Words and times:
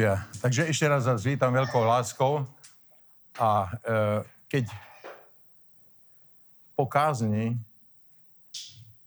Halelúja. 0.00 0.24
Takže 0.40 0.64
ešte 0.64 0.88
raz 0.88 1.04
vás 1.04 1.20
vítam 1.28 1.52
veľkou 1.52 1.84
láskou 1.84 2.48
a 3.36 3.68
e, 3.68 4.24
keď 4.48 4.64
po 6.72 6.88
kázni 6.88 7.60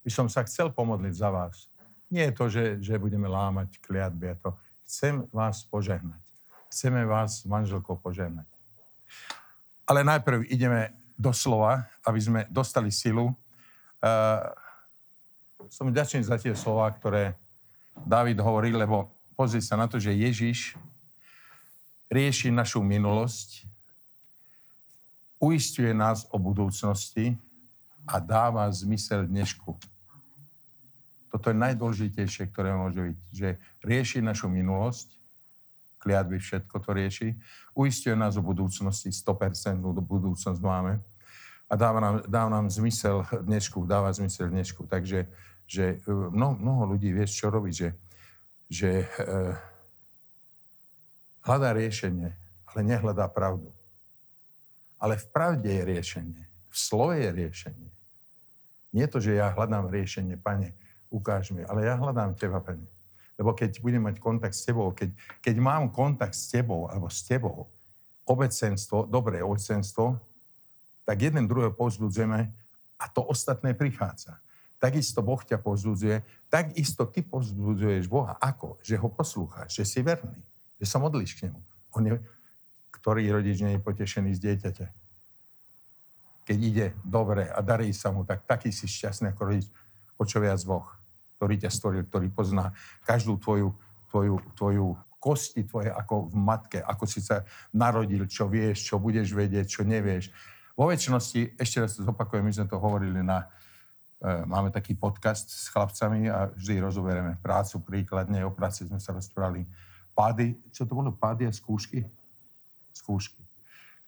by 0.06 0.12
som 0.14 0.30
sa 0.30 0.46
chcel 0.46 0.70
pomodliť 0.70 1.18
za 1.18 1.34
vás. 1.34 1.66
Nie 2.14 2.30
je 2.30 2.38
to, 2.38 2.46
že, 2.46 2.64
že 2.78 3.02
budeme 3.02 3.26
lámať 3.26 3.82
kliatby 3.82 4.26
a 4.30 4.36
to. 4.38 4.54
Chcem 4.86 5.26
vás 5.34 5.66
požehnať. 5.66 6.22
Chceme 6.70 7.10
vás 7.10 7.42
s 7.42 7.50
manželkou 7.50 7.98
požehnať. 7.98 8.46
Ale 9.90 10.06
najprv 10.06 10.46
ideme 10.46 10.94
do 11.18 11.34
slova, 11.34 11.90
aby 12.06 12.22
sme 12.22 12.46
dostali 12.54 12.94
silu. 12.94 13.34
Uh, 13.98 14.46
som 15.74 15.90
ďačný 15.90 16.22
za 16.22 16.38
tie 16.38 16.54
slova, 16.54 16.86
ktoré 16.94 17.34
David 17.98 18.38
hovoril, 18.46 18.78
lebo 18.78 19.10
pozri 19.34 19.58
sa 19.58 19.74
na 19.74 19.90
to, 19.90 19.98
že 19.98 20.14
Ježiš 20.14 20.78
rieši 22.14 22.54
našu 22.54 22.86
minulosť, 22.86 23.66
uistuje 25.42 25.90
nás 25.98 26.30
o 26.30 26.38
budúcnosti 26.38 27.34
a 28.06 28.22
dáva 28.22 28.70
zmysel 28.70 29.26
dnešku. 29.26 29.74
Toto 31.34 31.50
je 31.50 31.58
najdôležitejšie, 31.58 32.54
ktoré 32.54 32.78
môže 32.78 33.02
byť, 33.02 33.18
že 33.34 33.50
rieši 33.82 34.22
našu 34.22 34.46
minulosť, 34.54 35.18
kliatby 35.98 36.38
všetko 36.38 36.76
to 36.78 36.90
rieši, 36.94 37.30
uistuje 37.74 38.14
nás 38.14 38.38
o 38.38 38.46
budúcnosti, 38.46 39.10
100% 39.10 39.82
do 39.82 40.04
budúcnosť 40.04 40.62
máme 40.62 41.02
a 41.66 41.74
dáva 41.74 41.98
nám, 41.98 42.16
dáva 42.30 42.50
nám 42.54 42.70
zmysel 42.70 43.26
dnešku, 43.34 43.90
dáva 43.90 44.14
zmysel 44.14 44.54
dnešku. 44.54 44.86
Takže 44.86 45.26
že 45.66 46.06
mnoho, 46.08 46.60
mnoho 46.60 46.84
ľudí 46.94 47.10
vie, 47.10 47.26
čo 47.26 47.50
robiť, 47.50 47.74
že 47.74 47.90
že 48.74 49.06
e, 49.06 49.08
hľadá 51.44 51.76
riešenie, 51.76 52.32
ale 52.68 52.80
nehľadá 52.84 53.30
pravdu. 53.30 53.70
Ale 54.98 55.20
v 55.20 55.26
pravde 55.30 55.68
je 55.68 55.84
riešenie. 55.84 56.44
V 56.72 56.76
slove 56.76 57.20
je 57.20 57.30
riešenie. 57.30 57.90
Nie 58.96 59.06
to, 59.12 59.20
že 59.20 59.36
ja 59.36 59.52
hľadám 59.52 59.92
riešenie, 59.92 60.40
pane, 60.40 60.74
ukáž 61.12 61.52
mi, 61.52 61.62
ale 61.68 61.86
ja 61.86 62.00
hľadám 62.00 62.34
teba, 62.40 62.64
pane. 62.64 62.88
Lebo 63.36 63.52
keď 63.52 63.82
budem 63.82 64.02
mať 64.06 64.22
kontakt 64.22 64.54
s 64.54 64.64
tebou, 64.64 64.94
keď, 64.94 65.10
keď 65.42 65.56
mám 65.58 65.90
kontakt 65.90 66.38
s 66.38 66.48
tebou 66.50 66.88
alebo 66.88 67.10
s 67.10 67.26
tebou, 67.26 67.68
obecenstvo, 68.24 69.10
dobré 69.10 69.44
obecenstvo, 69.44 70.16
tak 71.04 71.20
jeden 71.20 71.50
druhého 71.50 71.76
pozbudzujeme 71.76 72.40
a 72.96 73.06
to 73.12 73.20
ostatné 73.28 73.76
prichádza 73.76 74.40
takisto 74.84 75.24
Boh 75.24 75.40
ťa 75.40 75.64
pozbudzuje, 75.64 76.20
takisto 76.52 77.08
ty 77.08 77.24
pozbudzuješ 77.24 78.12
Boha. 78.12 78.36
Ako? 78.36 78.76
Že 78.84 79.00
ho 79.00 79.08
poslúcháš, 79.08 79.80
že 79.80 79.88
si 79.88 80.04
verný, 80.04 80.36
že 80.84 80.92
sa 80.92 81.00
modlíš 81.00 81.40
k 81.40 81.48
nemu. 81.48 81.60
On 81.96 82.04
je, 82.04 82.20
ktorý 83.00 83.24
rodič 83.32 83.64
nie 83.64 83.80
je 83.80 83.82
potešený 83.82 84.36
z 84.36 84.44
dieťaťa. 84.44 84.88
Keď 86.44 86.58
ide 86.60 86.86
dobre 87.08 87.48
a 87.48 87.64
darí 87.64 87.96
sa 87.96 88.12
mu, 88.12 88.28
tak 88.28 88.44
taký 88.44 88.76
si 88.76 88.84
šťastný 88.84 89.32
ako 89.32 89.42
rodič, 89.48 89.72
o 90.20 90.28
čo 90.28 90.44
viac 90.44 90.60
Boh, 90.68 90.84
ktorý 91.40 91.56
ťa 91.56 91.72
stvoril, 91.72 92.04
ktorý 92.12 92.28
pozná 92.36 92.76
každú 93.08 93.40
tvoju, 93.40 93.72
tvoju, 94.12 94.36
tvoju 94.60 94.88
kosti 95.24 95.64
tvoje 95.64 95.88
ako 95.88 96.28
v 96.28 96.36
matke, 96.36 96.80
ako 96.84 97.08
si 97.08 97.24
sa 97.24 97.48
narodil, 97.72 98.28
čo 98.28 98.52
vieš, 98.52 98.92
čo 98.92 99.00
budeš 99.00 99.32
vedieť, 99.32 99.80
čo 99.80 99.88
nevieš. 99.88 100.36
Vo 100.76 100.92
väčšnosti, 100.92 101.56
ešte 101.56 101.80
raz 101.80 101.96
to 101.96 102.04
zopakujem, 102.04 102.44
my 102.44 102.52
sme 102.52 102.68
to 102.68 102.76
hovorili 102.76 103.24
na, 103.24 103.48
E, 104.24 104.48
máme 104.48 104.72
taký 104.72 104.96
podcast 104.96 105.52
s 105.52 105.68
chlapcami 105.68 106.32
a 106.32 106.48
vždy 106.56 106.80
rozoberieme 106.80 107.36
prácu 107.44 107.84
príkladne. 107.84 108.48
O 108.48 108.56
práci 108.56 108.88
sme 108.88 108.96
sa 109.04 109.12
rozprávali. 109.12 109.68
Pády, 110.14 110.54
čo 110.70 110.86
to 110.86 110.94
bolo? 110.94 111.10
Pády 111.10 111.50
a 111.50 111.52
skúšky? 111.54 112.06
Skúšky. 112.94 113.42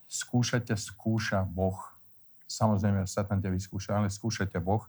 Skúšať 0.05 0.69
ťa 0.69 0.77
skúša 0.77 1.41
Boh. 1.41 1.81
Samozrejme, 2.45 3.09
Satan 3.09 3.41
ťa 3.41 3.49
vyskúša, 3.49 3.97
ale 3.97 4.13
skúša 4.13 4.45
ťa 4.45 4.61
Boh, 4.61 4.85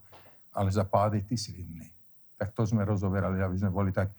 ale 0.53 0.69
za 0.69 0.85
pády 0.85 1.25
ty 1.25 1.33
si 1.33 1.49
vinný. 1.57 1.89
Tak 2.37 2.53
to 2.53 2.69
sme 2.69 2.85
rozoberali, 2.85 3.41
aby 3.41 3.57
sme 3.57 3.73
boli 3.73 3.89
tak 3.89 4.13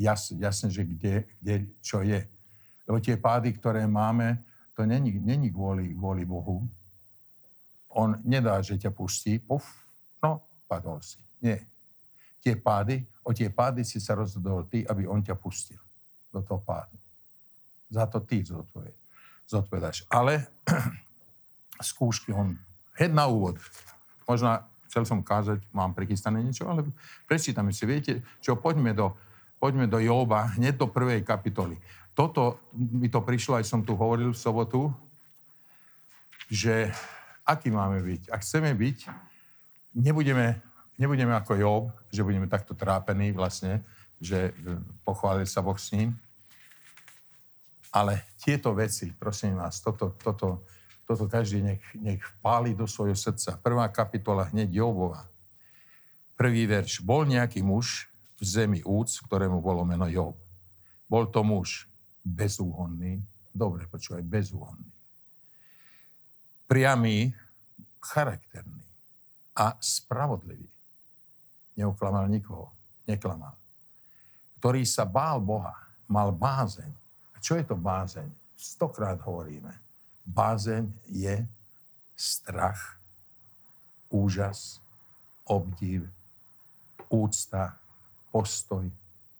jas, 0.00 0.32
jasne, 0.32 0.72
že 0.72 0.88
kde, 0.88 1.28
kde, 1.44 1.68
čo 1.84 2.00
je. 2.00 2.24
Lebo 2.88 2.96
tie 3.04 3.20
pády, 3.20 3.52
ktoré 3.52 3.84
máme, 3.84 4.40
to 4.72 4.88
není, 4.88 5.20
není 5.20 5.52
kvôli, 5.52 5.92
kvôli 5.92 6.24
Bohu. 6.24 6.64
On 7.92 8.16
nedá, 8.24 8.64
že 8.64 8.80
ťa 8.80 8.90
pustí, 8.96 9.36
puf, 9.36 9.68
No, 10.20 10.40
padol 10.68 11.00
si. 11.00 11.20
Nie. 11.40 11.64
Tie 12.44 12.52
pády, 12.56 13.04
o 13.24 13.32
tie 13.32 13.48
pády 13.48 13.84
si 13.84 14.00
sa 14.00 14.16
rozhodol 14.16 14.68
ty, 14.68 14.84
aby 14.84 15.08
on 15.08 15.20
ťa 15.20 15.36
pustil 15.36 15.80
do 16.32 16.40
toho 16.42 16.62
pádu. 16.62 16.96
Za 17.90 18.06
to 18.06 18.22
ty 18.22 18.46
zodpovedáš. 19.46 20.06
Ale 20.06 20.46
skúšky 21.82 22.30
on, 22.32 22.54
hed 22.94 23.10
na 23.10 23.26
úvod, 23.26 23.58
možno 24.24 24.62
chcel 24.90 25.06
som 25.06 25.22
kázať, 25.22 25.62
mám 25.70 25.94
prichystané 25.94 26.42
niečo, 26.42 26.66
ale 26.66 26.86
prečítame 27.30 27.70
si, 27.70 27.86
viete, 27.86 28.22
čo 28.42 28.58
poďme 28.58 28.90
do, 28.94 29.14
poďme 29.62 29.86
do 29.86 30.02
Joba, 30.02 30.54
hneď 30.58 30.78
do 30.78 30.86
prvej 30.90 31.22
kapitoly. 31.22 31.78
Toto 32.14 32.58
mi 32.74 33.06
to 33.06 33.22
prišlo, 33.22 33.58
aj 33.58 33.66
som 33.66 33.86
tu 33.86 33.94
hovoril 33.94 34.34
v 34.34 34.42
sobotu, 34.42 34.90
že 36.50 36.90
aký 37.46 37.70
máme 37.70 38.02
byť. 38.02 38.34
Ak 38.34 38.42
chceme 38.42 38.74
byť 38.74 38.98
nebudeme, 39.94 40.58
nebudeme 40.98 41.34
ako 41.34 41.52
Job, 41.54 41.84
že 42.10 42.22
budeme 42.22 42.46
takto 42.46 42.74
trápení 42.74 43.32
vlastne, 43.32 43.82
že 44.20 44.52
pochválil 45.02 45.48
sa 45.48 45.64
Boh 45.64 45.80
s 45.80 45.96
ním. 45.96 46.12
Ale 47.90 48.22
tieto 48.38 48.70
veci, 48.76 49.10
prosím 49.10 49.58
vás, 49.58 49.82
toto, 49.82 50.14
toto, 50.20 50.62
toto 51.08 51.24
každý 51.26 51.64
nech, 51.64 51.82
nech 51.98 52.22
páli 52.38 52.76
do 52.76 52.86
svojho 52.86 53.18
srdca. 53.18 53.58
Prvá 53.58 53.90
kapitola 53.90 54.46
hneď 54.52 54.70
Jobova. 54.78 55.26
Prvý 56.38 56.70
verš. 56.70 57.02
Bol 57.02 57.26
nejaký 57.26 57.66
muž 57.66 58.06
v 58.38 58.44
zemi 58.46 58.80
Úc, 58.86 59.10
ktorému 59.26 59.58
bolo 59.58 59.82
meno 59.82 60.06
Job. 60.06 60.38
Bol 61.10 61.26
to 61.28 61.42
muž 61.42 61.90
bezúhonný, 62.22 63.18
dobre 63.50 63.90
počúvaj, 63.90 64.22
bezúhonný. 64.22 64.88
Priamy, 66.70 67.34
charakterný 67.98 68.86
a 69.58 69.76
spravodlivý. 69.82 70.70
Neuklamal 71.76 72.30
nikoho, 72.30 72.72
neklamal. 73.04 73.59
Ktorý 74.60 74.84
sa 74.84 75.08
bál 75.08 75.40
Boha, 75.40 75.72
mal 76.04 76.28
bázeň. 76.36 76.92
A 77.32 77.40
čo 77.40 77.56
je 77.56 77.64
to 77.64 77.80
bázeň? 77.80 78.28
Stokrát 78.60 79.16
hovoríme. 79.24 79.72
Bázeň 80.28 80.84
je 81.08 81.48
strach, 82.12 83.00
úžas, 84.12 84.84
obdiv, 85.48 86.04
úcta, 87.08 87.80
postoj, 88.28 88.84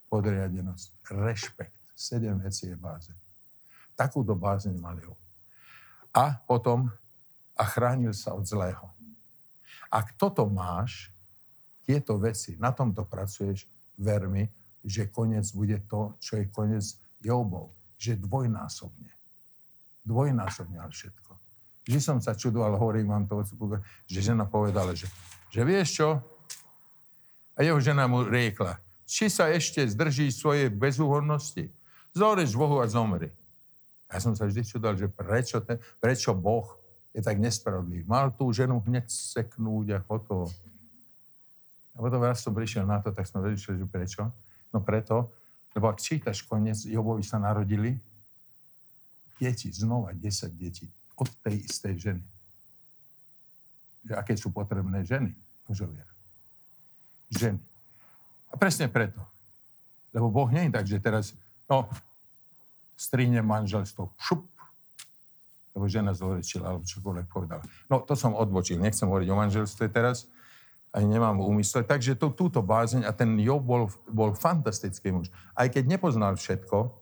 podriadenosť, 0.08 0.88
rešpekt. 1.12 1.76
Sedem 1.92 2.40
vecí 2.40 2.72
je 2.72 2.76
bázeň. 2.80 3.16
Takúto 3.92 4.32
bázeň 4.32 4.72
mal 4.80 4.96
A 6.16 6.32
potom 6.48 6.88
a 7.52 7.64
chránil 7.68 8.16
sa 8.16 8.32
od 8.32 8.48
zlého. 8.48 8.88
Ak 9.92 10.16
toto 10.16 10.48
máš, 10.48 11.12
tieto 11.84 12.16
veci, 12.16 12.56
na 12.56 12.72
tomto 12.72 13.04
pracuješ, 13.04 13.68
ver 14.00 14.24
mi, 14.24 14.48
že 14.84 15.12
koniec 15.12 15.46
bude 15.52 15.78
to, 15.86 16.16
čo 16.22 16.40
je 16.40 16.48
koniec 16.48 16.96
Jobov. 17.20 17.72
Že 18.00 18.20
dvojnásobne. 18.24 19.12
Dvojnásobne 20.04 20.80
ale 20.80 20.92
všetko. 20.92 21.32
Vždy 21.84 22.00
som 22.00 22.18
sa 22.20 22.36
čudoval, 22.36 22.76
hovorím 22.76 23.12
vám 23.12 23.24
to, 23.28 23.44
že 24.08 24.20
žena 24.32 24.44
povedala, 24.48 24.92
že, 24.96 25.08
že 25.48 25.64
vieš 25.64 26.00
čo? 26.00 26.08
A 27.56 27.66
jeho 27.66 27.76
žena 27.82 28.08
mu 28.08 28.24
riekla, 28.24 28.80
či 29.04 29.28
sa 29.28 29.52
ešte 29.52 29.84
zdrží 29.84 30.32
svojej 30.32 30.72
bezúhodnosti. 30.72 31.68
Zoreš 32.16 32.56
Bohu 32.56 32.80
a 32.80 32.86
zomri. 32.88 33.28
A 34.10 34.18
ja 34.18 34.20
som 34.22 34.34
sa 34.34 34.48
vždy 34.48 34.64
čudoval, 34.66 34.96
že 34.98 35.06
prečo, 35.06 35.62
ten, 35.62 35.78
prečo 36.02 36.34
Boh 36.34 36.66
je 37.14 37.22
tak 37.22 37.38
nespravodlivý. 37.38 38.06
Mal 38.06 38.34
tú 38.34 38.50
ženu 38.50 38.82
hneď 38.86 39.06
seknúť 39.10 39.86
a 39.94 39.98
hotovo. 40.06 40.50
A 41.94 41.98
potom 41.98 42.22
raz 42.22 42.42
som 42.42 42.54
prišiel 42.54 42.86
na 42.86 43.02
to, 43.02 43.10
tak 43.10 43.26
som 43.26 43.42
vedel, 43.42 43.58
že 43.58 43.86
prečo. 43.86 44.30
No 44.70 44.78
preto, 44.82 45.30
lebo 45.74 45.90
ak 45.90 46.02
čítaš 46.02 46.42
koniec, 46.46 46.82
Jobovi 46.86 47.22
sa 47.22 47.38
narodili 47.38 47.98
deti, 49.40 49.72
znova 49.72 50.14
10 50.14 50.52
detí 50.54 50.86
od 51.16 51.28
tej 51.42 51.64
istej 51.64 51.94
ženy. 51.98 52.24
Že 54.06 54.14
aké 54.16 54.34
sú 54.36 54.52
potrebné 54.52 55.04
ženy, 55.04 55.32
mužovia. 55.68 56.06
Ženy. 57.30 57.60
A 58.50 58.54
presne 58.58 58.90
preto. 58.90 59.20
Lebo 60.10 60.26
Boh 60.32 60.50
nie 60.50 60.66
je 60.66 60.74
tak, 60.74 60.86
že 60.90 60.98
teraz, 60.98 61.32
no, 61.70 61.86
strihne 62.98 63.40
manželstvo, 63.46 64.10
šup, 64.18 64.42
lebo 65.72 65.86
žena 65.86 66.12
zlorečila, 66.12 66.74
alebo 66.74 66.84
čokoľvek 66.84 67.26
povedala. 67.30 67.62
No, 67.86 68.02
to 68.02 68.18
som 68.18 68.34
odbočil, 68.34 68.82
nechcem 68.82 69.06
hovoriť 69.06 69.28
o 69.30 69.38
manželstve 69.38 69.86
teraz, 69.88 70.26
aj 70.90 71.04
nemám 71.06 71.38
úmysle. 71.38 71.86
Takže 71.86 72.18
to, 72.18 72.34
túto 72.34 72.58
bázeň 72.58 73.06
a 73.06 73.14
ten 73.14 73.38
Job 73.38 73.62
bol, 73.62 73.86
bol 74.10 74.34
fantastický 74.34 75.14
muž. 75.14 75.30
Aj 75.54 75.70
keď 75.70 75.86
nepoznal 75.86 76.34
všetko, 76.34 76.98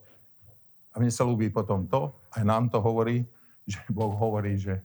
A 0.97 1.05
mne 1.05 1.15
sa 1.15 1.23
ľúbi 1.23 1.47
potom 1.53 1.87
to, 1.87 2.11
aj 2.35 2.43
nám 2.43 2.67
to 2.73 2.83
hovorí, 2.83 3.23
že 3.69 3.79
Boh 3.97 4.11
hovorí, 4.13 4.59
že, 4.59 4.83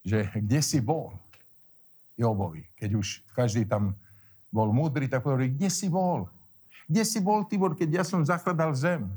že 0.00 0.26
kde 0.32 0.60
si 0.62 0.80
bol 0.80 1.12
Jobovi. 2.16 2.64
Keď 2.80 2.90
už 2.96 3.06
každý 3.36 3.68
tam 3.68 3.92
bol 4.48 4.72
múdry, 4.72 5.04
tak 5.10 5.26
hovorí, 5.26 5.52
kde 5.52 5.68
si 5.68 5.92
bol? 5.92 6.30
Kde 6.88 7.02
si 7.04 7.18
bol, 7.20 7.44
Tibor, 7.44 7.74
keď 7.76 8.00
ja 8.00 8.04
som 8.06 8.22
zachladal 8.24 8.72
zem? 8.72 9.10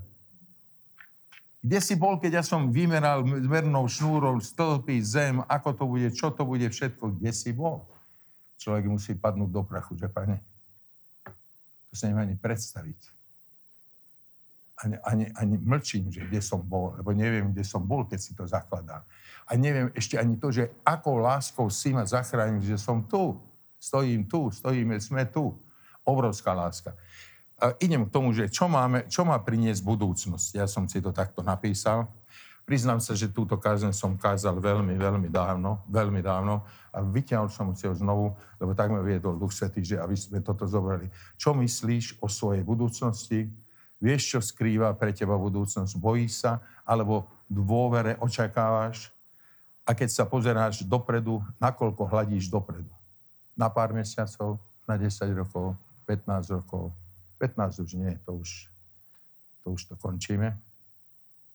Kde 1.62 1.80
si 1.80 1.96
bol, 1.96 2.18
keď 2.20 2.42
ja 2.42 2.44
som 2.44 2.72
vymeral 2.72 3.24
zmernou 3.24 3.88
šnúrou 3.88 4.40
stĺpy, 4.42 5.00
zem, 5.04 5.40
ako 5.48 5.70
to 5.76 5.84
bude, 5.88 6.08
čo 6.12 6.34
to 6.34 6.44
bude, 6.44 6.68
všetko? 6.68 7.20
Kde 7.20 7.32
si 7.32 7.52
bol? 7.56 7.86
Človek 8.60 8.86
musí 8.92 9.16
padnúť 9.16 9.50
do 9.50 9.64
prachu, 9.64 9.96
že 9.96 10.12
pane? 10.12 10.44
To 11.90 11.94
sa 11.96 12.12
neviem 12.12 12.30
ani 12.30 12.36
predstaviť 12.36 13.20
ani, 14.84 14.96
ani, 15.04 15.26
ani 15.36 15.56
mlčím, 15.60 16.08
že 16.12 16.24
kde 16.24 16.40
som 16.40 16.64
bol, 16.64 16.96
lebo 16.96 17.12
neviem, 17.12 17.52
kde 17.52 17.64
som 17.68 17.84
bol, 17.84 18.08
keď 18.08 18.20
si 18.20 18.32
to 18.32 18.48
zakladal. 18.48 19.04
A 19.50 19.52
neviem 19.60 19.92
ešte 19.92 20.16
ani 20.16 20.40
to, 20.40 20.54
že 20.54 20.72
akou 20.88 21.20
láskou 21.20 21.68
si 21.68 21.92
ma 21.92 22.08
zachránil, 22.08 22.64
že 22.64 22.80
som 22.80 23.04
tu, 23.04 23.36
stojím 23.76 24.24
tu, 24.24 24.48
stojíme, 24.48 24.96
sme 25.04 25.28
tu. 25.28 25.56
Obrovská 26.08 26.56
láska. 26.56 26.96
A 27.60 27.76
idem 27.84 28.08
k 28.08 28.14
tomu, 28.14 28.32
že 28.32 28.48
čo, 28.48 28.72
máme, 28.72 29.04
čo 29.12 29.28
má 29.28 29.36
priniesť 29.36 29.84
budúcnosť. 29.84 30.56
Ja 30.56 30.66
som 30.66 30.88
si 30.88 31.04
to 31.04 31.12
takto 31.12 31.44
napísal. 31.44 32.08
Priznám 32.70 33.02
sa, 33.02 33.18
že 33.18 33.34
túto 33.34 33.58
kázeň 33.58 33.90
som 33.98 34.14
kázal 34.14 34.62
veľmi, 34.62 34.94
veľmi 34.94 35.26
dávno, 35.34 35.82
veľmi 35.90 36.22
dávno 36.22 36.62
a 36.94 37.02
vyťahol 37.02 37.50
som 37.50 37.74
si 37.74 37.90
ho 37.90 37.98
znovu, 37.98 38.38
lebo 38.62 38.78
tak 38.78 38.94
ma 38.94 39.02
viedol 39.02 39.42
Duch 39.42 39.58
Svetý, 39.58 39.82
že 39.82 39.98
aby 39.98 40.14
sme 40.14 40.38
toto 40.46 40.70
zobrali. 40.70 41.10
Čo 41.34 41.58
myslíš 41.58 42.22
o 42.22 42.30
svojej 42.30 42.62
budúcnosti? 42.62 43.50
Vieš, 43.98 44.22
čo 44.22 44.40
skrýva 44.46 44.94
pre 44.94 45.10
teba 45.18 45.34
budúcnosť? 45.34 45.98
Bojíš 45.98 46.46
sa? 46.46 46.62
Alebo 46.86 47.26
dôvere 47.50 48.22
očakávaš? 48.22 49.10
A 49.82 49.98
keď 49.98 50.14
sa 50.14 50.30
pozeráš 50.30 50.86
dopredu, 50.86 51.42
nakoľko 51.58 52.06
hladíš 52.06 52.54
dopredu? 52.54 52.94
Na 53.58 53.74
pár 53.74 53.98
mesiacov? 53.98 54.62
Na 54.86 54.94
10 54.94 55.10
rokov? 55.34 55.74
15 56.06 56.54
rokov? 56.62 56.94
15 57.42 57.82
už 57.82 57.98
nie, 57.98 58.14
to 58.30 58.38
už 58.38 58.70
to, 59.66 59.74
už 59.74 59.90
to 59.90 59.98
končíme. 59.98 60.54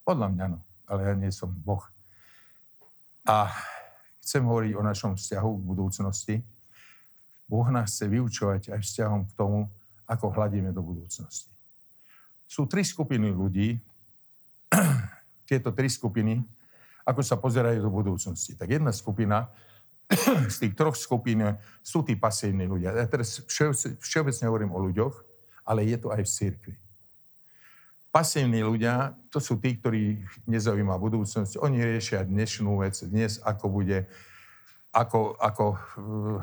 Podľa 0.02 0.28
mňa 0.34 0.46
no, 0.50 0.58
ale 0.88 1.00
ja 1.08 1.14
nie 1.16 1.32
som 1.32 1.48
Boh. 1.50 1.82
A 3.24 3.48
chcem 4.20 4.44
hovoriť 4.44 4.72
o 4.76 4.82
našom 4.84 5.16
vzťahu 5.16 5.50
k 5.56 5.62
budúcnosti. 5.64 6.34
Boh 7.48 7.68
nás 7.72 7.92
chce 7.92 8.08
vyučovať 8.08 8.72
aj 8.72 8.80
vzťahom 8.80 9.28
k 9.28 9.32
tomu, 9.36 9.68
ako 10.04 10.32
hladíme 10.32 10.72
do 10.72 10.84
budúcnosti 10.84 11.54
sú 12.54 12.70
tri 12.70 12.86
skupiny 12.86 13.34
ľudí, 13.34 13.74
tieto 15.50 15.74
tri 15.74 15.90
skupiny, 15.90 16.38
ako 17.02 17.20
sa 17.26 17.34
pozerajú 17.36 17.82
do 17.82 17.90
budúcnosti. 17.90 18.54
Tak 18.54 18.78
jedna 18.78 18.94
skupina 18.94 19.50
z 20.52 20.56
tých 20.62 20.74
troch 20.78 20.94
skupín 20.94 21.42
sú 21.82 22.06
tí 22.06 22.14
pasívni 22.14 22.70
ľudia. 22.70 22.94
Ja 22.94 23.10
teraz 23.10 23.42
všeobecne 23.98 24.44
hovorím 24.46 24.70
o 24.70 24.78
ľuďoch, 24.86 25.14
ale 25.66 25.88
je 25.88 25.98
to 25.98 26.14
aj 26.14 26.22
v 26.22 26.30
cirkvi. 26.30 26.74
Pasívni 28.14 28.62
ľudia, 28.62 29.10
to 29.26 29.42
sú 29.42 29.58
tí, 29.58 29.74
ktorí 29.74 30.22
nezaujíma 30.46 30.94
budúcnosť. 31.02 31.58
Oni 31.58 31.82
riešia 31.82 32.22
dnešnú 32.22 32.78
vec, 32.78 32.94
dnes 33.10 33.42
ako 33.42 33.66
bude, 33.66 34.06
ako, 34.94 35.34
ako 35.34 35.64
uh, 35.74 36.38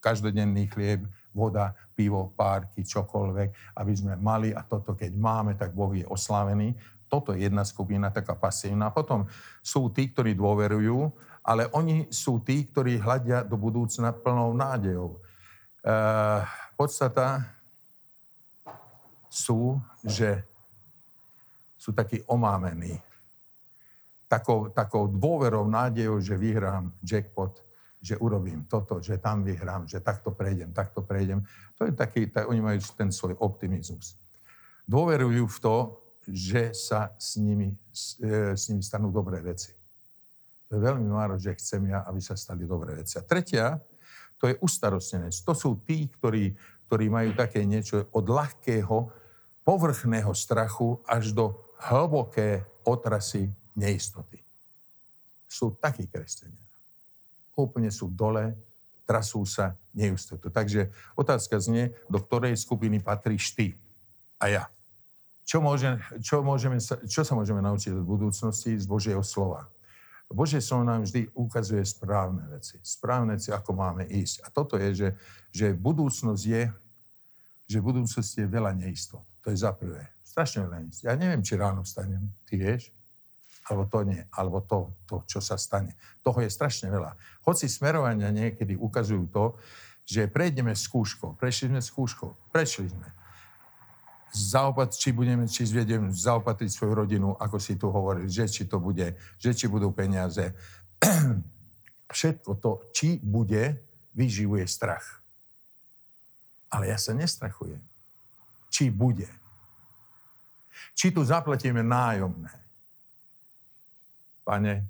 každodenný 0.00 0.72
chlieb, 0.72 1.04
voda, 1.36 1.76
pivo, 1.92 2.32
párky, 2.32 2.88
čokoľvek, 2.88 3.76
aby 3.76 3.92
sme 3.92 4.16
mali 4.16 4.56
a 4.56 4.64
toto 4.64 4.96
keď 4.96 5.12
máme, 5.12 5.60
tak 5.60 5.76
Boh 5.76 5.92
je 5.92 6.08
oslávený. 6.08 6.72
Toto 7.04 7.36
je 7.36 7.44
jedna 7.44 7.68
skupina, 7.68 8.08
taká 8.08 8.32
pasívna. 8.32 8.88
Potom 8.88 9.28
sú 9.60 9.92
tí, 9.92 10.08
ktorí 10.08 10.32
dôverujú, 10.32 11.12
ale 11.44 11.68
oni 11.76 12.08
sú 12.08 12.40
tí, 12.40 12.64
ktorí 12.64 12.96
hľadia 12.96 13.44
do 13.44 13.60
budúcna 13.60 14.16
plnou 14.16 14.56
nádejou. 14.56 15.20
E, 15.84 15.92
podstata 16.80 17.44
sú, 19.28 19.76
že 20.00 20.48
sú 21.80 21.96
takí 21.96 22.20
omámení. 22.28 23.00
Takou, 24.28 24.68
takou 24.68 25.08
dôverou, 25.08 25.64
nádejou, 25.64 26.20
že 26.20 26.36
vyhrám 26.36 26.92
jackpot, 27.00 27.64
že 28.04 28.20
urobím 28.20 28.68
toto, 28.68 29.00
že 29.00 29.16
tam 29.16 29.40
vyhrám, 29.40 29.88
že 29.88 30.04
takto 30.04 30.30
prejdem, 30.30 30.76
takto 30.76 31.00
prejdem. 31.00 31.40
To 31.80 31.88
je 31.88 31.92
taký, 31.96 32.28
tak, 32.28 32.46
oni 32.52 32.60
majú 32.60 32.78
ten 32.94 33.08
svoj 33.08 33.34
optimizmus. 33.40 34.14
Dôverujú 34.84 35.48
v 35.48 35.58
to, 35.58 35.76
že 36.28 36.76
sa 36.76 37.16
s 37.16 37.40
nimi, 37.40 37.72
s, 37.90 38.20
e, 38.20 38.54
nimi 38.70 38.84
stanú 38.84 39.08
dobré 39.08 39.40
veci. 39.40 39.72
To 40.68 40.78
je 40.78 40.80
veľmi 40.84 41.08
málo, 41.10 41.34
že 41.40 41.56
chcem 41.58 41.90
ja, 41.90 42.06
aby 42.06 42.22
sa 42.22 42.38
stali 42.38 42.62
dobré 42.68 42.94
veci. 42.94 43.18
A 43.18 43.26
tretia, 43.26 43.80
to 44.38 44.46
je 44.46 44.54
ustarostenec. 44.62 45.34
To 45.42 45.52
sú 45.56 45.82
tí, 45.82 46.06
ktorí, 46.06 46.54
ktorí 46.86 47.06
majú 47.10 47.34
také 47.34 47.66
niečo 47.66 48.06
od 48.14 48.24
ľahkého, 48.30 49.10
povrchného 49.60 50.32
strachu 50.32 51.02
až 51.04 51.36
do 51.36 51.69
hlboké 51.88 52.64
otrasy 52.84 53.48
neistoty. 53.76 54.40
Sú 55.48 55.76
takí 55.80 56.06
kresťania 56.06 56.70
úplne 57.60 57.92
sú 57.92 58.08
dole, 58.08 58.56
trasú 59.04 59.44
sa, 59.44 59.76
nejustotu. 59.92 60.48
Takže 60.48 60.88
otázka 61.18 61.58
znie, 61.60 61.92
do 62.08 62.22
ktorej 62.22 62.56
skupiny 62.56 63.02
patríš 63.02 63.52
ty 63.52 63.76
a 64.40 64.48
ja. 64.48 64.64
Čo, 65.44 65.58
môže, 65.58 65.98
čo, 66.22 66.46
môžeme 66.46 66.78
čo 67.10 67.26
sa 67.26 67.34
môžeme 67.34 67.58
naučiť 67.58 67.90
od 67.90 68.06
budúcnosti 68.06 68.78
z 68.78 68.86
Božieho 68.86 69.20
slova? 69.26 69.66
Božie 70.30 70.62
slovo 70.62 70.86
nám 70.86 71.02
vždy 71.02 71.26
ukazuje 71.34 71.82
správne 71.82 72.46
veci. 72.54 72.78
Správne 72.86 73.34
veci, 73.34 73.50
ako 73.50 73.74
máme 73.74 74.06
ísť. 74.06 74.46
A 74.46 74.48
toto 74.54 74.78
je, 74.78 74.94
že, 74.94 75.08
že 75.50 75.66
budúcnosť 75.74 76.42
je, 76.46 76.70
že 77.66 77.76
v 77.82 77.86
budúcnosti 77.90 78.46
je 78.46 78.46
veľa 78.46 78.78
neistot. 78.78 79.26
To 79.42 79.50
je 79.50 79.58
za 79.58 79.74
prvé. 79.74 80.06
Strašne 80.30 80.70
neistot. 80.70 81.10
Ja 81.10 81.18
neviem, 81.18 81.42
či 81.42 81.58
ráno 81.58 81.82
vstanem. 81.82 82.30
Ty 82.46 82.54
vieš? 82.54 82.94
alebo 83.70 83.86
to 83.86 84.02
nie, 84.02 84.18
alebo 84.34 84.58
to, 84.66 84.90
to, 85.06 85.22
čo 85.30 85.38
sa 85.38 85.54
stane. 85.54 85.94
Toho 86.26 86.42
je 86.42 86.50
strašne 86.50 86.90
veľa. 86.90 87.14
Hoci 87.46 87.70
smerovania 87.70 88.34
niekedy 88.34 88.74
ukazujú 88.74 89.30
to, 89.30 89.54
že 90.02 90.26
prejdeme 90.26 90.74
skúškou, 90.74 91.38
prešli 91.38 91.70
sme 91.70 91.78
skúškou, 91.78 92.50
prešli 92.50 92.90
sme. 92.90 93.08
Zaopat, 94.34 94.94
či 94.98 95.14
budeme, 95.14 95.46
či 95.46 95.66
zvediem 95.66 96.10
zaopatriť 96.10 96.70
svoju 96.70 96.92
rodinu, 97.06 97.28
ako 97.38 97.56
si 97.62 97.78
tu 97.78 97.90
hovoril, 97.94 98.26
že 98.26 98.50
či 98.50 98.66
to 98.66 98.82
bude, 98.82 99.14
že 99.38 99.50
či 99.54 99.70
budú 99.70 99.94
peniaze. 99.94 100.50
Všetko 102.14 102.58
to, 102.58 102.82
či 102.90 103.22
bude, 103.22 103.78
vyživuje 104.18 104.66
strach. 104.66 105.22
Ale 106.70 106.90
ja 106.90 106.98
sa 106.98 107.14
nestrachujem. 107.14 107.82
Či 108.70 108.90
bude. 108.90 109.30
Či 110.96 111.14
tu 111.14 111.24
zaplatíme 111.24 111.80
nájomné 111.80 112.70
pane, 114.50 114.82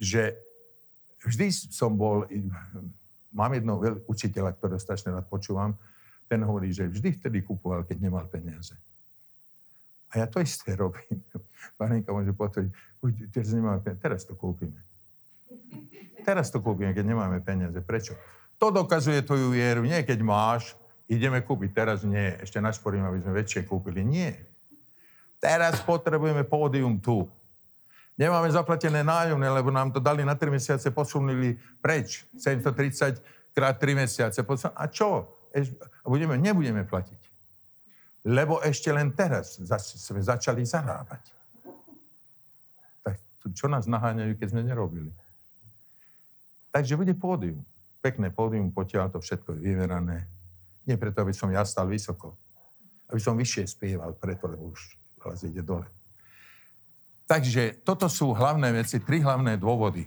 že 0.00 0.32
vždy 1.20 1.52
som 1.52 1.92
bol, 1.92 2.24
mám 3.36 3.52
jedného 3.52 4.00
učiteľa, 4.08 4.56
ktorého 4.56 4.80
strašne 4.80 5.12
rád 5.12 5.28
počúvam, 5.28 5.76
ten 6.24 6.40
hovorí, 6.40 6.72
že 6.72 6.88
vždy 6.88 7.20
vtedy 7.20 7.44
kupoval, 7.44 7.84
keď 7.84 8.00
nemal 8.00 8.24
peniaze. 8.32 8.72
A 10.16 10.24
ja 10.24 10.26
to 10.26 10.40
isté 10.40 10.72
robím. 10.80 11.20
Panenka 11.76 12.16
môže 12.16 12.32
potvrdiť, 12.32 12.72
teraz 13.28 13.52
nemáme 13.52 13.84
peniaze, 13.84 14.00
teraz 14.00 14.24
to 14.24 14.32
kúpime. 14.32 14.80
Teraz 16.24 16.48
to 16.48 16.58
kúpime, 16.58 16.90
keď 16.96 17.04
nemáme 17.06 17.38
peniaze. 17.44 17.78
Prečo? 17.84 18.16
To 18.56 18.72
dokazuje 18.72 19.20
tvoju 19.22 19.52
vieru. 19.52 19.84
Nie, 19.84 20.02
keď 20.02 20.18
máš, 20.24 20.74
ideme 21.06 21.38
kúpiť. 21.38 21.70
Teraz 21.70 22.02
nie. 22.02 22.34
Ešte 22.42 22.58
našporím, 22.58 23.06
aby 23.06 23.22
sme 23.22 23.36
väčšie 23.36 23.62
kúpili. 23.62 24.02
Nie. 24.02 24.34
Teraz 25.36 25.80
potrebujeme 25.84 26.44
pódium 26.44 26.96
tu. 27.00 27.28
Nemáme 28.16 28.48
zaplatené 28.48 29.04
nájomné, 29.04 29.44
lebo 29.52 29.68
nám 29.68 29.92
to 29.92 30.00
dali 30.00 30.24
na 30.24 30.32
3 30.32 30.48
mesiace, 30.48 30.88
posunuli 30.88 31.60
preč. 31.84 32.24
730 32.40 33.20
krát 33.52 33.76
3 33.76 33.92
mesiace. 33.92 34.40
A 34.72 34.84
čo? 34.88 35.28
Budeme, 36.00 36.40
nebudeme 36.40 36.84
platiť. 36.88 37.20
Lebo 38.24 38.58
ešte 38.64 38.88
len 38.90 39.12
teraz 39.12 39.60
sme 39.60 40.20
začali 40.24 40.64
zarábať. 40.64 41.22
Tak 43.04 43.16
čo 43.52 43.68
nás 43.68 43.84
naháňajú, 43.84 44.34
keď 44.40 44.48
sme 44.50 44.64
nerobili? 44.64 45.12
Takže 46.72 46.96
bude 46.96 47.12
pódium. 47.14 47.60
Pekné 48.00 48.32
pódium, 48.32 48.72
potiaľ 48.72 49.12
to 49.12 49.20
všetko 49.20 49.56
je 49.56 49.60
vyverané. 49.60 50.24
Nie 50.88 50.96
preto, 50.96 51.20
aby 51.20 51.36
som 51.36 51.52
ja 51.52 51.64
stal 51.68 51.86
vysoko. 51.86 52.32
Aby 53.12 53.20
som 53.20 53.36
vyššie 53.36 53.64
spieval, 53.68 54.16
preto, 54.16 54.48
lebo 54.48 54.72
už 54.72 54.98
hlas 55.26 55.42
ide 55.42 55.60
dole. 55.60 55.86
Takže 57.26 57.82
toto 57.82 58.06
sú 58.06 58.30
hlavné 58.30 58.70
veci, 58.70 59.02
tri 59.02 59.18
hlavné 59.18 59.58
dôvody, 59.58 60.06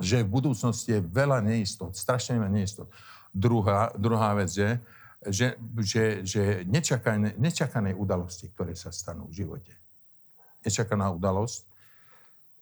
že 0.00 0.24
v 0.24 0.32
budúcnosti 0.40 0.96
je 0.96 1.04
veľa 1.04 1.44
neistot, 1.44 1.92
strašne 1.92 2.40
veľa 2.40 2.50
neistot. 2.50 2.88
Druhá, 3.30 3.92
druhá 3.94 4.32
vec 4.32 4.50
je, 4.50 4.80
že, 5.28 5.48
že, 5.80 6.04
že 6.24 6.42
nečakané, 6.64 7.36
nečakané 7.36 7.92
udalosti, 7.92 8.48
ktoré 8.52 8.72
sa 8.72 8.88
stanú 8.92 9.28
v 9.28 9.44
živote. 9.44 9.72
nečakaná 10.64 11.12
udalosť. 11.12 11.68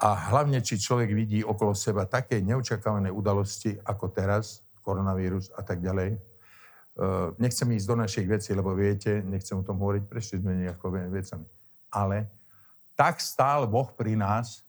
A 0.03 0.35
hlavne, 0.35 0.59
či 0.59 0.83
človek 0.83 1.15
vidí 1.15 1.47
okolo 1.47 1.79
seba 1.79 2.03
také 2.11 2.43
neočakávané 2.43 3.15
udalosti, 3.15 3.79
ako 3.87 4.11
teraz, 4.11 4.67
koronavírus 4.83 5.55
a 5.55 5.63
tak 5.63 5.79
ďalej. 5.79 6.19
Uh, 6.93 7.33
nechcem 7.41 7.65
ísť 7.73 7.89
do 7.89 7.97
našich 7.97 8.29
vecí, 8.29 8.53
lebo 8.53 8.77
viete, 8.77 9.25
nechcem 9.25 9.57
o 9.57 9.65
tom 9.65 9.81
hovoriť, 9.81 10.05
prešli 10.05 10.45
sme 10.45 10.69
nejakými 10.69 11.09
vecami. 11.09 11.49
Ale 11.89 12.29
tak 12.93 13.17
stál 13.25 13.65
Boh 13.65 13.89
pri 13.97 14.13
nás, 14.13 14.61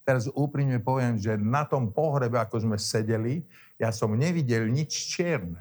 teraz 0.00 0.32
úprimne 0.32 0.80
poviem, 0.80 1.20
že 1.20 1.36
na 1.36 1.68
tom 1.68 1.92
pohrebe, 1.92 2.40
ako 2.40 2.64
sme 2.64 2.80
sedeli, 2.80 3.44
ja 3.76 3.92
som 3.92 4.16
nevidel 4.16 4.64
nič 4.72 5.12
čierne. 5.12 5.60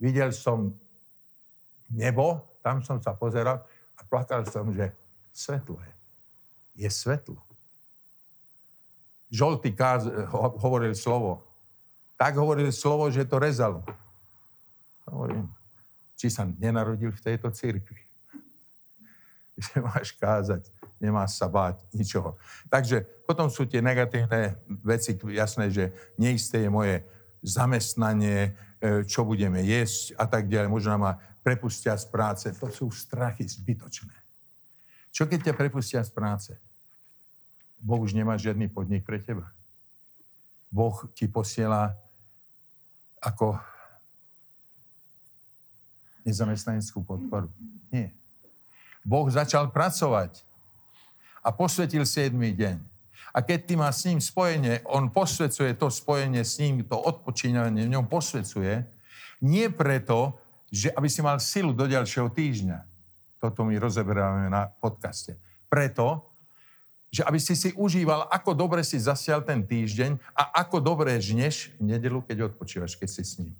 Videl 0.00 0.32
som 0.32 0.72
nebo, 1.92 2.40
tam 2.64 2.80
som 2.80 2.96
sa 3.02 3.12
pozeral 3.12 3.60
a 3.98 4.00
plakal 4.08 4.46
som, 4.48 4.72
že 4.72 4.88
svetlo 5.36 5.76
je. 5.84 5.92
Je 6.86 6.88
svetlo. 6.88 7.36
Žoltý 9.28 9.76
káz 9.76 10.08
ho, 10.08 10.40
hovoril 10.58 10.96
slovo. 10.96 11.44
Tak 12.16 12.40
hovoril 12.40 12.72
slovo, 12.72 13.12
že 13.12 13.28
to 13.28 13.36
rezalo. 13.36 13.84
Hovorím, 15.10 15.50
či 16.14 16.30
sa 16.30 16.46
nenarodil 16.46 17.10
v 17.10 17.24
tejto 17.24 17.50
cirkvi. 17.50 18.00
Že 19.64 19.84
máš 19.84 20.14
kázať, 20.16 20.62
nemáš 21.02 21.36
sa 21.36 21.50
báť 21.50 21.82
ničoho. 21.92 22.38
Takže 22.70 23.02
potom 23.26 23.50
sú 23.50 23.66
tie 23.66 23.82
negatívne 23.82 24.56
veci, 24.80 25.18
jasné, 25.34 25.68
že 25.68 25.92
neisté 26.16 26.64
je 26.64 26.70
moje 26.72 27.04
zamestnanie, 27.44 28.52
e, 28.80 29.04
čo 29.04 29.24
budeme 29.24 29.60
jesť 29.64 30.16
a 30.16 30.24
tak 30.28 30.48
ďalej. 30.48 30.68
Možno 30.68 30.96
ma 31.00 31.16
prepustia 31.40 31.96
z 31.96 32.06
práce. 32.08 32.46
To 32.56 32.68
sú 32.68 32.92
strachy 32.92 33.48
zbytočné. 33.48 34.12
Čo 35.10 35.26
keď 35.26 35.50
ťa 35.50 35.54
prepustia 35.56 36.00
z 36.04 36.12
práce? 36.12 36.52
Boh 37.80 37.98
už 37.98 38.12
nemá 38.12 38.36
žiadny 38.36 38.68
podnik 38.68 39.08
pre 39.08 39.18
teba. 39.18 39.48
Boh 40.70 40.94
ti 41.16 41.26
posiela 41.26 41.96
ako 43.18 43.58
nezamestnaneckú 46.30 47.02
podporu. 47.02 47.50
Nie. 47.90 48.14
Boh 49.02 49.26
začal 49.28 49.68
pracovať 49.74 50.46
a 51.42 51.50
posvetil 51.50 52.06
7. 52.06 52.32
deň. 52.32 52.76
A 53.30 53.38
keď 53.42 53.58
ty 53.66 53.74
má 53.78 53.90
s 53.90 54.06
ním 54.06 54.18
spojenie, 54.18 54.82
on 54.86 55.10
posvecuje 55.10 55.74
to 55.78 55.86
spojenie 55.90 56.42
s 56.42 56.58
ním, 56.58 56.82
to 56.82 56.98
odpočínanie 56.98 57.86
v 57.86 57.92
ňom 57.94 58.06
posvecuje, 58.10 58.82
nie 59.40 59.66
preto, 59.70 60.34
že 60.70 60.90
aby 60.94 61.08
si 61.10 61.22
mal 61.22 61.38
silu 61.38 61.74
do 61.74 61.86
ďalšieho 61.86 62.30
týždňa. 62.30 62.78
Toto 63.40 63.64
my 63.66 63.74
rozeberáme 63.78 64.50
na 64.52 64.68
podcaste. 64.68 65.38
Preto, 65.70 66.26
že 67.10 67.26
aby 67.26 67.42
si 67.42 67.58
si 67.58 67.74
užíval, 67.74 68.30
ako 68.30 68.54
dobre 68.54 68.86
si 68.86 68.98
zasial 68.98 69.42
ten 69.42 69.66
týždeň 69.66 70.18
a 70.34 70.62
ako 70.62 70.78
dobre 70.78 71.18
žneš 71.18 71.74
v 71.78 71.94
nedelu, 71.96 72.22
keď 72.22 72.54
odpočívaš, 72.54 72.94
keď 72.94 73.08
si 73.10 73.22
s 73.26 73.34
ním. 73.42 73.54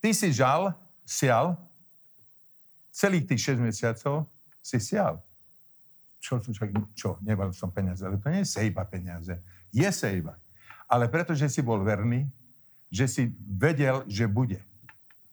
Ty 0.00 0.10
si 0.16 0.32
žal, 0.32 0.72
sial, 1.04 1.54
celých 2.90 3.28
tých 3.28 3.54
6 3.54 3.60
mesiacov 3.60 4.26
si 4.64 4.80
sial 4.80 5.20
čo, 6.20 6.36
čo, 6.38 6.52
čo, 6.92 7.10
nemal 7.24 7.50
som 7.56 7.72
peniaze, 7.72 8.04
ale 8.04 8.20
to 8.20 8.28
nie 8.28 8.44
je 8.44 8.52
sejba 8.60 8.84
peniaze. 8.84 9.40
Je 9.72 9.88
sejba. 9.88 10.36
Ale 10.84 11.08
pretože 11.08 11.48
si 11.48 11.64
bol 11.64 11.80
verný, 11.80 12.28
že 12.92 13.08
si 13.08 13.22
vedel, 13.48 14.04
že 14.04 14.28
bude. 14.28 14.60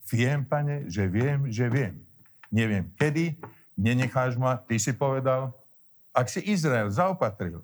Viem, 0.08 0.48
pane, 0.48 0.88
že 0.88 1.12
viem, 1.12 1.52
že 1.52 1.68
viem. 1.68 2.00
Neviem 2.48 2.88
kedy, 2.96 3.36
nenecháš 3.76 4.40
ma, 4.40 4.56
ty 4.56 4.80
si 4.80 4.96
povedal. 4.96 5.52
Ak 6.16 6.32
si 6.32 6.40
Izrael 6.48 6.88
zaopatril. 6.88 7.60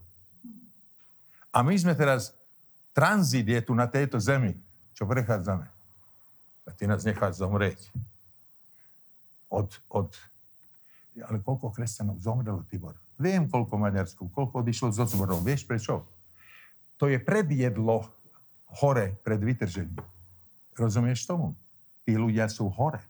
A 1.56 1.64
my 1.64 1.74
sme 1.80 1.96
teraz, 1.96 2.36
tranzit 2.92 3.48
je 3.48 3.62
tu 3.64 3.72
na 3.72 3.88
tejto 3.88 4.20
zemi, 4.20 4.60
čo 4.92 5.08
prechádzame. 5.08 5.73
A 6.64 6.72
ty 6.72 6.88
nás 6.88 7.04
necháš 7.04 7.44
zomrieť. 7.44 7.80
Od, 9.52 9.70
od, 9.92 10.10
ale 11.20 11.38
koľko 11.44 11.76
kresťanov 11.76 12.24
zomrelo, 12.24 12.64
Tibor? 12.72 12.98
Viem, 13.20 13.46
koľko 13.46 13.78
Maďarsku, 13.78 14.32
koľko 14.34 14.66
odišlo 14.66 14.90
zo 14.96 15.06
zborov. 15.06 15.46
Vieš 15.46 15.68
prečo? 15.70 16.08
To 16.98 17.06
je 17.12 17.22
predjedlo 17.22 18.08
hore 18.82 19.14
pred 19.22 19.38
vytržením. 19.38 20.02
Rozumieš 20.74 21.30
tomu? 21.30 21.54
Tí 22.08 22.18
ľudia 22.18 22.50
sú 22.50 22.72
hore. 22.74 23.04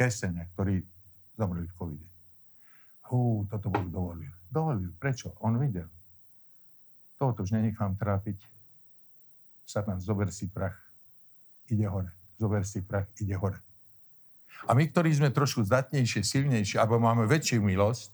Kresenia, 0.00 0.48
ktorí 0.56 0.80
zomreli 1.36 1.68
v 1.68 1.74
covide. 1.76 2.08
Hú, 3.12 3.44
toto 3.50 3.68
bol 3.68 3.84
dovolil. 3.92 4.32
Dovolil. 4.48 4.88
Prečo? 4.96 5.36
On 5.44 5.52
videl. 5.60 5.86
Toto 7.20 7.44
už 7.44 7.52
nenechám 7.52 7.94
trápiť. 8.00 8.40
Satan, 9.68 10.00
zober 10.00 10.32
si 10.32 10.48
prach. 10.48 10.74
Ide 11.68 11.86
hore. 11.86 12.10
Zober 12.42 12.66
si 12.66 12.82
prach, 12.82 13.06
ide 13.22 13.38
hore. 13.38 13.62
A 14.66 14.74
my, 14.74 14.82
ktorí 14.90 15.14
sme 15.14 15.30
trošku 15.30 15.62
zdatnejšie, 15.62 16.26
silnejšie, 16.26 16.82
alebo 16.82 16.98
máme 16.98 17.30
väčšiu 17.30 17.62
milosť, 17.62 18.10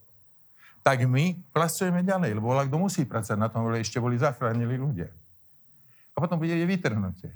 tak 0.85 1.05
my 1.09 1.37
pracujeme 1.53 2.05
ďalej, 2.05 2.37
lebo 2.37 2.53
kto 2.53 2.77
musí 2.77 3.09
pracovať 3.09 3.41
na 3.41 3.49
tom, 3.49 3.65
lebo 3.65 3.81
ešte 3.81 3.97
boli 3.97 4.21
zachránili 4.21 4.77
ľudia. 4.77 5.09
A 6.13 6.21
potom 6.21 6.37
bude 6.37 6.53
vytrhnutie. 6.53 7.33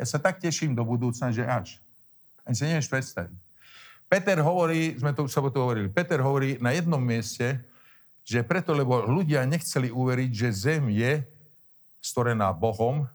Ja 0.00 0.04
sa 0.08 0.16
tak 0.16 0.40
teším 0.40 0.72
do 0.72 0.80
budúcna, 0.80 1.28
že 1.28 1.44
až. 1.44 1.76
Ani 2.44 2.56
si 2.56 2.64
nevieš 2.64 2.88
predstaviť. 2.88 3.36
Peter 4.08 4.40
hovorí, 4.40 4.96
sme 4.96 5.12
to 5.12 5.28
v 5.28 5.32
sobotu 5.32 5.60
hovorili, 5.60 5.92
Peter 5.92 6.18
hovorí 6.18 6.56
na 6.58 6.72
jednom 6.72 6.98
mieste, 6.98 7.60
že 8.24 8.42
preto, 8.42 8.72
lebo 8.72 9.04
ľudia 9.06 9.44
nechceli 9.44 9.92
uveriť, 9.92 10.30
že 10.32 10.48
zem 10.50 10.88
je 10.88 11.20
stvorená 12.00 12.50
Bohom 12.56 13.06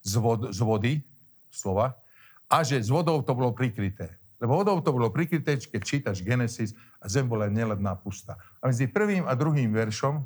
z, 0.00 0.16
vod, 0.16 0.50
z 0.52 0.60
vody, 0.64 0.92
slova, 1.48 1.96
a 2.46 2.62
že 2.62 2.78
z 2.78 2.90
vodou 2.90 3.18
to 3.22 3.34
bolo 3.34 3.50
prikryté. 3.50 4.14
Lebo 4.36 4.60
vodou 4.60 4.78
to 4.84 4.92
bolo 4.92 5.08
prikryté, 5.08 5.56
keď 5.56 5.80
čítaš 5.82 6.20
Genesis 6.20 6.76
a 7.00 7.08
zem 7.08 7.24
bola 7.24 7.48
neledná 7.48 7.96
pusta. 7.96 8.36
A 8.60 8.68
medzi 8.68 8.84
prvým 8.84 9.24
a 9.24 9.32
druhým 9.32 9.72
veršom 9.72 10.20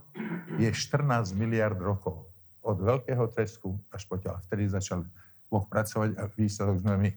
je 0.58 0.66
14 0.66 1.32
miliard 1.38 1.78
rokov. 1.78 2.26
Od 2.60 2.76
veľkého 2.76 3.24
tresku 3.30 3.78
až 3.88 4.04
po 4.04 4.18
ťa. 4.18 4.42
Vtedy 4.50 4.68
začal 4.68 5.06
Boh 5.46 5.64
pracovať 5.64 6.18
a 6.18 6.26
výsledok 6.28 6.82
sme 6.82 6.94
my. 6.98 7.10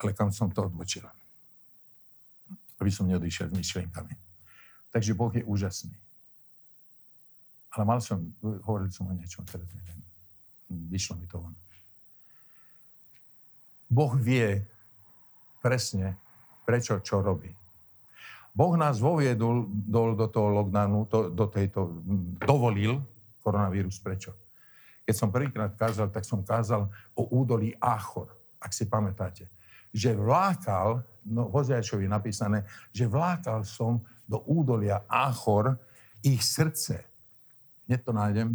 Ale 0.00 0.10
kam 0.16 0.32
som 0.32 0.48
to 0.48 0.64
odbočil? 0.64 1.04
Aby 2.80 2.88
som 2.88 3.04
neodišiel 3.04 3.52
s 3.52 3.54
myšlienkami. 3.54 4.16
Takže 4.90 5.12
Boh 5.12 5.30
je 5.30 5.44
úžasný. 5.44 5.94
Ale 7.70 7.86
mal 7.86 8.00
som, 8.02 8.18
hovoril 8.66 8.90
som 8.90 9.06
o 9.06 9.14
niečom, 9.14 9.46
teraz 9.46 9.68
neviem. 9.76 10.00
Vyšlo 10.90 11.20
mi 11.20 11.28
to 11.28 11.38
von. 11.38 11.54
Boh 13.90 14.14
vie 14.14 14.62
presne, 15.58 16.14
prečo, 16.62 17.02
čo 17.02 17.18
robí. 17.18 17.50
Boh 18.54 18.74
nás 18.78 19.02
voviedol 19.02 19.66
do, 19.66 20.14
do 20.14 20.26
toho 20.30 20.48
lockdownu, 20.62 21.06
to, 21.10 21.18
do 21.30 21.46
tejto, 21.50 22.02
dovolil 22.38 23.02
koronavírus. 23.42 23.98
Prečo? 23.98 24.34
Keď 25.06 25.14
som 25.14 25.34
prvýkrát 25.34 25.74
kázal, 25.74 26.10
tak 26.14 26.22
som 26.22 26.46
kázal 26.46 26.86
o 27.18 27.26
údolí 27.34 27.74
Áchor, 27.82 28.30
ak 28.62 28.70
si 28.70 28.86
pamätáte. 28.86 29.50
Že 29.90 30.14
vlákal, 30.18 31.02
no 31.26 31.50
Hoziačovi 31.50 32.06
napísané, 32.06 32.62
že 32.94 33.10
vlákal 33.10 33.66
som 33.66 34.02
do 34.30 34.38
údolia 34.46 35.02
Áchor 35.10 35.74
ich 36.22 36.46
srdce. 36.46 37.02
Hneď 37.90 38.00
to 38.06 38.12
nájdem. 38.14 38.48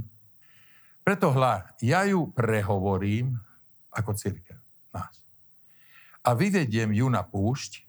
Preto 1.03 1.29
hľa, 1.35 1.75
ja 1.83 2.07
ju 2.07 2.31
prehovorím 2.31 3.35
ako 3.91 4.15
církev, 4.15 4.57
a 6.25 6.33
vyvediem 6.33 6.89
ju 6.89 7.05
na 7.05 7.21
púšť, 7.21 7.85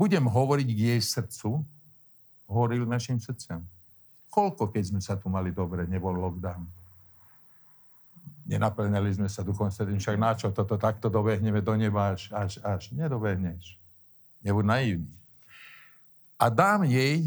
budem 0.00 0.24
hovoriť 0.24 0.68
k 0.72 0.80
jej 0.96 1.00
srdcu, 1.04 1.60
hovoril 2.48 2.88
našim 2.88 3.20
srdcem. 3.20 3.60
Koľko, 4.32 4.72
keď 4.72 4.82
sme 4.88 5.00
sa 5.04 5.14
tu 5.20 5.28
mali 5.28 5.52
dobre, 5.52 5.84
nebol 5.84 6.16
lockdown. 6.16 6.64
Nenaplňali 8.44 9.20
sme 9.20 9.28
sa 9.28 9.46
duchom 9.46 9.68
svetým, 9.68 10.00
však 10.00 10.16
na 10.20 10.32
čo 10.36 10.50
toto 10.50 10.76
takto 10.76 11.08
dobehneme 11.08 11.60
do 11.64 11.72
neba 11.76 12.12
až, 12.12 12.28
až, 12.32 12.52
až. 12.60 12.92
Nedobehneš. 12.92 13.78
Nebuď 14.44 14.64
naivný. 14.64 15.12
A 16.36 16.50
dám 16.52 16.84
jej, 16.84 17.24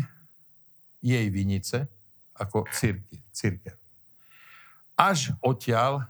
jej 1.02 1.26
vinice, 1.32 1.90
ako 2.38 2.70
círky, 2.70 3.18
církev. 3.34 3.74
Až 4.94 5.34
odtiaľ 5.42 6.06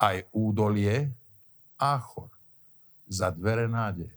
aj 0.00 0.24
údolie, 0.32 1.10
Áchor. 1.78 2.28
Za 3.08 3.32
dvere 3.32 3.70
nádeje. 3.70 4.12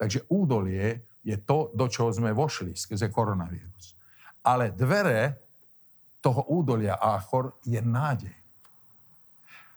Takže 0.00 0.24
údolie 0.32 1.04
je 1.26 1.36
to, 1.42 1.74
do 1.74 1.90
čoho 1.90 2.14
sme 2.14 2.30
vošli 2.32 2.72
skrze 2.78 3.10
koronavírus. 3.10 3.98
Ale 4.46 4.70
dvere 4.70 5.42
toho 6.22 6.46
údolia 6.54 6.96
Áchor 6.96 7.58
je 7.66 7.82
nádej. 7.82 8.34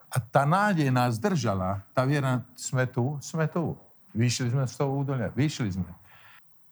A 0.09 0.17
tá 0.17 0.45
nádej 0.45 0.89
nás 0.89 1.21
držala, 1.21 1.85
tá 1.93 2.01
viera, 2.05 2.41
sme 2.57 2.89
tu, 2.89 3.17
sme 3.21 3.45
tu. 3.45 3.77
Vyšli 4.09 4.49
sme 4.49 4.65
z 4.65 4.73
toho 4.73 5.05
údolia, 5.05 5.29
vyšli 5.29 5.69
sme. 5.69 5.89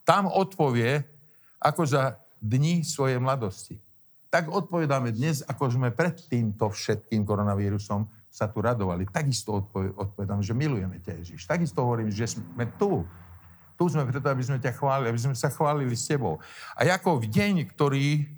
Tam 0.01 0.25
odpovie, 0.25 1.05
ako 1.61 1.85
za 1.85 2.17
dní 2.41 2.81
svojej 2.81 3.21
mladosti. 3.21 3.77
Tak 4.33 4.49
odpovedáme 4.49 5.13
dnes, 5.13 5.45
ako 5.45 5.69
sme 5.69 5.93
pred 5.93 6.17
týmto 6.17 6.69
všetkým 6.69 7.21
koronavírusom 7.21 8.09
sa 8.37 8.45
tu 8.45 8.61
radovali. 8.61 9.09
Takisto 9.09 9.65
odpovedám, 9.97 10.45
že 10.45 10.53
milujeme 10.53 11.01
ťa 11.01 11.25
Ježiš. 11.25 11.49
Takisto 11.49 11.81
hovorím, 11.81 12.13
že 12.13 12.37
sme 12.37 12.69
tu. 12.77 13.01
Tu 13.73 13.89
sme 13.89 14.05
preto, 14.05 14.29
aby 14.29 14.45
sme 14.45 14.61
ťa 14.61 14.77
chválili, 14.77 15.09
aby 15.09 15.21
sme 15.25 15.33
sa 15.33 15.49
chválili 15.49 15.97
s 15.97 16.05
tebou. 16.05 16.37
A 16.77 16.85
ako 16.85 17.25
v 17.25 17.33
deň, 17.33 17.65
ktorý 17.73 18.29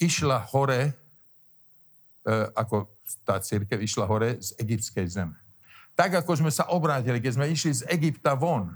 išla 0.00 0.40
hore, 0.48 0.88
e, 0.88 2.32
ako 2.56 2.88
tá 3.28 3.36
církev 3.44 3.76
išla 3.84 4.08
hore 4.08 4.40
z 4.40 4.56
egyptskej 4.56 5.04
zeme. 5.12 5.36
Tak, 5.92 6.24
ako 6.24 6.40
sme 6.40 6.48
sa 6.48 6.72
obrátili, 6.72 7.20
keď 7.20 7.32
sme 7.36 7.52
išli 7.52 7.76
z 7.76 7.82
Egypta 7.92 8.32
von, 8.32 8.72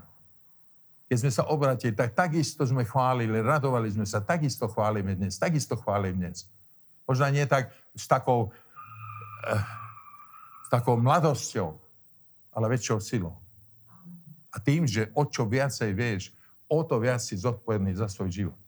keď 1.09 1.17
sme 1.25 1.31
sa 1.33 1.49
obrátili, 1.49 1.97
tak 1.97 2.13
takisto 2.13 2.61
sme 2.69 2.85
chválili, 2.85 3.41
radovali 3.41 3.89
sme 3.89 4.05
sa, 4.05 4.21
takisto 4.21 4.69
chválime 4.69 5.17
dnes, 5.17 5.41
takisto 5.41 5.73
chválim 5.73 6.21
dnes. 6.21 6.45
Možno 7.09 7.25
nie 7.33 7.45
tak 7.49 7.73
s 7.97 8.05
takou, 8.05 8.53
s 9.45 9.84
takou 10.75 10.99
mladosťou, 10.99 11.71
ale 12.51 12.65
väčšou 12.67 12.99
silou. 12.99 13.39
A 14.51 14.59
tým, 14.59 14.83
že 14.83 15.07
o 15.15 15.23
čo 15.23 15.47
viacej 15.47 15.95
vieš, 15.95 16.35
o 16.67 16.83
to 16.83 16.99
viac 16.99 17.23
si 17.23 17.39
zodpovedný 17.39 17.95
za 17.95 18.11
svoj 18.11 18.29
život. 18.31 18.59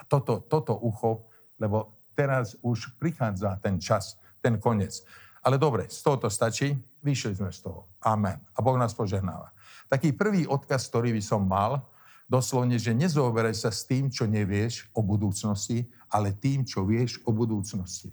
A 0.00 0.04
toto, 0.08 0.40
toto 0.40 0.72
uchop, 0.80 1.28
lebo 1.60 1.92
teraz 2.16 2.56
už 2.64 2.96
prichádza 2.96 3.60
ten 3.60 3.76
čas, 3.76 4.16
ten 4.40 4.56
koniec. 4.56 5.04
Ale 5.44 5.60
dobre, 5.60 5.88
z 5.92 6.00
toho 6.00 6.16
to 6.16 6.28
stačí, 6.32 6.72
vyšli 7.04 7.36
sme 7.36 7.52
z 7.52 7.64
toho. 7.64 7.88
Amen. 8.00 8.40
A 8.56 8.58
Boh 8.64 8.80
nás 8.80 8.96
požehnáva. 8.96 9.52
Taký 9.92 10.16
prvý 10.16 10.48
odkaz, 10.48 10.88
ktorý 10.88 11.12
by 11.16 11.22
som 11.22 11.44
mal, 11.44 11.84
doslovne, 12.26 12.80
že 12.80 12.96
nezoberaj 12.96 13.54
sa 13.54 13.70
s 13.70 13.86
tým, 13.86 14.10
čo 14.10 14.26
nevieš 14.26 14.90
o 14.96 15.00
budúcnosti, 15.04 15.86
ale 16.10 16.34
tým, 16.34 16.66
čo 16.66 16.82
vieš 16.82 17.22
o 17.22 17.30
budúcnosti. 17.30 18.10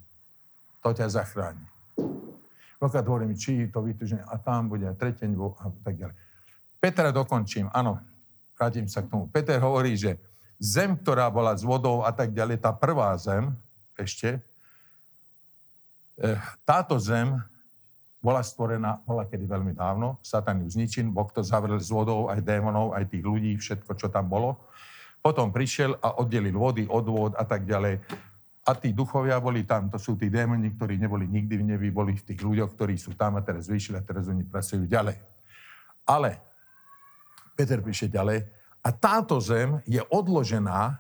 To 0.86 0.94
ťa 0.94 1.10
zachráni. 1.10 1.73
Veľká 2.84 3.00
hovorím, 3.08 3.40
či 3.40 3.72
to 3.72 3.80
vytržne 3.80 4.28
a 4.28 4.36
tam 4.36 4.68
bude 4.68 4.84
treteň 5.00 5.32
a 5.40 5.72
tak 5.88 5.96
ďalej. 5.96 6.16
Petra 6.84 7.16
dokončím, 7.16 7.72
áno, 7.72 8.04
vrátim 8.60 8.92
sa 8.92 9.00
k 9.00 9.08
tomu. 9.08 9.32
Peter 9.32 9.56
hovorí, 9.64 9.96
že 9.96 10.20
zem, 10.60 11.00
ktorá 11.00 11.32
bola 11.32 11.56
s 11.56 11.64
vodou 11.64 12.04
a 12.04 12.12
tak 12.12 12.36
ďalej, 12.36 12.60
tá 12.60 12.76
prvá 12.76 13.16
zem, 13.16 13.56
ešte, 13.96 14.44
eh, 16.20 16.36
táto 16.68 17.00
zem 17.00 17.40
bola 18.20 18.44
stvorená, 18.44 19.00
bola 19.08 19.24
kedy 19.32 19.48
veľmi 19.48 19.72
dávno, 19.80 20.20
Satan 20.20 20.64
ju 20.64 20.76
zničil, 20.76 21.08
Boh 21.08 21.32
to 21.32 21.40
zavrel 21.40 21.80
s 21.80 21.88
vodou, 21.88 22.28
aj 22.28 22.44
démonov, 22.44 23.00
aj 23.00 23.08
tých 23.08 23.24
ľudí, 23.24 23.56
všetko, 23.64 23.96
čo 23.96 24.12
tam 24.12 24.28
bolo. 24.28 24.60
Potom 25.24 25.56
prišiel 25.56 25.96
a 26.04 26.20
oddelil 26.20 26.56
vody 26.56 26.84
od 26.84 27.06
vod 27.08 27.32
a 27.40 27.48
tak 27.48 27.64
ďalej. 27.64 28.04
A 28.64 28.72
tí 28.80 28.96
duchovia 28.96 29.44
boli 29.44 29.68
tam, 29.68 29.92
to 29.92 30.00
sú 30.00 30.16
tí 30.16 30.32
démoni, 30.32 30.72
ktorí 30.72 30.96
neboli 30.96 31.28
nikdy 31.28 31.60
v 31.60 31.68
nebi, 31.76 31.92
boli 31.92 32.16
v 32.16 32.24
tých 32.32 32.40
ľuďoch, 32.40 32.72
ktorí 32.80 32.96
sú 32.96 33.12
tam 33.20 33.36
a 33.36 33.44
teraz 33.44 33.68
vyšli 33.68 34.00
a 34.00 34.04
teraz 34.04 34.32
oni 34.32 34.48
pracujú 34.48 34.88
ďalej. 34.88 35.20
Ale 36.08 36.40
Peter 37.60 37.84
píše 37.84 38.08
ďalej, 38.08 38.48
a 38.84 38.90
táto 38.92 39.40
zem 39.40 39.80
je 39.88 40.00
odložená 40.12 41.00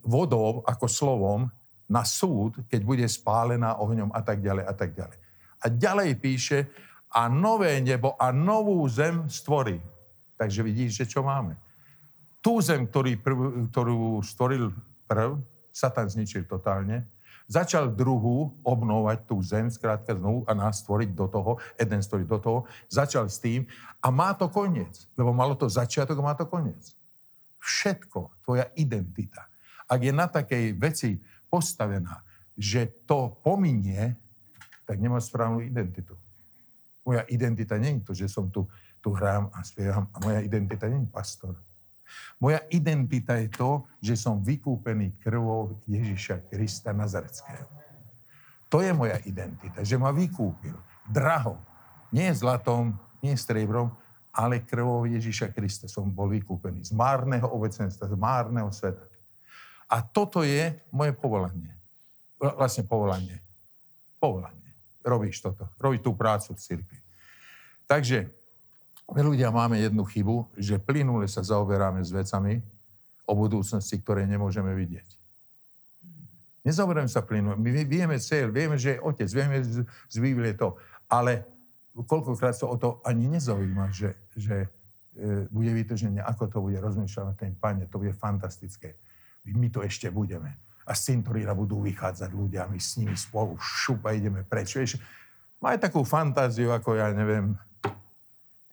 vodou 0.00 0.64
ako 0.64 0.86
slovom 0.88 1.40
na 1.84 2.00
súd, 2.04 2.64
keď 2.68 2.80
bude 2.80 3.04
spálená 3.04 3.76
ohňom 3.76 4.08
a 4.12 4.24
tak 4.24 4.40
ďalej 4.40 4.64
a 4.64 4.72
tak 4.72 4.96
ďalej. 4.96 5.18
A 5.60 5.66
ďalej 5.68 6.10
píše, 6.20 6.58
a 7.14 7.30
nové 7.30 7.78
nebo 7.78 8.18
a 8.18 8.34
novú 8.34 8.82
zem 8.90 9.30
stvorí. 9.30 9.78
Takže 10.34 10.66
vidíš, 10.66 10.90
že 10.98 11.04
čo 11.06 11.22
máme. 11.22 11.54
Tú 12.42 12.58
zem, 12.58 12.90
ktorý 12.90 13.16
prv, 13.22 13.70
ktorú 13.70 14.18
stvoril 14.26 14.74
prv, 15.06 15.38
Satan 15.74 16.06
zničil 16.06 16.46
totálne, 16.46 17.02
začal 17.50 17.90
druhú 17.90 18.54
obnovať 18.62 19.18
tú 19.26 19.42
zem, 19.42 19.66
skrátka 19.66 20.14
znovu 20.14 20.46
a 20.46 20.54
nás 20.54 20.80
stvoriť 20.86 21.10
do 21.12 21.26
toho, 21.26 21.58
jeden 21.74 21.98
stvoriť 21.98 22.26
do 22.30 22.38
toho, 22.38 22.58
začal 22.86 23.26
s 23.26 23.42
tým 23.42 23.66
a 23.98 24.08
má 24.14 24.32
to 24.38 24.46
koniec, 24.46 25.10
lebo 25.18 25.34
malo 25.34 25.58
to 25.58 25.66
začiatok 25.66 26.14
a 26.22 26.26
má 26.30 26.34
to 26.38 26.46
koniec. 26.46 26.94
Všetko, 27.58 28.46
tvoja 28.46 28.70
identita, 28.78 29.50
ak 29.90 30.00
je 30.00 30.12
na 30.14 30.30
takej 30.30 30.78
veci 30.78 31.18
postavená, 31.50 32.22
že 32.54 32.86
to 33.02 33.34
pominie, 33.42 34.14
tak 34.86 35.02
nemáš 35.02 35.28
správnu 35.32 35.64
identitu. 35.64 36.14
Moja 37.04 37.26
identita 37.28 37.76
je 37.76 38.00
to, 38.00 38.12
že 38.16 38.30
som 38.30 38.48
tu, 38.48 38.64
tu 39.02 39.12
hrám 39.12 39.52
a 39.52 39.60
spievam 39.60 40.08
a 40.12 40.16
moja 40.24 40.40
identita 40.40 40.88
je 40.88 40.96
pastor. 41.12 41.52
Moja 42.40 42.60
identita 42.70 43.38
je 43.40 43.48
to, 43.50 43.84
že 44.00 44.14
som 44.18 44.44
vykúpený 44.44 45.16
krvou 45.22 45.80
Ježiša 45.88 46.50
Krista 46.50 46.92
Nazareckého. 46.92 47.66
To 48.68 48.82
je 48.82 48.90
moja 48.90 49.20
identita, 49.24 49.86
že 49.86 49.94
ma 49.94 50.10
vykúpil. 50.10 50.74
Draho. 51.06 51.60
Nie 52.10 52.34
zlatom, 52.34 52.98
nie 53.22 53.34
striebrom, 53.38 53.94
ale 54.34 54.66
krvou 54.66 55.06
Ježiša 55.06 55.54
Krista 55.54 55.86
som 55.86 56.10
bol 56.10 56.30
vykúpený. 56.30 56.82
Z 56.82 56.92
márneho 56.94 57.46
obecenstva, 57.46 58.10
z 58.10 58.16
márneho 58.18 58.70
sveta. 58.74 59.06
A 59.86 60.02
toto 60.02 60.42
je 60.42 60.74
moje 60.90 61.14
povolanie. 61.14 61.70
Vlastne 62.40 62.82
povolanie. 62.82 63.38
Povolanie 64.18 64.64
robíš 65.04 65.44
toto. 65.44 65.68
Robí 65.76 66.00
tú 66.00 66.16
prácu 66.16 66.56
v 66.56 66.58
cirkvi. 66.64 66.98
Takže 67.84 68.32
my 69.12 69.20
ľudia 69.20 69.52
máme 69.52 69.76
jednu 69.76 70.04
chybu, 70.04 70.56
že 70.56 70.80
plynule 70.80 71.28
sa 71.28 71.44
zaoberáme 71.44 72.00
s 72.00 72.10
vecami 72.14 72.64
o 73.28 73.32
budúcnosti, 73.36 74.00
ktoré 74.00 74.24
nemôžeme 74.24 74.72
vidieť. 74.72 75.08
Nezaoberáme 76.64 77.12
sa 77.12 77.20
plynule. 77.20 77.60
My 77.60 77.84
vieme 77.84 78.16
cieľ, 78.16 78.48
vieme, 78.48 78.80
že 78.80 78.96
je 78.96 79.04
otec, 79.04 79.28
vieme 79.28 79.60
z, 79.60 80.16
Biblie 80.16 80.56
to, 80.56 80.80
ale 81.12 81.44
koľkokrát 81.92 82.56
sa 82.56 82.64
o 82.64 82.80
to 82.80 83.04
ani 83.04 83.28
nezaujíma, 83.28 83.92
že, 83.92 84.16
že 84.32 84.72
e, 85.12 85.48
bude 85.52 85.68
vytrženie, 85.76 86.24
ako 86.24 86.48
to 86.48 86.58
bude 86.64 86.80
rozmýšľať 86.80 87.24
na 87.28 87.34
ten 87.36 87.52
pane, 87.52 87.84
to 87.84 88.00
bude 88.00 88.16
fantastické. 88.16 88.96
My 89.44 89.68
to 89.68 89.84
ešte 89.84 90.08
budeme 90.08 90.56
a 90.84 90.92
z 90.92 91.16
cintorína 91.16 91.56
budú 91.56 91.80
vychádzať 91.80 92.30
ľudia, 92.32 92.68
my 92.68 92.76
s 92.76 93.00
nimi 93.00 93.16
spolu 93.16 93.56
šup 93.56 94.04
a 94.04 94.12
ideme 94.12 94.44
preč. 94.44 94.76
Vieš, 94.76 95.00
maj 95.56 95.80
takú 95.80 96.04
fantáziu, 96.04 96.68
ako 96.76 97.00
ja 97.00 97.08
neviem, 97.16 97.56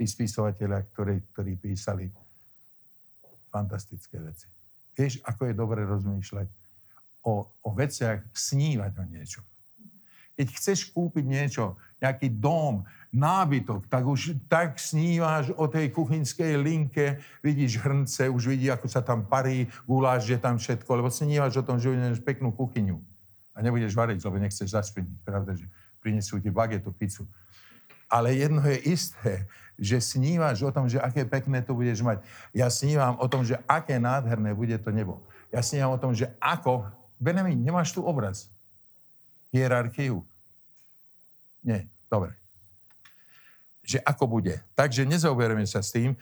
tí 0.02 0.10
spisovateľia, 0.10 0.82
ktorí, 0.90 1.22
ktorí 1.30 1.62
písali 1.62 2.10
fantastické 3.54 4.18
veci. 4.18 4.50
Vieš, 4.98 5.22
ako 5.22 5.46
je 5.46 5.54
dobre 5.54 5.86
rozmýšľať 5.86 6.50
o, 7.30 7.46
o 7.46 7.70
veciach, 7.78 8.26
snívať 8.34 8.98
o 8.98 9.04
niečom. 9.06 9.46
Keď 10.34 10.48
chceš 10.58 10.90
kúpiť 10.90 11.22
niečo, 11.22 11.78
nejaký 12.02 12.34
dom, 12.34 12.82
nábytok, 13.14 13.86
tak 13.86 14.10
už 14.10 14.42
tak 14.50 14.82
snívaš 14.82 15.54
o 15.54 15.70
tej 15.70 15.94
kuchynskej 15.94 16.58
linke, 16.58 17.22
vidíš 17.46 17.86
hrnce, 17.86 18.26
už 18.26 18.58
vidí, 18.58 18.74
ako 18.74 18.90
sa 18.90 19.06
tam 19.06 19.30
parí, 19.30 19.70
guláš, 19.86 20.26
že 20.26 20.42
tam 20.42 20.58
všetko, 20.58 20.90
lebo 20.98 21.14
snívaš 21.14 21.62
o 21.62 21.68
tom, 21.68 21.78
že 21.78 21.94
budeš 21.94 22.26
peknú 22.26 22.50
kuchyňu. 22.50 22.98
A 23.54 23.62
nebudeš 23.62 23.94
variť, 23.94 24.26
lebo 24.26 24.42
nechceš 24.42 24.74
zaspiniť, 24.74 25.22
pravda, 25.22 25.54
že 25.54 25.70
prinesú 26.02 26.42
ti 26.42 26.50
bagetu, 26.50 26.90
pizzu. 26.90 27.30
Ale 28.12 28.36
jedno 28.36 28.60
je 28.68 28.78
isté, 28.92 29.48
že 29.80 30.04
snívaš 30.04 30.60
o 30.68 30.72
tom, 30.76 30.92
že 30.92 31.00
aké 31.00 31.24
pekné 31.24 31.64
to 31.64 31.72
budeš 31.72 32.04
mať. 32.04 32.20
Ja 32.52 32.68
snívam 32.68 33.16
o 33.18 33.26
tom, 33.32 33.48
že 33.48 33.56
aké 33.66 33.98
nádherné 33.98 34.52
bude 34.52 34.76
to 34.78 34.92
nebo. 34.92 35.24
Ja 35.50 35.64
snívam 35.64 35.96
o 35.96 36.02
tom, 36.02 36.12
že 36.12 36.28
ako... 36.44 36.92
Benjamin, 37.22 37.62
nemáš 37.64 37.94
tu 37.96 38.04
obraz. 38.04 38.52
Hierarchiu. 39.54 40.26
Nie, 41.62 41.86
dobre 42.10 42.42
že 43.92 44.00
ako 44.00 44.40
bude. 44.40 44.62
Takže 44.78 45.04
nezaoberame 45.04 45.68
sa 45.68 45.84
s 45.84 45.92
tým. 45.92 46.16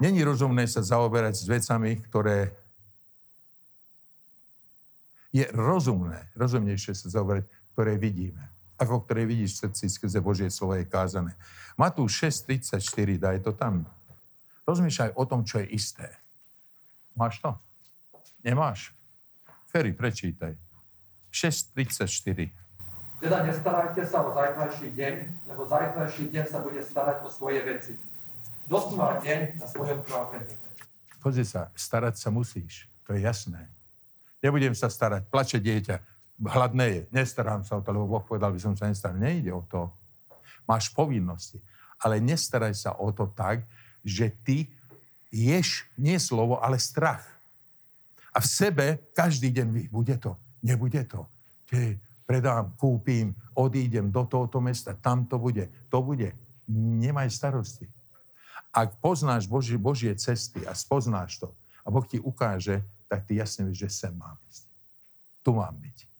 Není 0.00 0.24
rozumné 0.24 0.64
sa 0.64 0.80
zaoberať 0.80 1.36
s 1.36 1.44
vecami, 1.44 2.00
ktoré 2.08 2.56
je 5.32 5.44
rozumné, 5.52 6.32
rozumnejšie 6.36 6.96
sa 6.96 7.08
zaoberať, 7.12 7.44
ktoré 7.76 8.00
vidíme. 8.00 8.48
Ako 8.82 9.06
ktoré 9.06 9.22
vidíš 9.22 9.54
v 9.54 9.60
srdci 9.70 9.86
skrze 9.86 10.18
Božie 10.18 10.50
slovo 10.50 10.74
je 10.74 10.82
kázané. 10.82 11.38
Matúš 11.78 12.18
6.34, 12.50 12.82
daj 13.14 13.38
to 13.46 13.54
tam. 13.54 13.86
Rozmýšľaj 14.66 15.14
o 15.14 15.22
tom, 15.22 15.46
čo 15.46 15.62
je 15.62 15.70
isté. 15.70 16.10
Máš 17.14 17.38
to? 17.38 17.54
Nemáš? 18.42 18.90
Ferry, 19.70 19.94
prečítaj. 19.94 20.58
6.34. 21.30 22.50
Teda 23.22 23.46
nestarajte 23.46 24.02
sa 24.02 24.26
o 24.26 24.34
zajtrajší 24.34 24.98
deň, 24.98 25.14
lebo 25.46 25.62
zajtrajší 25.62 26.34
deň 26.34 26.44
sa 26.50 26.58
bude 26.58 26.82
starať 26.82 27.22
o 27.22 27.30
svoje 27.30 27.62
veci. 27.62 27.94
Dosť 28.66 28.88
má 28.98 29.14
deň 29.22 29.62
na 29.62 29.66
svojom 29.70 30.02
trápení. 30.02 30.58
Pozri 31.22 31.46
sa, 31.46 31.70
starať 31.78 32.18
sa 32.18 32.34
musíš. 32.34 32.90
To 33.06 33.14
je 33.14 33.22
jasné. 33.22 33.70
Nebudem 34.42 34.74
sa 34.74 34.90
starať. 34.90 35.30
Plače 35.30 35.62
dieťa. 35.62 36.11
Hladné 36.42 36.86
je. 36.90 37.00
Nestarám 37.14 37.62
sa 37.62 37.78
o 37.78 37.84
to, 37.84 37.94
lebo 37.94 38.10
Boh 38.10 38.24
povedal, 38.26 38.50
by 38.50 38.58
som 38.58 38.74
sa 38.74 38.90
nestaral. 38.90 39.14
Nejde 39.14 39.54
o 39.54 39.62
to. 39.62 39.86
Máš 40.66 40.90
povinnosti. 40.90 41.62
Ale 42.02 42.18
nestaraj 42.18 42.74
sa 42.74 42.98
o 42.98 43.14
to 43.14 43.30
tak, 43.30 43.62
že 44.02 44.34
ty 44.42 44.66
ješ 45.30 45.86
nie 45.94 46.18
slovo, 46.18 46.58
ale 46.58 46.82
strach. 46.82 47.22
A 48.34 48.42
v 48.42 48.46
sebe 48.48 48.86
každý 49.14 49.54
deň 49.54 49.88
bude 49.88 50.16
to, 50.18 50.34
nebude 50.64 51.04
to. 51.06 51.24
Ty, 51.70 51.96
predám, 52.26 52.74
kúpim, 52.76 53.32
odídem 53.54 54.10
do 54.10 54.24
tohoto 54.26 54.60
mesta, 54.60 54.96
tam 54.98 55.24
to 55.24 55.38
bude, 55.38 55.68
to 55.88 55.98
bude. 56.02 56.32
Nemaj 56.68 57.30
starosti. 57.30 57.86
Ak 58.72 58.96
poznáš 59.04 59.44
Božie, 59.44 59.76
Božie 59.76 60.12
cesty 60.16 60.64
a 60.64 60.72
spoznáš 60.72 61.36
to 61.38 61.52
a 61.84 61.92
Boh 61.92 62.04
ti 62.08 62.16
ukáže, 62.16 62.80
tak 63.04 63.28
ty 63.28 63.36
jasne 63.36 63.68
vieš, 63.68 63.84
že 63.84 63.88
sem 63.92 64.14
mám 64.16 64.40
ísť. 64.48 64.64
Tu 65.44 65.50
mám 65.52 65.76
byť. 65.76 66.11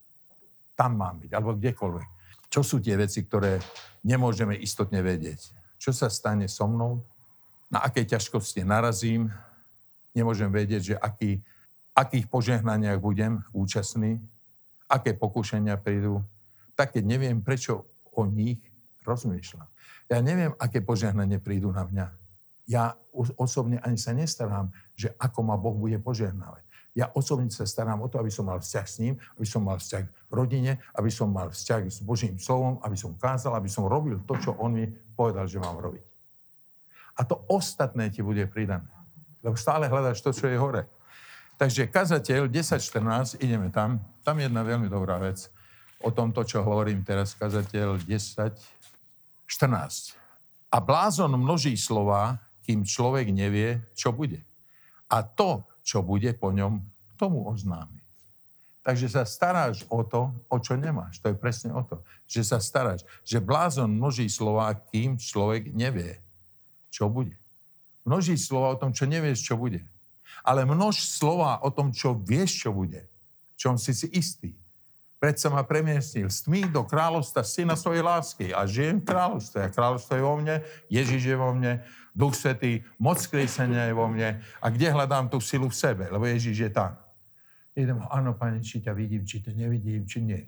Tam 0.73 0.97
mám 0.97 1.21
byť, 1.21 1.31
alebo 1.33 1.57
kdekoľvek. 1.57 2.09
Čo 2.53 2.61
sú 2.61 2.77
tie 2.85 2.97
veci, 3.01 3.25
ktoré 3.25 3.61
nemôžeme 4.05 4.57
istotne 4.57 5.01
vedieť? 5.01 5.53
Čo 5.81 5.97
sa 5.97 6.13
stane 6.13 6.47
so 6.47 6.69
mnou? 6.69 7.01
Na 7.73 7.81
aké 7.81 8.05
ťažkosti 8.05 8.63
narazím? 8.63 9.33
Nemôžem 10.13 10.53
vedieť, 10.53 10.83
že 10.93 10.95
aký, 11.01 11.41
akých 11.97 12.29
požehnaniach 12.29 13.01
budem 13.01 13.41
účastný, 13.57 14.21
aké 14.85 15.17
pokušenia 15.17 15.81
prídu. 15.81 16.21
Tak 16.77 17.01
neviem, 17.01 17.41
prečo 17.41 17.89
o 18.13 18.29
nich 18.29 18.61
rozmýšľam. 19.09 19.69
Ja 20.13 20.21
neviem, 20.21 20.53
aké 20.61 20.85
požehnanie 20.85 21.41
prídu 21.41 21.73
na 21.73 21.89
mňa. 21.89 22.07
Ja 22.69 22.95
osobne 23.41 23.81
ani 23.81 23.97
sa 23.97 24.13
nestarám, 24.13 24.69
že 24.93 25.11
ako 25.17 25.41
ma 25.41 25.57
Boh 25.57 25.75
bude 25.75 25.97
požehnávať. 25.99 26.63
Ja 26.93 27.09
osobne 27.17 27.49
sa 27.49 27.65
starám 27.65 28.05
o 28.05 28.09
to, 28.09 28.21
aby 28.21 28.29
som 28.29 28.45
mal 28.45 28.61
vzťah 28.61 28.87
s 28.87 28.97
ním, 29.01 29.17
aby 29.41 29.49
som 29.49 29.65
mal 29.65 29.81
vzťah 29.81 30.05
v 30.05 30.33
rodine, 30.33 30.77
aby 30.93 31.09
som 31.09 31.33
mal 31.33 31.49
vzťah 31.49 31.89
s 31.89 32.05
Božím 32.05 32.37
slovom, 32.37 32.77
aby 32.85 32.97
som 33.01 33.17
kázal, 33.17 33.57
aby 33.57 33.73
som 33.73 33.89
robil 33.89 34.21
to, 34.29 34.37
čo 34.37 34.53
on 34.61 34.77
mi 34.77 34.85
povedal, 35.17 35.49
že 35.49 35.57
mám 35.57 35.81
robiť. 35.81 36.05
A 37.17 37.25
to 37.25 37.41
ostatné 37.49 38.13
ti 38.13 38.21
bude 38.21 38.45
pridané. 38.49 38.89
Lebo 39.41 39.57
stále 39.57 39.89
hľadáš 39.89 40.21
to, 40.21 40.37
čo 40.37 40.49
je 40.49 40.61
hore. 40.61 40.85
Takže 41.57 41.89
kazateľ 41.89 42.49
10.14, 42.49 43.41
ideme 43.41 43.73
tam. 43.73 44.01
Tam 44.25 44.37
je 44.37 44.49
jedna 44.49 44.63
veľmi 44.65 44.89
dobrá 44.89 45.19
vec 45.21 45.49
o 46.03 46.11
tomto, 46.13 46.45
čo 46.45 46.61
hovorím 46.61 47.05
teraz. 47.05 47.35
Kazateľ 47.37 47.97
10.14. 48.05 50.17
A 50.73 50.81
blázon 50.81 51.37
množí 51.37 51.77
slova, 51.77 52.41
kým 52.65 52.85
človek 52.85 53.29
nevie, 53.29 53.81
čo 53.93 54.13
bude. 54.15 54.41
A 55.13 55.21
to, 55.21 55.61
čo 55.83 56.01
bude 56.03 56.31
po 56.35 56.55
ňom, 56.55 56.83
tomu 57.19 57.47
oznámi. 57.47 58.03
Takže 58.83 59.07
sa 59.15 59.23
staráš 59.23 59.87
o 59.87 60.03
to, 60.03 60.35
o 60.51 60.59
čo 60.59 60.75
nemáš. 60.75 61.23
To 61.23 61.31
je 61.31 61.39
presne 61.39 61.71
o 61.71 61.87
to. 61.87 62.03
Že 62.27 62.43
sa 62.43 62.59
staráš. 62.59 63.07
Že 63.23 63.39
blázon 63.39 63.95
množí 63.95 64.27
slova, 64.27 64.75
kým 64.75 65.15
človek 65.15 65.71
nevie, 65.71 66.19
čo 66.91 67.07
bude. 67.07 67.39
Množí 68.03 68.35
slova 68.35 68.75
o 68.75 68.81
tom, 68.83 68.91
čo 68.91 69.07
nevieš, 69.07 69.47
čo 69.47 69.55
bude. 69.55 69.87
Ale 70.43 70.67
množ 70.67 71.07
slova 71.07 71.63
o 71.63 71.71
tom, 71.71 71.95
čo 71.95 72.19
vieš, 72.19 72.67
čo 72.67 72.75
bude. 72.75 73.07
Čom 73.55 73.79
si 73.79 73.95
si 73.95 74.11
istý. 74.11 74.51
Predsa 75.23 75.55
ma 75.55 75.63
premiestnil 75.63 76.27
z 76.27 76.51
tmy 76.51 76.67
do 76.75 76.83
kráľovstva 76.83 77.47
syna 77.47 77.79
svojej 77.79 78.03
lásky 78.03 78.51
a 78.51 78.67
žijem 78.67 78.99
v 78.99 79.07
kráľovstve. 79.07 79.59
A 79.63 79.71
kráľovstvo 79.71 80.19
je 80.19 80.27
vo 80.27 80.35
mne, 80.35 80.59
Ježiš 80.91 81.23
je 81.23 81.37
vo 81.39 81.55
mne, 81.55 81.79
Duch 82.13 82.37
Svetý, 82.37 82.85
moc 83.01 83.17
kresenia 83.25 83.89
je 83.89 83.97
vo 83.97 84.05
mne. 84.05 84.45
A 84.61 84.67
kde 84.69 84.93
hľadám 84.93 85.33
tú 85.33 85.41
silu 85.41 85.73
v 85.73 85.77
sebe? 85.77 86.05
Lebo 86.13 86.29
Ježiš 86.29 86.69
je 86.69 86.71
tam. 86.71 86.93
Idem, 87.73 88.05
áno, 88.13 88.37
pane, 88.37 88.61
či 88.61 88.85
ťa 88.85 88.93
vidím, 88.93 89.25
či 89.25 89.41
ťa 89.41 89.57
nevidím, 89.57 90.05
či 90.05 90.21
nie. 90.21 90.45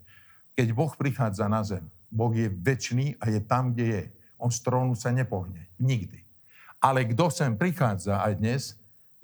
Keď 0.53 0.77
Boh 0.77 0.93
prichádza 0.93 1.49
na 1.49 1.65
zem, 1.65 1.89
Boh 2.13 2.31
je 2.37 2.53
väčší 2.53 3.17
a 3.17 3.33
je 3.33 3.41
tam, 3.41 3.73
kde 3.73 3.85
je. 3.89 4.05
On 4.37 4.53
z 4.53 4.61
trónu 4.61 4.93
sa 4.93 5.09
nepohne. 5.09 5.73
Nikdy. 5.81 6.21
Ale 6.85 7.09
kto 7.09 7.33
sem 7.33 7.57
prichádza 7.57 8.21
aj 8.21 8.33
dnes, 8.37 8.63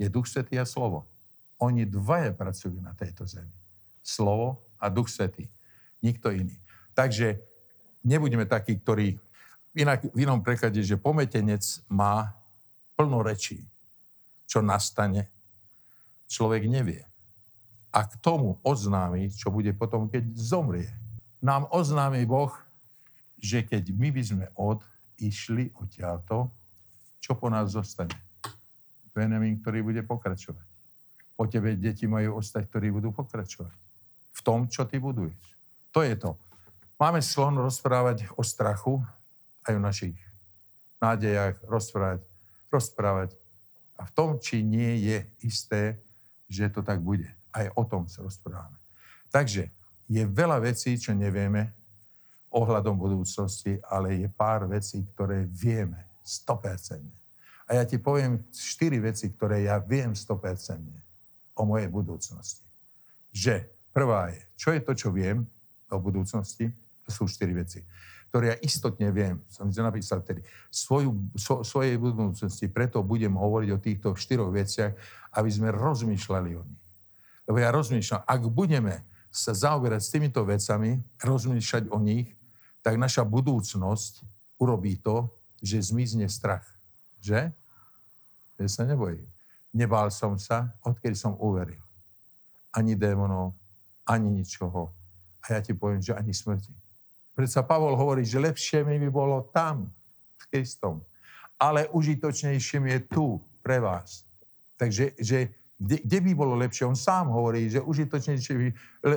je 0.01 0.09
Duch 0.09 0.25
Svetý 0.25 0.57
a 0.57 0.65
slovo. 0.65 1.05
Oni 1.61 1.85
dvaja 1.85 2.33
pracujú 2.33 2.81
na 2.81 2.97
tejto 2.97 3.29
zemi. 3.29 3.53
Slovo 4.01 4.65
a 4.81 4.89
Duch 4.89 5.13
Svetý. 5.13 5.53
Nikto 6.01 6.33
iný. 6.33 6.57
Takže 6.97 7.37
nebudeme 8.01 8.49
takí, 8.49 8.81
ktorí... 8.81 9.21
Inak 9.77 10.11
v 10.11 10.27
inom 10.27 10.43
preklade, 10.43 10.83
že 10.83 10.99
pometenec 10.99 11.63
má 11.87 12.35
plno 12.99 13.23
rečí. 13.23 13.63
Čo 14.51 14.67
nastane, 14.67 15.31
človek 16.27 16.67
nevie. 16.67 17.07
A 17.95 18.07
k 18.07 18.19
tomu 18.19 18.59
oznámi, 18.67 19.31
čo 19.31 19.51
bude 19.55 19.71
potom, 19.75 20.11
keď 20.11 20.27
zomrie. 20.35 20.91
Nám 21.39 21.71
oznámi 21.71 22.23
Boh, 22.27 22.51
že 23.39 23.63
keď 23.63 23.95
my 23.95 24.09
by 24.11 24.23
sme 24.23 24.47
odišli 24.59 25.75
odtiaľto, 25.79 26.51
čo 27.23 27.39
po 27.39 27.47
nás 27.47 27.71
zostane? 27.71 28.15
Benjamin, 29.15 29.59
ktorý 29.59 29.83
bude 29.87 30.03
pokračovať. 30.03 30.67
Po 31.35 31.47
tebe 31.47 31.75
deti 31.79 32.07
majú 32.11 32.39
ostať, 32.39 32.69
ktorí 32.69 32.95
budú 32.95 33.11
pokračovať 33.11 33.75
v 34.31 34.41
tom, 34.41 34.71
čo 34.71 34.87
ty 34.87 34.97
buduješ. 34.97 35.41
To 35.91 36.01
je 36.07 36.15
to. 36.15 36.39
Máme 37.01 37.25
slon 37.25 37.59
rozprávať 37.59 38.29
o 38.37 38.45
strachu, 38.45 39.01
aj 39.67 39.73
o 39.77 39.83
našich 39.83 40.17
nádejach, 41.01 41.57
rozprávať, 41.65 42.21
rozprávať. 42.73 43.31
A 44.01 44.09
v 44.09 44.13
tom, 44.17 44.41
či 44.41 44.65
nie 44.65 45.05
je 45.05 45.19
isté, 45.45 46.01
že 46.49 46.73
to 46.73 46.81
tak 46.81 47.01
bude. 47.01 47.29
Aj 47.53 47.69
o 47.77 47.85
tom 47.85 48.09
sa 48.09 48.25
rozprávame. 48.25 48.77
Takže 49.29 49.69
je 50.11 50.23
veľa 50.27 50.59
vecí, 50.65 50.97
čo 50.97 51.15
nevieme 51.15 51.71
ohľadom 52.51 52.99
budúcnosti, 52.99 53.79
ale 53.87 54.27
je 54.27 54.29
pár 54.33 54.67
vecí, 54.67 55.07
ktoré 55.15 55.47
vieme 55.47 56.09
100%. 56.27 57.05
A 57.71 57.79
ja 57.79 57.85
ti 57.87 58.03
poviem 58.03 58.43
štyri 58.51 58.99
veci, 58.99 59.31
ktoré 59.31 59.71
ja 59.71 59.79
viem 59.79 60.17
100% 60.17 60.83
o 61.55 61.63
mojej 61.63 61.87
budúcnosti. 61.87 62.67
Že 63.31 63.71
Prvá 63.91 64.31
je, 64.31 64.41
čo 64.55 64.71
je 64.71 64.81
to, 64.81 64.93
čo 64.95 65.09
viem 65.11 65.43
o 65.91 65.99
budúcnosti? 65.99 66.71
To 67.07 67.11
sú 67.11 67.23
štyri 67.27 67.59
veci, 67.59 67.83
ktoré 68.31 68.55
ja 68.55 68.57
istotne 68.63 69.11
viem, 69.11 69.43
som 69.51 69.67
si 69.75 69.83
napísal 69.83 70.23
vtedy, 70.23 70.47
svoju, 70.71 71.19
so, 71.35 71.67
svojej 71.67 71.99
budúcnosti, 71.99 72.71
preto 72.71 73.03
budem 73.03 73.35
hovoriť 73.35 73.71
o 73.75 73.83
týchto 73.83 74.09
štyroch 74.15 74.55
veciach, 74.55 74.95
aby 75.35 75.51
sme 75.51 75.75
rozmýšľali 75.75 76.51
o 76.55 76.63
nich. 76.63 76.85
Lebo 77.51 77.59
ja 77.59 77.75
rozmýšľam, 77.75 78.23
ak 78.23 78.43
budeme 78.47 79.03
sa 79.35 79.51
zaoberať 79.51 80.01
s 80.07 80.13
týmito 80.15 80.47
vecami, 80.47 81.03
rozmýšľať 81.19 81.91
o 81.91 81.99
nich, 81.99 82.31
tak 82.87 82.95
naša 82.95 83.27
budúcnosť 83.27 84.23
urobí 84.63 85.03
to, 85.03 85.27
že 85.59 85.91
zmizne 85.91 86.31
strach. 86.31 86.65
Že? 87.19 87.51
Ja 88.63 88.69
sa 88.71 88.87
nebojím. 88.87 89.27
Nebál 89.75 90.15
som 90.15 90.39
sa, 90.39 90.71
odkedy 90.87 91.19
som 91.19 91.35
uveril. 91.39 91.83
Ani 92.71 92.95
démonov, 92.95 93.59
ani 94.07 94.31
ničoho. 94.31 94.95
A 95.43 95.59
ja 95.59 95.61
ti 95.63 95.75
poviem, 95.75 95.99
že 95.99 96.15
ani 96.15 96.31
smrti. 96.31 96.71
Predsa 97.41 97.65
Pavol 97.65 97.97
hovorí, 97.97 98.21
že 98.21 98.37
lepšie 98.37 98.85
mi 98.85 99.01
by 99.01 99.09
bolo 99.09 99.49
tam 99.49 99.89
s 100.37 100.45
Kristom. 100.53 101.01
Ale 101.57 101.89
užitočnejšie 101.89 102.77
mi 102.85 102.93
je 102.93 103.01
tu 103.09 103.41
pre 103.65 103.81
vás. 103.81 104.29
Takže 104.77 105.17
že, 105.17 105.49
kde, 105.81 106.05
kde 106.05 106.19
by 106.21 106.33
bolo 106.37 106.53
lepšie? 106.61 106.85
On 106.85 106.93
sám 106.93 107.33
hovorí, 107.33 107.73
že 107.73 107.81
užitočnejšie 107.81 108.53
by, 108.53 108.67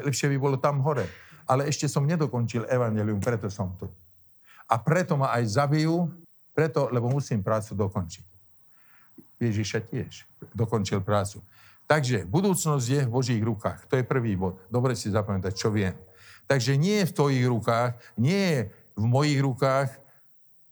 lepšie 0.08 0.32
by 0.32 0.38
bolo 0.40 0.56
tam 0.56 0.80
hore. 0.80 1.04
Ale 1.44 1.68
ešte 1.68 1.92
som 1.92 2.08
nedokončil 2.08 2.64
evanelium, 2.72 3.20
preto 3.20 3.52
som 3.52 3.76
tu. 3.76 3.92
A 4.72 4.80
preto 4.80 5.20
ma 5.20 5.36
aj 5.36 5.60
zabijú, 5.60 6.08
preto, 6.56 6.88
lebo 6.96 7.12
musím 7.12 7.44
prácu 7.44 7.76
dokončiť. 7.76 8.24
Ježiša 9.44 9.84
tiež 9.84 10.24
dokončil 10.56 11.04
prácu. 11.04 11.44
Takže 11.92 12.24
budúcnosť 12.24 12.88
je 12.88 13.02
v 13.04 13.12
Božích 13.12 13.44
rukách. 13.44 13.84
To 13.92 14.00
je 14.00 14.08
prvý 14.08 14.40
bod. 14.40 14.64
Dobre 14.72 14.96
si 14.96 15.12
zapamätať, 15.12 15.52
čo 15.52 15.68
viem. 15.68 15.92
Takže 16.48 16.78
nie 16.78 17.02
je 17.04 17.10
v 17.10 17.16
tvojich 17.16 17.46
rukách, 17.48 17.92
nie 18.20 18.42
je 18.42 18.60
v 18.94 19.06
mojich 19.06 19.42
rukách, 19.42 19.90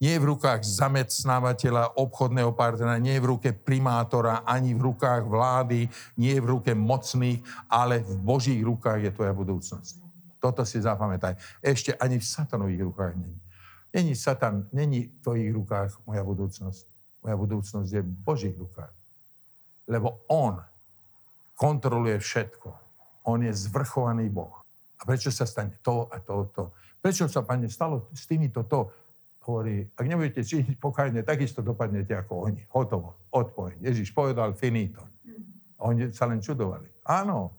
nie 0.01 0.17
je 0.17 0.23
v 0.25 0.33
rukách 0.33 0.65
zamestnávateľa, 0.65 1.93
obchodného 1.93 2.57
partnera, 2.57 2.97
nie 2.97 3.13
je 3.17 3.23
v 3.23 3.29
ruke 3.37 3.49
primátora, 3.53 4.41
ani 4.49 4.73
v 4.73 4.89
rukách 4.89 5.29
vlády, 5.29 5.85
nie 6.17 6.33
je 6.33 6.41
v 6.41 6.51
ruke 6.57 6.73
mocných, 6.73 7.45
ale 7.69 8.01
v 8.01 8.13
Božích 8.17 8.61
rukách 8.65 8.97
je 9.05 9.11
tvoja 9.13 9.29
budúcnosť. 9.29 10.01
Toto 10.41 10.65
si 10.65 10.81
zapamätaj. 10.81 11.37
Ešte 11.61 11.93
ani 12.01 12.17
v 12.17 12.25
satanových 12.25 12.81
rukách 12.81 13.13
není. 13.13 13.37
Není 13.93 14.13
satan, 14.17 14.65
není 14.73 15.05
v 15.05 15.17
tvojich 15.21 15.53
rukách 15.53 15.89
moja 16.09 16.25
budúcnosť. 16.25 16.83
Moja 17.21 17.35
budúcnosť 17.37 17.89
je 17.93 18.01
v 18.01 18.11
Božích 18.25 18.57
rukách. 18.57 18.93
Lebo 19.85 20.25
on 20.25 20.57
kontroluje 21.53 22.17
všetko. 22.17 22.73
On 23.29 23.37
je 23.37 23.53
zvrchovaný 23.53 24.33
Boh. 24.33 24.60
A 25.01 25.05
prečo 25.05 25.33
sa 25.33 25.49
stane 25.49 25.81
to 25.81 26.05
a 26.13 26.21
to, 26.21 26.53
to? 26.53 26.63
Prečo 27.01 27.25
sa, 27.25 27.41
pane, 27.41 27.65
stalo 27.65 28.13
s 28.13 28.29
týmito 28.29 28.61
to? 28.69 28.93
Hovorí, 29.41 29.89
ak 29.97 30.05
nebudete 30.05 30.45
činiť 30.45 30.77
pokájne, 30.77 31.25
takisto 31.25 31.65
dopadnete 31.65 32.13
ako 32.13 32.45
oni. 32.45 32.61
Hotovo, 32.77 33.17
odpoveď. 33.33 33.81
Ježiš 33.81 34.13
povedal 34.13 34.53
finito. 34.53 35.01
Oni 35.81 36.13
sa 36.13 36.29
len 36.29 36.37
čudovali. 36.37 36.85
Áno, 37.09 37.57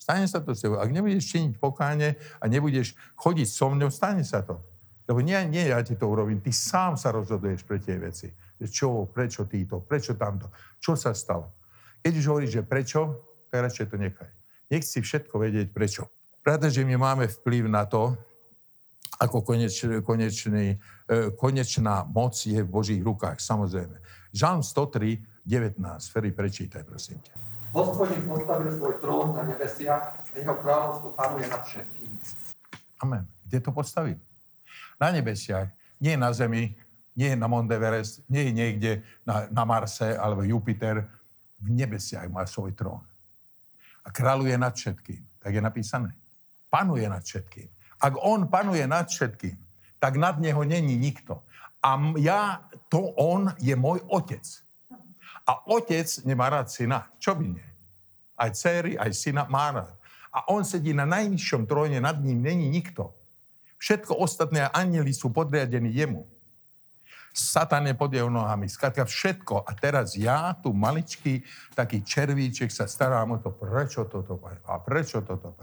stane 0.00 0.24
sa 0.24 0.40
to 0.40 0.56
s 0.56 0.64
tebou. 0.64 0.80
Ak 0.80 0.88
nebudeš 0.88 1.28
činiť 1.28 1.60
pokáne 1.60 2.16
a 2.40 2.44
nebudeš 2.48 2.96
chodiť 3.20 3.48
so 3.52 3.68
mnou, 3.68 3.92
stane 3.92 4.24
sa 4.24 4.40
to. 4.40 4.56
Lebo 5.04 5.20
nie, 5.20 5.36
nie 5.52 5.68
ja 5.68 5.84
ti 5.84 5.92
to 5.92 6.08
urobím, 6.08 6.40
ty 6.40 6.48
sám 6.48 6.96
sa 6.96 7.12
rozhoduješ 7.12 7.68
pre 7.68 7.76
tie 7.76 8.00
veci. 8.00 8.32
Čo, 8.56 9.04
prečo 9.12 9.44
týto, 9.44 9.84
prečo 9.84 10.16
tamto, 10.16 10.48
čo 10.80 10.96
sa 10.96 11.12
stalo. 11.12 11.52
Keď 12.00 12.12
už 12.16 12.24
hovoríš, 12.32 12.52
že 12.56 12.62
prečo, 12.64 13.00
tak 13.52 13.68
radšej 13.68 13.86
to 13.92 13.96
nechaj. 14.00 14.30
Nech 14.72 14.88
si 14.88 15.04
všetko 15.04 15.36
vedieť 15.36 15.68
prečo. 15.68 16.08
Pretože 16.40 16.84
my 16.84 16.96
máme 16.96 17.28
vplyv 17.28 17.68
na 17.68 17.84
to, 17.84 18.16
ako 19.20 19.44
koneč, 19.44 19.84
konečný, 20.00 20.80
e, 21.04 21.30
konečná 21.36 22.08
moc 22.08 22.32
je 22.40 22.56
v 22.56 22.68
Božích 22.68 23.02
rukách, 23.04 23.36
samozrejme. 23.36 24.00
Žalm 24.32 24.64
103, 24.64 25.20
19. 25.44 26.08
Ferry, 26.08 26.32
prečítaj, 26.32 26.88
prosím 26.88 27.20
ťa. 27.20 27.32
Hospodin 27.76 28.24
postavil 28.26 28.72
svoj 28.74 28.98
trón 28.98 29.36
na 29.36 29.46
nebesiach 29.46 30.02
a 30.16 30.20
jeho 30.34 30.54
kráľovstvo 30.58 31.08
panuje 31.14 31.46
nad 31.46 31.62
všetkým. 31.62 32.10
Amen. 33.04 33.24
Kde 33.46 33.58
to 33.60 33.70
postavil? 33.70 34.18
Na 34.98 35.14
nebesiach, 35.14 35.70
nie 36.00 36.16
na 36.16 36.32
Zemi, 36.32 36.74
nie 37.14 37.36
na 37.36 37.46
Monteverest, 37.46 38.24
nie 38.26 38.50
niekde 38.50 39.04
na, 39.22 39.46
na 39.52 39.62
Marse 39.68 40.16
alebo 40.16 40.42
Jupiter. 40.42 41.06
V 41.60 41.68
nebesiach 41.68 42.26
má 42.32 42.48
svoj 42.48 42.72
trón. 42.72 43.04
A 44.00 44.08
kráľuje 44.08 44.56
nad 44.56 44.72
všetkým. 44.72 45.20
Tak 45.40 45.52
je 45.52 45.62
napísané. 45.62 46.10
Panuje 46.70 47.04
nad 47.10 47.20
všetkým. 47.20 47.68
Ak 48.00 48.14
on 48.16 48.48
panuje 48.48 48.86
nad 48.86 49.10
všetkým, 49.10 49.58
tak 50.00 50.16
nad 50.16 50.40
neho 50.40 50.64
není 50.64 50.96
nikto. 50.96 51.44
A 51.84 52.00
ja, 52.16 52.64
to 52.88 53.12
on 53.20 53.52
je 53.60 53.76
môj 53.76 54.00
otec. 54.08 54.42
A 55.44 55.60
otec 55.68 56.06
nemá 56.24 56.48
rád 56.48 56.72
syna. 56.72 57.10
Čo 57.20 57.36
by 57.36 57.44
nie? 57.58 57.68
Aj 58.40 58.48
dcery, 58.54 58.96
aj 58.96 59.12
syna 59.12 59.44
má 59.50 59.68
rád. 59.74 59.94
A 60.30 60.46
on 60.48 60.62
sedí 60.62 60.94
na 60.94 61.04
najnižšom 61.04 61.66
tróne, 61.66 61.98
nad 61.98 62.16
ním 62.22 62.40
není 62.40 62.70
nikto. 62.70 63.12
Všetko 63.80 64.14
ostatné 64.16 64.70
anieli 64.70 65.10
sú 65.10 65.32
podriadení 65.32 65.90
jemu. 65.90 66.22
Satan 67.32 67.86
je 67.86 67.94
pod 67.94 68.10
jeho 68.12 68.28
nohami. 68.28 68.66
Skladka 68.66 69.06
všetko. 69.06 69.62
A 69.66 69.70
teraz 69.74 70.18
ja, 70.18 70.54
tu 70.58 70.74
maličký, 70.74 71.42
taký 71.74 72.02
červíček, 72.02 72.68
sa 72.70 72.90
starám 72.90 73.38
o 73.38 73.38
to, 73.38 73.54
prečo 73.54 74.04
toto, 74.06 74.38
a 74.66 74.78
prečo 74.82 75.22
toto, 75.22 75.54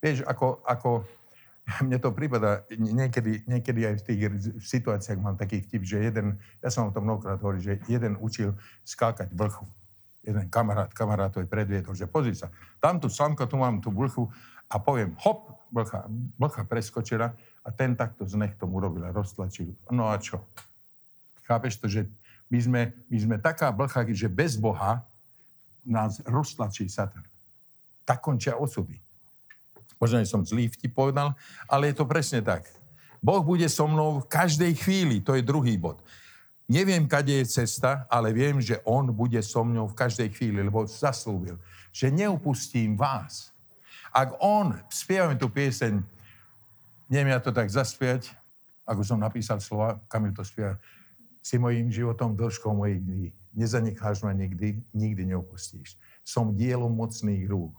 Vieš, 0.00 0.24
ako, 0.24 0.64
ako 0.64 1.04
mne 1.86 1.98
to 2.00 2.10
prípada, 2.10 2.64
niekedy, 2.72 3.44
niekedy 3.44 3.80
aj 3.86 3.94
v 4.00 4.04
tých 4.04 4.20
situáciách 4.64 5.20
mám 5.20 5.36
taký 5.36 5.60
vtip, 5.62 5.82
že 5.84 5.98
jeden, 6.00 6.40
ja 6.64 6.68
som 6.72 6.88
o 6.88 6.94
tom 6.94 7.06
mnohokrát 7.06 7.38
hovoril, 7.38 7.60
že 7.60 7.74
jeden 7.86 8.16
učil 8.18 8.56
skákať 8.84 9.30
blchu. 9.32 9.68
Jeden 10.20 10.52
kamarát, 10.52 10.92
kamarátovi 10.92 11.48
predviedol, 11.48 11.96
že 11.96 12.04
pozri 12.04 12.36
sa, 12.36 12.52
tam 12.76 13.00
tu 13.00 13.08
slamka, 13.08 13.48
tu 13.48 13.56
mám 13.56 13.80
tú 13.80 13.88
blchu 13.88 14.28
a 14.68 14.76
poviem, 14.76 15.16
hop, 15.24 15.64
blcha, 15.72 16.04
blcha 16.36 16.62
preskočila 16.68 17.32
a 17.64 17.68
ten 17.72 17.96
takto 17.96 18.28
z 18.28 18.36
nechtom 18.36 18.68
urobil 18.68 19.08
a 19.08 19.16
roztlačil. 19.16 19.72
No 19.88 20.12
a 20.12 20.20
čo? 20.20 20.44
Chápeš 21.48 21.80
to, 21.80 21.88
že 21.88 22.04
my 22.52 22.58
sme, 22.60 22.82
my 23.08 23.18
sme 23.18 23.36
taká 23.40 23.72
blcha, 23.72 24.04
že 24.12 24.28
bez 24.28 24.60
Boha 24.60 25.00
nás 25.86 26.20
roztlačí 26.28 26.90
Satan. 26.90 27.24
Tak 28.04 28.20
končia 28.20 28.60
osudy. 28.60 29.09
Možno, 30.00 30.24
som 30.24 30.40
zlý 30.40 30.72
vtip 30.72 30.96
povedal, 30.96 31.36
ale 31.68 31.92
je 31.92 32.00
to 32.00 32.08
presne 32.08 32.40
tak. 32.40 32.64
Boh 33.20 33.44
bude 33.44 33.68
so 33.68 33.84
mnou 33.84 34.24
v 34.24 34.26
každej 34.32 34.72
chvíli, 34.80 35.20
to 35.20 35.36
je 35.36 35.44
druhý 35.44 35.76
bod. 35.76 36.00
Neviem, 36.64 37.04
kade 37.04 37.36
je 37.36 37.44
cesta, 37.44 38.08
ale 38.08 38.32
viem, 38.32 38.56
že 38.64 38.80
On 38.88 39.04
bude 39.12 39.36
so 39.44 39.60
mnou 39.60 39.92
v 39.92 39.98
každej 39.98 40.32
chvíli, 40.32 40.64
lebo 40.64 40.88
zaslúbil, 40.88 41.60
že 41.92 42.08
neupustím 42.08 42.96
vás. 42.96 43.52
Ak 44.08 44.40
On, 44.40 44.72
spievame 44.88 45.36
tú 45.36 45.52
pieseň, 45.52 46.00
neviem 47.12 47.36
ja 47.36 47.42
to 47.42 47.52
tak 47.52 47.68
zaspiať, 47.68 48.32
ako 48.88 49.04
som 49.04 49.20
napísal 49.20 49.60
slova, 49.60 50.00
Kamil 50.08 50.32
to 50.32 50.40
spieva, 50.40 50.80
si 51.44 51.60
mojím 51.60 51.92
životom 51.92 52.32
dĺžkou 52.32 52.72
mojich 52.72 53.04
dní. 53.04 53.26
Nezanecháš 53.52 54.24
ma 54.24 54.32
nikdy, 54.32 54.80
nikdy 54.94 55.28
neopustíš. 55.28 55.98
Som 56.24 56.56
dielom 56.56 56.94
mocných 56.94 57.44
rúk 57.50 57.74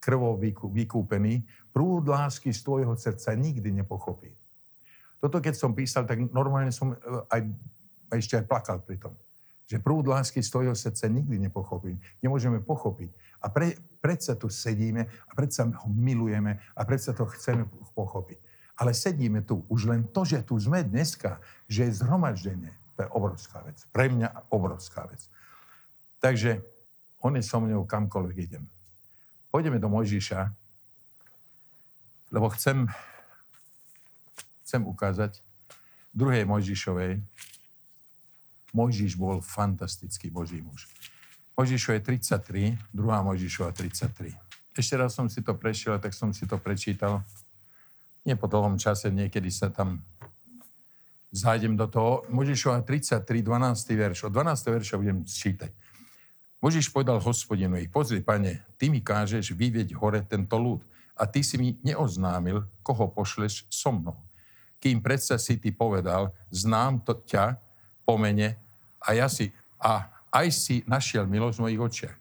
krvou 0.00 0.40
vykúpený, 0.72 1.44
prúd 1.70 2.08
lásky 2.08 2.50
z 2.50 2.64
tvojho 2.64 2.96
srdca 2.96 3.36
nikdy 3.36 3.70
nepochopí. 3.70 4.32
Toto 5.20 5.36
keď 5.38 5.54
som 5.54 5.76
písal, 5.76 6.08
tak 6.08 6.24
normálne 6.32 6.72
som 6.72 6.96
e, 6.96 6.96
aj, 7.28 7.40
ešte 8.16 8.40
aj 8.40 8.44
plakal 8.48 8.80
pri 8.80 8.96
tom. 8.96 9.12
Že 9.68 9.84
prúd 9.84 10.08
lásky 10.08 10.40
z 10.40 10.48
tvojho 10.48 10.74
srdca 10.74 11.06
nikdy 11.06 11.36
nepochopím. 11.36 12.00
Nemôžeme 12.24 12.64
pochopiť. 12.64 13.12
A 13.44 13.52
pre, 13.52 13.76
predsa 14.00 14.34
tu 14.34 14.48
sedíme 14.48 15.06
a 15.06 15.30
predsa 15.36 15.68
ho 15.68 15.88
milujeme 15.92 16.58
a 16.74 16.80
predsa 16.82 17.12
to 17.12 17.28
chceme 17.36 17.68
pochopiť. 17.92 18.40
Ale 18.80 18.96
sedíme 18.96 19.44
tu. 19.44 19.60
Už 19.68 19.92
len 19.92 20.08
to, 20.08 20.24
že 20.24 20.40
tu 20.40 20.56
sme 20.56 20.80
dneska, 20.80 21.36
že 21.68 21.86
je 21.86 22.00
zhromaždenie, 22.00 22.72
to 22.96 23.04
je 23.04 23.12
obrovská 23.12 23.60
vec. 23.60 23.84
Pre 23.92 24.08
mňa 24.08 24.48
obrovská 24.48 25.04
vec. 25.04 25.28
Takže 26.24 26.64
on 27.20 27.36
je 27.36 27.44
so 27.44 27.60
mnou 27.60 27.84
kamkoľvek 27.84 28.36
idem. 28.40 28.64
Pôjdeme 29.50 29.82
do 29.82 29.90
Mojžiša, 29.90 30.46
lebo 32.30 32.46
chcem, 32.54 32.86
chcem 34.62 34.82
ukázať 34.86 35.42
druhej 36.14 36.46
Mojžišovej. 36.46 37.18
Mojžiš 38.70 39.18
bol 39.18 39.42
fantastický 39.42 40.30
Boží 40.30 40.62
muž. 40.62 40.86
Mojžišov 41.58 41.98
je 41.98 42.02
33, 42.78 42.94
druhá 42.94 43.26
Mojžišova 43.26 43.74
33. 43.74 44.38
Ešte 44.78 44.94
raz 44.94 45.18
som 45.18 45.26
si 45.26 45.42
to 45.42 45.58
prešiel, 45.58 45.98
tak 45.98 46.14
som 46.14 46.30
si 46.30 46.46
to 46.46 46.54
prečítal. 46.54 47.26
Nie 48.22 48.38
po 48.38 48.46
dlhom 48.46 48.78
čase, 48.78 49.10
niekedy 49.10 49.50
sa 49.50 49.66
tam 49.66 49.98
zájdem 51.34 51.74
do 51.74 51.90
toho. 51.90 52.22
Mojžišova 52.30 52.86
33, 52.86 53.26
12. 53.26 53.98
verš. 53.98 54.30
Od 54.30 54.32
12. 54.32 54.78
verša 54.78 54.94
budem 55.02 55.26
čítať. 55.26 55.89
Možiš 56.60 56.92
povedal 56.92 57.16
hospodinovi, 57.24 57.88
pozri, 57.88 58.20
pane, 58.20 58.60
ty 58.76 58.92
mi 58.92 59.00
kážeš 59.00 59.56
vyvieť 59.56 59.96
hore 59.96 60.20
tento 60.28 60.60
ľud 60.60 60.84
a 61.16 61.24
ty 61.24 61.40
si 61.40 61.56
mi 61.56 61.80
neoznámil, 61.80 62.68
koho 62.84 63.08
pošleš 63.08 63.64
so 63.72 63.88
mnou. 63.88 64.20
Kým 64.76 65.00
predsa 65.00 65.40
si 65.40 65.56
ty 65.56 65.72
povedal, 65.72 66.36
znám 66.52 67.00
to 67.00 67.16
ťa 67.16 67.56
po 68.04 68.20
mene 68.20 68.60
a 69.00 69.16
ja 69.16 69.32
si, 69.32 69.48
a 69.80 70.04
aj 70.28 70.46
si 70.52 70.76
našiel 70.84 71.24
milosť 71.24 71.56
v 71.56 71.64
mojich 71.64 71.80
očiach. 71.80 72.16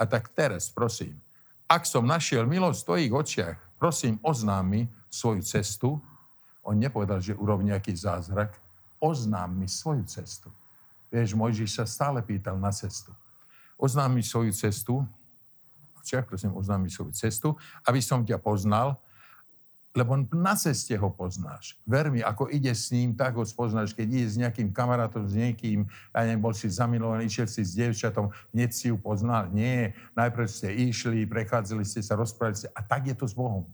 A 0.00 0.08
tak 0.08 0.32
teraz, 0.32 0.72
prosím, 0.72 1.20
ak 1.68 1.84
som 1.84 2.08
našiel 2.08 2.48
milosť 2.48 2.80
v 2.80 2.88
tvojich 2.88 3.12
očiach, 3.12 3.58
prosím, 3.76 4.16
oznám 4.24 4.72
mi 4.72 4.82
svoju 5.12 5.44
cestu. 5.44 6.00
On 6.64 6.76
nepovedal, 6.76 7.20
že 7.20 7.36
urob 7.36 7.60
nejaký 7.60 7.92
zázrak. 7.92 8.56
Oznám 9.04 9.52
mi 9.52 9.68
svoju 9.68 10.08
cestu. 10.08 10.48
Vieš, 11.12 11.36
Mojžiš 11.36 11.76
sa 11.76 11.84
stále 11.84 12.24
pýtal 12.24 12.56
na 12.56 12.72
cestu 12.72 13.12
oznámi 13.82 14.22
svoju 14.22 14.54
cestu, 14.54 15.02
Čiach, 16.02 16.26
prosím, 16.26 16.54
oznámi 16.58 16.90
svoju 16.90 17.14
cestu, 17.14 17.54
aby 17.86 18.02
som 18.02 18.26
ťa 18.26 18.42
poznal, 18.42 18.98
lebo 19.92 20.16
na 20.32 20.56
ceste 20.56 20.96
ho 20.96 21.12
poznáš. 21.12 21.76
Ver 21.84 22.08
ako 22.24 22.48
ide 22.48 22.72
s 22.72 22.88
ním, 22.88 23.12
tak 23.12 23.36
ho 23.36 23.44
spoznáš. 23.44 23.92
Keď 23.92 24.06
ide 24.08 24.26
s 24.26 24.40
nejakým 24.40 24.72
kamarátom, 24.72 25.28
s 25.28 25.36
niekým, 25.36 25.84
ja 26.16 26.24
neviem, 26.24 26.40
bol 26.40 26.56
si 26.56 26.64
zamilovaný, 26.72 27.28
išiel 27.28 27.44
si 27.44 27.60
s 27.60 27.76
dievčatom, 27.76 28.32
hneď 28.56 28.70
si 28.72 28.88
ju 28.88 28.96
poznal. 28.96 29.52
Nie, 29.52 29.92
najprv 30.16 30.48
ste 30.48 30.72
išli, 30.72 31.28
prechádzali 31.28 31.84
ste 31.84 32.00
sa, 32.00 32.16
rozprávali 32.16 32.56
ste. 32.56 32.72
A 32.72 32.80
tak 32.80 33.12
je 33.12 33.14
to 33.14 33.28
s 33.28 33.36
Bohom. 33.36 33.68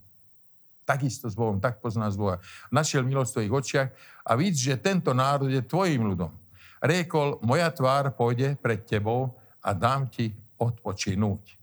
Takisto 0.83 1.31
s 1.31 1.39
Bohom, 1.39 1.63
tak 1.63 1.79
poznáš 1.79 2.19
Boha. 2.19 2.43
Našiel 2.75 3.07
milosť 3.07 3.31
v 3.31 3.35
tvojich 3.39 3.55
očiach 3.55 3.89
a 4.27 4.31
vidíš, 4.35 4.75
že 4.75 4.83
tento 4.83 5.15
národ 5.15 5.47
je 5.47 5.63
tvojim 5.63 6.03
ľudom. 6.03 6.35
Riekol, 6.83 7.39
moja 7.47 7.71
tvár 7.71 8.11
pôjde 8.19 8.59
pred 8.59 8.83
tebou 8.83 9.39
a 9.63 9.75
dám 9.75 10.09
ti 10.09 10.33
odpočinúť. 10.59 11.59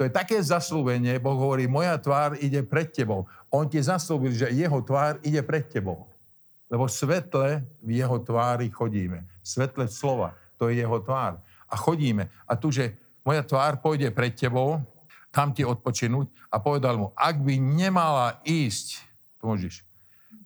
To 0.00 0.08
je 0.08 0.10
také 0.10 0.40
zaslúbenie, 0.40 1.20
Boh 1.22 1.36
hovorí, 1.36 1.68
moja 1.70 1.94
tvár 2.00 2.34
ide 2.40 2.64
pred 2.64 2.90
tebou. 2.90 3.28
On 3.52 3.68
ti 3.68 3.78
zaslúbil, 3.78 4.34
že 4.34 4.50
jeho 4.50 4.80
tvár 4.82 5.20
ide 5.22 5.44
pred 5.44 5.68
tebou. 5.68 6.08
Lebo 6.72 6.88
svetle 6.88 7.62
v 7.84 8.00
jeho 8.00 8.16
tvári 8.18 8.72
chodíme. 8.72 9.28
Svetle 9.44 9.86
slova, 9.86 10.34
to 10.56 10.72
je 10.72 10.80
jeho 10.80 10.98
tvár. 11.04 11.38
A 11.68 11.76
chodíme. 11.76 12.32
A 12.48 12.56
tu, 12.56 12.72
že 12.72 12.96
moja 13.22 13.44
tvár 13.44 13.78
pôjde 13.78 14.08
pred 14.10 14.32
tebou, 14.32 14.80
tam 15.32 15.52
ti 15.52 15.64
odpočinúť 15.64 16.28
a 16.52 16.60
povedal 16.60 16.96
mu, 17.00 17.08
ak 17.16 17.40
by 17.40 17.56
nemala 17.56 18.40
ísť, 18.44 19.00
to 19.40 19.48
môžeš, 19.48 19.80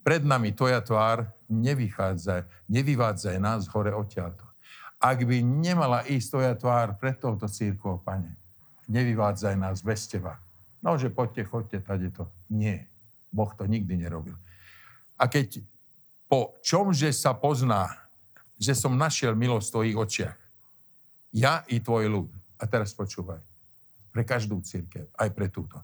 pred 0.07 0.23
nami 0.23 0.55
tvoja 0.55 0.79
tvár, 0.79 1.27
nevychádzaj, 1.51 2.71
nevyvádzaj 2.71 3.37
nás 3.43 3.67
hore 3.71 3.91
odtiaľto 3.91 4.46
ak 5.13 5.27
by 5.27 5.43
nemala 5.45 6.03
ísť 6.09 6.29
tvoja 6.33 6.53
tvár 6.57 6.89
pred 6.97 7.17
touto 7.21 7.47
církou, 7.47 8.01
pane, 8.01 8.33
nevyvádzaj 8.91 9.55
nás 9.59 9.83
bez 9.83 10.09
teba. 10.11 10.41
No, 10.83 10.95
že 10.99 11.11
poďte, 11.11 11.43
chodte, 11.45 11.79
tady 11.81 12.11
to. 12.11 12.31
Nie. 12.51 12.87
Boh 13.33 13.51
to 13.55 13.67
nikdy 13.67 13.99
nerobil. 13.99 14.39
A 15.19 15.27
keď 15.27 15.61
po 16.31 16.55
čomže 16.63 17.11
sa 17.13 17.35
pozná, 17.35 17.91
že 18.57 18.73
som 18.73 18.95
našiel 18.95 19.37
milosť 19.37 19.67
v 19.69 19.75
tvojich 19.75 19.97
očiach, 19.97 20.39
ja 21.37 21.67
i 21.69 21.83
tvoj 21.83 22.05
ľud, 22.09 22.31
a 22.57 22.65
teraz 22.65 22.97
počúvaj, 22.97 23.43
pre 24.15 24.25
každú 24.25 24.65
církev, 24.65 25.13
aj 25.13 25.29
pre 25.37 25.53
túto, 25.53 25.77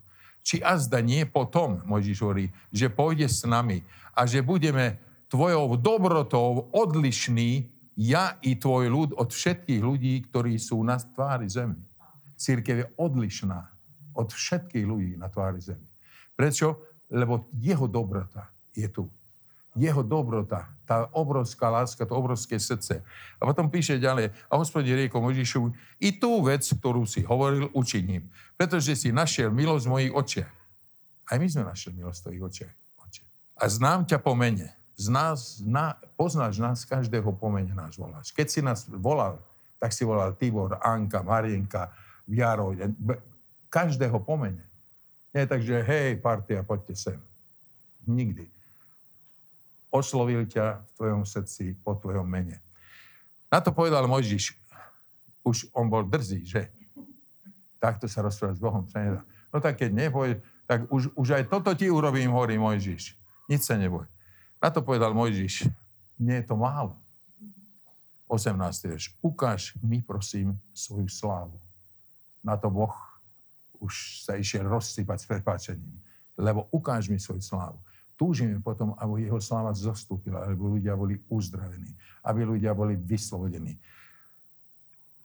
Či 0.43 0.59
azda 0.59 0.99
nie 0.99 1.23
potom, 1.23 1.79
Mojžiš 1.87 2.19
hovorí, 2.19 2.51
že 2.67 2.91
pôjde 2.91 3.31
s 3.31 3.47
nami 3.47 3.79
a 4.11 4.27
že 4.27 4.43
budeme 4.43 4.99
tvojou 5.31 5.79
dobrotou 5.79 6.67
odlišní, 6.75 7.71
ja 7.97 8.37
i 8.41 8.57
tvoj 8.57 8.89
ľud 8.89 9.09
od 9.17 9.29
všetkých 9.29 9.81
ľudí, 9.81 10.13
ktorí 10.29 10.57
sú 10.57 10.81
na 10.81 10.97
tvári 10.97 11.45
zemi. 11.45 11.77
Církev 12.33 12.75
je 12.83 12.87
odlišná 12.97 13.59
od 14.17 14.29
všetkých 14.33 14.85
ľudí 14.85 15.13
na 15.17 15.29
tvári 15.29 15.61
zemi. 15.61 15.85
Prečo? 16.33 16.81
Lebo 17.13 17.49
jeho 17.53 17.85
dobrota 17.85 18.49
je 18.73 18.89
tu. 18.89 19.05
Jeho 19.73 20.05
dobrota, 20.05 20.69
tá 20.85 21.09
obrovská 21.17 21.65
láska, 21.65 22.05
to 22.05 22.13
obrovské 22.13 22.61
srdce. 22.61 23.01
A 23.37 23.41
potom 23.41 23.73
píše 23.73 23.97
ďalej, 23.97 24.29
a 24.29 24.53
hospodin 24.53 24.93
rieko 24.93 25.17
Možišovi, 25.17 25.73
i 25.97 26.13
tú 26.13 26.45
vec, 26.45 26.61
ktorú 26.61 27.09
si 27.09 27.25
hovoril, 27.25 27.73
učiním, 27.73 28.29
pretože 28.53 28.93
si 28.93 29.09
našiel 29.09 29.49
milosť 29.49 29.85
v 29.89 29.93
mojich 29.93 30.13
očiach. 30.13 30.53
Aj 31.25 31.37
my 31.41 31.47
sme 31.49 31.65
našli 31.65 31.97
milosť 31.97 32.29
tvojich 32.29 32.43
očiach. 32.45 32.73
A 33.57 33.69
znám 33.69 34.05
ťa 34.05 34.21
po 34.21 34.33
mene. 34.37 34.73
Z 34.93 35.09
nás, 35.09 35.61
na, 35.65 35.97
poznáš 36.13 36.61
nás, 36.61 36.85
každého 36.85 37.33
po 37.33 37.49
nás 37.49 37.97
voláš. 37.97 38.29
Keď 38.29 38.47
si 38.49 38.61
nás 38.61 38.85
volal, 38.85 39.41
tak 39.81 39.89
si 39.91 40.05
volal 40.05 40.37
Tibor, 40.37 40.77
Anka, 40.79 41.25
Marienka, 41.25 41.89
Jaro, 42.29 42.77
každého 43.73 44.21
po 44.21 44.37
mene. 44.37 44.63
Nie 45.33 45.49
tak, 45.49 45.65
že 45.65 45.81
hej, 45.81 46.21
partia, 46.21 46.61
poďte 46.61 46.93
sem. 46.93 47.19
Nikdy 48.05 48.53
oslovil 49.93 50.49
ťa 50.49 50.81
v 50.81 50.89
tvojom 50.97 51.21
srdci 51.21 51.77
po 51.85 51.93
tvojom 51.93 52.25
mene. 52.25 52.57
Na 53.53 53.61
to 53.61 53.69
povedal 53.69 54.09
Mojžiš. 54.09 54.57
Už 55.45 55.69
on 55.77 55.85
bol 55.85 56.01
drzý, 56.01 56.41
že? 56.41 56.73
Takto 57.77 58.09
sa 58.09 58.25
rozprávať 58.25 58.57
s 58.57 58.63
Bohom 58.63 58.89
sa 58.89 59.05
nedá. 59.05 59.21
No 59.53 59.61
tak 59.61 59.77
keď 59.77 59.93
neboj, 59.93 60.41
tak 60.65 60.89
už, 60.89 61.13
už 61.13 61.37
aj 61.37 61.43
toto 61.45 61.69
ti 61.77 61.93
urobím, 61.93 62.33
hovorí 62.33 62.57
Mojžiš. 62.57 63.13
Nič 63.45 63.69
sa 63.69 63.77
neboj. 63.77 64.09
Na 64.63 64.71
to 64.71 64.79
povedal 64.79 65.11
Mojžiš. 65.11 65.67
Nie 66.15 66.39
je 66.39 66.47
to 66.47 66.55
málo. 66.55 66.95
18. 68.31 68.55
verš. 68.87 69.11
Ukáž 69.19 69.75
mi, 69.83 69.99
prosím, 69.99 70.55
svoju 70.71 71.11
slávu. 71.11 71.59
Na 72.39 72.55
to 72.55 72.71
Boh 72.71 72.95
už 73.83 74.23
sa 74.23 74.39
išiel 74.39 74.63
rozsypať 74.63 75.17
s 75.19 75.27
prepáčením. 75.27 75.99
Lebo 76.39 76.71
ukáž 76.71 77.11
mi 77.11 77.19
svoju 77.19 77.43
slávu 77.43 77.83
túžime 78.23 78.61
potom, 78.63 78.95
aby 79.03 79.27
jeho 79.27 79.41
sláva 79.41 79.75
zostúpila, 79.75 80.45
aby 80.45 80.55
ľudia 80.55 80.95
boli 80.95 81.19
uzdravení, 81.27 81.91
aby 82.23 82.47
ľudia 82.47 82.71
boli 82.71 82.95
vyslobodení. 82.95 83.75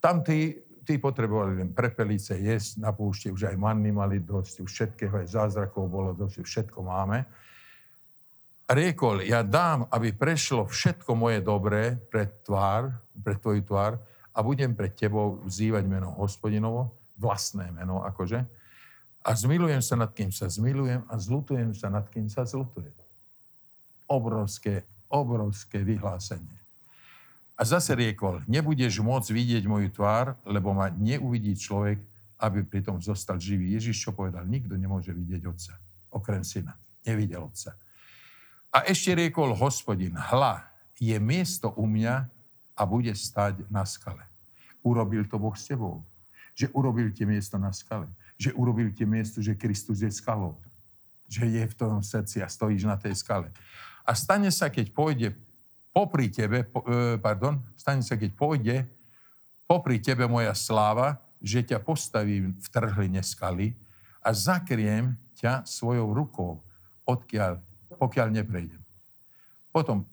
Tam 0.03 0.27
tí, 0.27 0.59
tí 0.83 0.99
potrebovali 0.99 1.63
len 1.63 1.71
prepelice 1.71 2.35
jesť, 2.35 2.83
na 2.83 2.91
púšte 2.91 3.31
už 3.31 3.55
aj 3.55 3.57
manny 3.59 3.95
mali 3.95 4.19
dosť, 4.19 4.67
už 4.67 4.71
všetkého, 4.71 5.15
aj 5.23 5.31
zázrakov 5.31 5.87
bolo 5.87 6.11
dosť, 6.11 6.43
všetko 6.43 6.79
máme. 6.83 7.23
Riekol, 8.69 9.25
ja 9.25 9.41
dám, 9.41 9.89
aby 9.89 10.13
prešlo 10.13 10.69
všetko 10.69 11.17
moje 11.17 11.41
dobré 11.41 11.97
pred 12.13 12.29
tvár, 12.45 12.93
pred 13.17 13.41
tvoju 13.41 13.65
tvár 13.65 13.97
a 14.37 14.45
budem 14.45 14.77
pred 14.77 14.93
tebou 14.93 15.41
vzývať 15.49 15.89
meno 15.89 16.13
hospodinovo, 16.21 16.93
vlastné 17.17 17.73
meno 17.73 18.05
akože, 18.05 18.45
a 19.25 19.31
zmilujem 19.33 19.81
sa 19.81 19.97
nad 19.97 20.13
kým 20.13 20.29
sa 20.29 20.53
zmilujem 20.53 21.01
a 21.09 21.15
zlutujem 21.17 21.73
sa 21.73 21.89
nad 21.89 22.05
kým 22.13 22.29
sa 22.29 22.45
zlutujem. 22.45 22.93
Obrovské, 24.05 24.85
obrovské 25.09 25.81
vyhlásenie. 25.81 26.61
A 27.57 27.65
zase 27.65 27.97
riekol, 27.97 28.45
nebudeš 28.45 29.01
môcť 29.01 29.33
vidieť 29.33 29.65
moju 29.65 29.89
tvár, 29.97 30.37
lebo 30.45 30.77
ma 30.77 30.93
neuvidí 30.93 31.57
človek, 31.57 32.05
aby 32.37 32.69
pritom 32.69 33.01
zostal 33.01 33.41
živý. 33.41 33.73
Ježiš 33.75 33.97
čo 33.97 34.11
povedal? 34.13 34.45
Nikto 34.45 34.77
nemôže 34.77 35.11
vidieť 35.17 35.43
otca, 35.49 35.75
okrem 36.13 36.45
syna. 36.45 36.77
Nevidel 37.03 37.43
otca. 37.43 37.75
A 38.79 38.87
ešte 38.87 39.11
riekol 39.19 39.59
hospodin, 39.59 40.15
hla, 40.15 40.63
je 41.03 41.19
miesto 41.19 41.75
u 41.75 41.91
mňa 41.91 42.31
a 42.79 42.83
bude 42.87 43.11
stať 43.11 43.67
na 43.67 43.83
skale. 43.83 44.23
Urobil 44.87 45.27
to 45.27 45.35
Boh 45.43 45.55
s 45.59 45.67
tebou. 45.67 46.07
Že 46.55 46.71
urobil 46.71 47.11
ti 47.11 47.27
miesto 47.27 47.59
na 47.59 47.75
skale 47.75 48.07
že 48.39 48.55
urobil 48.55 48.95
ti 48.95 49.03
miesto, 49.03 49.43
že 49.43 49.59
Kristus 49.59 49.99
je 49.99 50.09
skalou. 50.15 50.55
Že 51.27 51.59
je 51.59 51.65
v 51.67 51.75
tom 51.75 51.99
srdci 52.01 52.39
a 52.41 52.47
stojíš 52.47 52.87
na 52.87 52.95
tej 52.95 53.19
skale. 53.19 53.51
A 54.07 54.15
stane 54.15 54.49
sa, 54.55 54.71
keď 54.71 54.95
pôjde 54.95 55.35
popri 55.91 56.31
tebe, 56.31 56.65
e, 56.65 57.19
pardon, 57.19 57.59
stane 57.75 58.01
sa, 58.01 58.15
keď 58.15 58.31
pôjde 58.39 58.87
popri 59.67 59.99
tebe 59.99 60.25
moja 60.31 60.55
sláva, 60.55 61.19
že 61.43 61.67
ťa 61.67 61.83
postavím 61.83 62.55
v 62.57 62.67
trhline 62.71 63.21
skaly 63.21 63.75
a 64.23 64.31
zakriem 64.33 65.19
ťa 65.37 65.67
svojou 65.67 66.15
rukou, 66.15 66.63
odkiaľ, 67.05 67.61
pokiaľ 67.99 68.33
neprejdem. 68.33 68.81
Potom, 69.75 70.07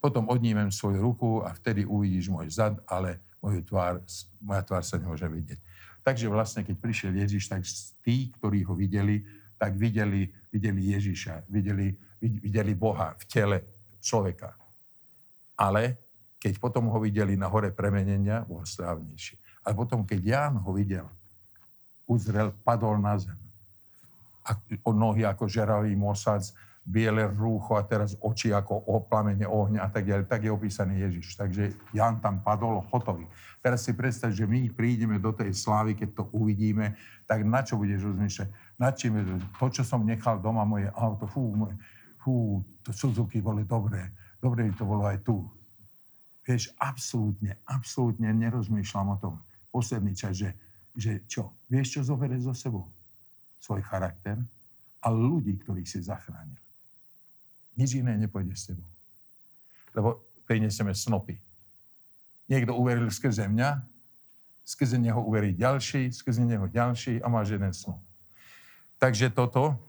potom 0.00 0.30
odnímem 0.30 0.72
svoju 0.72 1.02
ruku 1.02 1.30
a 1.44 1.52
vtedy 1.52 1.84
uvidíš 1.84 2.32
môj 2.32 2.48
zad, 2.48 2.78
ale 2.88 3.20
moju 3.42 3.60
tvár, 3.66 4.00
moja 4.40 4.62
tvár 4.64 4.82
sa 4.86 4.96
nemôže 4.96 5.28
vidieť. 5.28 5.60
Takže 6.00 6.26
vlastne, 6.32 6.64
keď 6.64 6.76
prišiel 6.80 7.12
Ježiš, 7.12 7.52
tak 7.52 7.60
tí, 8.00 8.32
ktorí 8.40 8.64
ho 8.64 8.72
videli, 8.72 9.20
tak 9.60 9.76
videli, 9.76 10.32
videli 10.48 10.96
Ježiša, 10.96 11.44
videli, 11.52 11.92
videli 12.20 12.72
Boha 12.72 13.12
v 13.20 13.24
tele 13.28 13.58
človeka. 14.00 14.56
Ale 15.60 16.00
keď 16.40 16.56
potom 16.56 16.88
ho 16.88 16.98
videli 17.04 17.36
na 17.36 17.52
hore 17.52 17.68
premenenia, 17.68 18.48
bol 18.48 18.64
slávnejší. 18.64 19.36
A 19.60 19.76
potom, 19.76 20.08
keď 20.08 20.20
Ján 20.24 20.54
ho 20.56 20.72
videl, 20.72 21.04
uzrel, 22.08 22.48
padol 22.64 22.96
na 22.96 23.20
zem. 23.20 23.36
A 24.40 24.56
nohy 24.88 25.28
ako 25.28 25.44
žeravý 25.44 25.92
mosac, 25.92 26.48
biele 26.90 27.30
rúcho 27.30 27.78
a 27.78 27.86
teraz 27.86 28.18
oči 28.18 28.50
ako 28.50 28.90
oplamene 28.90 29.46
ohňa 29.46 29.86
a 29.86 29.88
tak 29.88 30.10
ďalej. 30.10 30.26
Tak 30.26 30.42
je 30.42 30.50
opísaný 30.50 31.06
Ježiš. 31.06 31.38
Takže 31.38 31.70
Jan 31.94 32.18
tam 32.18 32.42
padol 32.42 32.82
hotový. 32.90 33.30
Teraz 33.62 33.86
si 33.86 33.94
predstav, 33.94 34.34
že 34.34 34.42
my 34.42 34.66
prídeme 34.74 35.22
do 35.22 35.30
tej 35.30 35.54
slávy, 35.54 35.94
keď 35.94 36.18
to 36.18 36.24
uvidíme, 36.34 36.98
tak 37.30 37.46
na 37.46 37.62
čo 37.62 37.78
budeš 37.78 38.10
rozmýšľať? 38.10 38.48
Na 38.74 38.90
čím 38.90 39.22
to, 39.54 39.66
čo 39.70 39.86
som 39.86 40.02
nechal 40.02 40.42
doma, 40.42 40.66
moje 40.66 40.90
auto, 40.98 41.30
fú, 41.30 41.54
moje, 41.54 41.78
fú, 42.18 42.66
to 42.82 42.90
Suzuki 42.90 43.38
boli 43.38 43.62
dobré. 43.62 44.10
Dobre 44.42 44.66
by 44.66 44.72
to 44.74 44.84
bolo 44.84 45.06
aj 45.06 45.22
tu. 45.22 45.46
Vieš, 46.42 46.74
absolútne, 46.80 47.62
absolútne 47.68 48.26
nerozmýšľam 48.34 49.08
o 49.14 49.18
tom 49.20 49.34
posledný 49.70 50.12
čas, 50.12 50.36
že, 50.36 50.50
že 50.92 51.24
čo? 51.24 51.54
Vieš, 51.70 51.98
čo 51.98 52.00
zoberie 52.02 52.36
so 52.42 52.52
sebou? 52.52 52.90
Svoj 53.62 53.80
charakter 53.86 54.36
a 55.00 55.08
ľudí, 55.08 55.56
ktorých 55.62 55.88
si 55.88 56.02
zachránil. 56.02 56.59
Nič 57.80 57.96
iné 57.96 58.12
nepôjde 58.20 58.52
s 58.52 58.68
tebou. 58.68 58.84
Lebo 59.96 60.08
prinesieme 60.44 60.92
snopy. 60.92 61.40
Niekto 62.52 62.76
uveril 62.76 63.08
skrze 63.08 63.48
mňa, 63.48 63.80
skrze 64.68 65.00
neho 65.00 65.24
uverí 65.24 65.56
ďalší, 65.56 66.12
skrze 66.12 66.44
neho 66.44 66.68
ďalší 66.68 67.24
a 67.24 67.26
máš 67.32 67.56
jeden 67.56 67.72
snop. 67.72 68.04
Takže 69.00 69.32
toto 69.32 69.80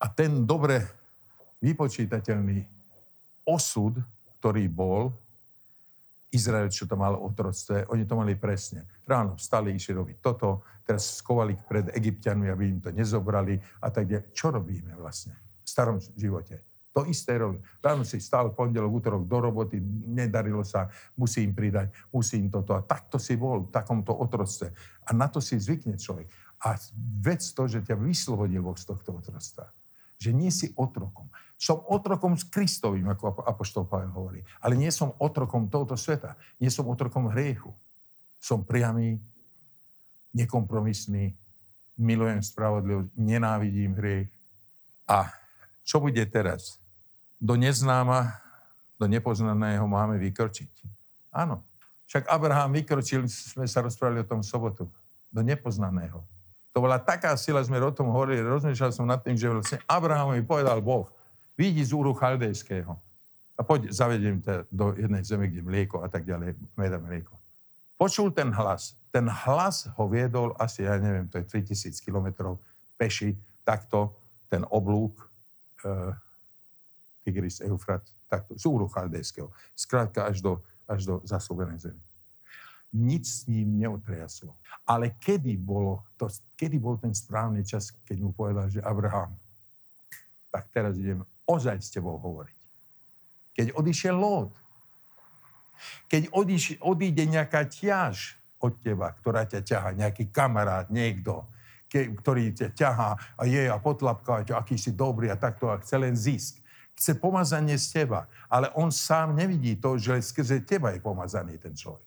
a 0.00 0.08
ten 0.08 0.48
dobre 0.48 0.80
vypočítateľný 1.60 2.64
osud, 3.44 4.00
ktorý 4.40 4.64
bol, 4.72 5.12
Izrael, 6.32 6.68
čo 6.68 6.84
to 6.84 6.98
malo 6.98 7.22
otroctve, 7.22 7.88
oni 7.88 8.04
to 8.04 8.18
mali 8.18 8.34
presne. 8.36 8.84
Ráno 9.06 9.38
vstali, 9.38 9.72
išli 9.72 9.94
robiť 9.96 10.16
toto, 10.20 10.66
teraz 10.84 11.22
skovali 11.22 11.56
pred 11.64 11.92
egyptianmi, 11.96 12.50
aby 12.50 12.64
im 12.66 12.80
to 12.82 12.90
nezobrali 12.92 13.56
a 13.80 13.88
tak 13.88 14.10
ďalej. 14.10 14.32
Čo 14.36 14.52
robíme 14.52 14.92
vlastne 14.98 15.36
v 15.64 15.68
starom 15.68 15.98
živote? 15.98 16.75
To 16.96 17.04
isté 17.04 17.36
robí. 17.36 17.60
Ráno 17.84 18.08
si 18.08 18.16
stal 18.24 18.56
pondelok, 18.56 18.88
útorok 18.88 19.28
do 19.28 19.36
roboty, 19.36 19.76
nedarilo 20.08 20.64
sa, 20.64 20.88
musí 21.12 21.44
im 21.44 21.52
pridať, 21.52 21.92
musí 22.08 22.40
im 22.40 22.48
toto. 22.48 22.72
A 22.72 22.80
takto 22.80 23.20
si 23.20 23.36
bol 23.36 23.68
v 23.68 23.72
takomto 23.76 24.16
otroctve. 24.16 24.72
A 25.04 25.12
na 25.12 25.28
to 25.28 25.36
si 25.44 25.60
zvykne 25.60 26.00
človek. 26.00 26.24
A 26.64 26.80
vec 27.20 27.44
to, 27.52 27.68
že 27.68 27.84
ťa 27.84 28.00
vyslobodil 28.00 28.64
Boh 28.64 28.80
z 28.80 28.88
tohto 28.88 29.12
otroctva. 29.12 29.68
Že 30.16 30.30
nie 30.32 30.48
si 30.48 30.72
otrokom. 30.72 31.28
Som 31.60 31.84
otrokom 31.84 32.32
s 32.32 32.48
Kristovým, 32.48 33.04
ako 33.12 33.44
Apoštol 33.44 33.84
Pavel 33.84 34.16
hovorí. 34.16 34.40
Ale 34.64 34.72
nie 34.80 34.88
som 34.88 35.12
otrokom 35.20 35.68
tohoto 35.68 36.00
sveta. 36.00 36.32
Nie 36.56 36.72
som 36.72 36.88
otrokom 36.88 37.28
hriechu. 37.28 37.76
Som 38.40 38.64
priamy, 38.64 39.20
nekompromisný, 40.32 41.36
milujem 42.00 42.40
spravodlivosť, 42.40 43.12
nenávidím 43.20 43.92
hriech. 44.00 44.32
A 45.04 45.28
čo 45.84 46.00
bude 46.00 46.24
teraz? 46.24 46.85
Do 47.36 47.54
neznáma, 47.54 48.40
do 48.96 49.06
nepoznaného 49.06 49.84
máme 49.84 50.16
vykročiť. 50.20 50.72
Áno. 51.32 51.60
Však 52.06 52.30
Abraham 52.30 52.70
vykročil, 52.72 53.26
sme 53.26 53.66
sa 53.66 53.82
rozprávali 53.82 54.22
o 54.22 54.28
tom 54.28 54.40
sobotu, 54.40 54.86
do 55.28 55.42
nepoznaného. 55.42 56.22
To 56.72 56.78
bola 56.84 57.00
taká 57.00 57.34
sila, 57.40 57.64
sme 57.64 57.82
o 57.82 57.92
tom 57.92 58.12
hovorili, 58.12 58.44
rozmýšľal 58.44 58.92
som 58.94 59.08
nad 59.08 59.20
tým, 59.20 59.34
že 59.34 59.50
vlastne 59.50 59.78
Abrahamovi 59.88 60.44
povedal 60.44 60.78
Boh, 60.84 61.08
vidí 61.58 61.82
z 61.82 61.96
úru 61.96 62.12
chaldejského 62.12 62.94
a 63.56 63.60
poď, 63.64 63.88
zavediem 63.88 64.44
ťa 64.44 64.68
do 64.68 64.92
jednej 64.92 65.24
zeme, 65.24 65.48
kde 65.48 65.64
mlieko 65.64 66.04
a 66.04 66.08
tak 66.12 66.28
ďalej, 66.28 66.52
meda 66.76 67.00
mlieko. 67.00 67.32
Počul 67.96 68.28
ten 68.28 68.52
hlas. 68.52 68.92
Ten 69.08 69.24
hlas 69.24 69.88
ho 69.96 70.04
viedol 70.04 70.52
asi, 70.60 70.84
ja 70.84 71.00
neviem, 71.00 71.24
to 71.32 71.40
je 71.40 71.48
3000 71.48 71.96
kilometrov 72.04 72.60
peši 73.00 73.32
takto 73.64 74.12
ten 74.52 74.60
oblúk 74.68 75.16
e, 75.80 76.12
Tigris, 77.26 77.58
Eufrat, 77.58 78.06
takto, 78.30 78.54
z 78.54 78.70
úru 78.70 78.86
chaldejského. 78.86 79.50
Skrátka 79.74 80.30
až 80.30 80.38
do, 80.38 80.62
až 80.86 81.02
do 81.02 81.18
zaslúbenej 81.26 81.82
zemi. 81.82 82.02
Nič 82.94 83.24
s 83.26 83.40
ním 83.50 83.82
neotriaslo. 83.82 84.54
Ale 84.86 85.18
kedy, 85.18 85.58
bolo 85.58 86.06
to, 86.14 86.30
kedy 86.54 86.78
bol 86.78 86.94
ten 87.02 87.10
správny 87.10 87.66
čas, 87.66 87.90
keď 88.06 88.22
mu 88.22 88.30
povedal, 88.30 88.70
že 88.70 88.78
Abraham, 88.78 89.34
tak 90.54 90.70
teraz 90.70 90.94
idem 90.94 91.26
ozaj 91.50 91.82
s 91.82 91.90
tebou 91.90 92.14
hovoriť. 92.22 92.58
Keď 93.58 93.66
odišiel 93.74 94.14
Lót, 94.14 94.54
keď 96.06 96.30
odiš, 96.30 96.78
odíde 96.78 97.26
nejaká 97.26 97.66
ťaž 97.66 98.38
od 98.62 98.78
teba, 98.80 99.12
ktorá 99.18 99.44
ťa 99.44 99.66
ťaha, 99.66 99.98
nejaký 99.98 100.30
kamarát, 100.30 100.88
niekto, 100.88 101.44
ke, 101.90 102.06
ktorý 102.16 102.54
ťa 102.54 102.68
ťahá 102.72 103.10
a 103.36 103.42
je 103.44 103.66
a 103.66 103.76
potlapká, 103.76 104.46
aký 104.56 104.78
si 104.78 104.94
dobrý 104.94 105.28
a 105.28 105.36
takto 105.36 105.68
a 105.68 105.76
chce 105.82 105.96
len 105.98 106.14
zisk 106.14 106.62
chce 106.96 107.12
pomazanie 107.20 107.76
z 107.76 108.02
teba, 108.02 108.24
ale 108.48 108.72
on 108.72 108.88
sám 108.88 109.36
nevidí 109.36 109.76
to, 109.76 110.00
že 110.00 110.16
skrze 110.16 110.64
teba 110.64 110.96
je 110.96 111.00
pomazaný 111.04 111.60
ten 111.60 111.76
človek. 111.76 112.04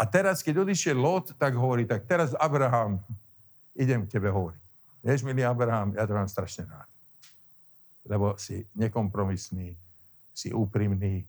A 0.00 0.08
teraz, 0.08 0.40
keď 0.40 0.64
odišiel 0.64 0.96
Lot, 0.96 1.36
tak 1.36 1.52
hovorí, 1.52 1.84
tak 1.84 2.08
teraz 2.08 2.32
Abraham, 2.40 2.96
idem 3.76 4.08
k 4.08 4.16
tebe 4.16 4.32
hovoriť. 4.32 4.62
Vieš, 5.04 5.28
milý 5.28 5.44
Abraham, 5.44 5.92
ja 5.92 6.08
to 6.08 6.16
mám 6.16 6.24
strašne 6.24 6.64
rád. 6.64 6.88
Lebo 8.08 8.32
si 8.40 8.64
nekompromisný, 8.72 9.76
si 10.32 10.48
úprimný. 10.56 11.28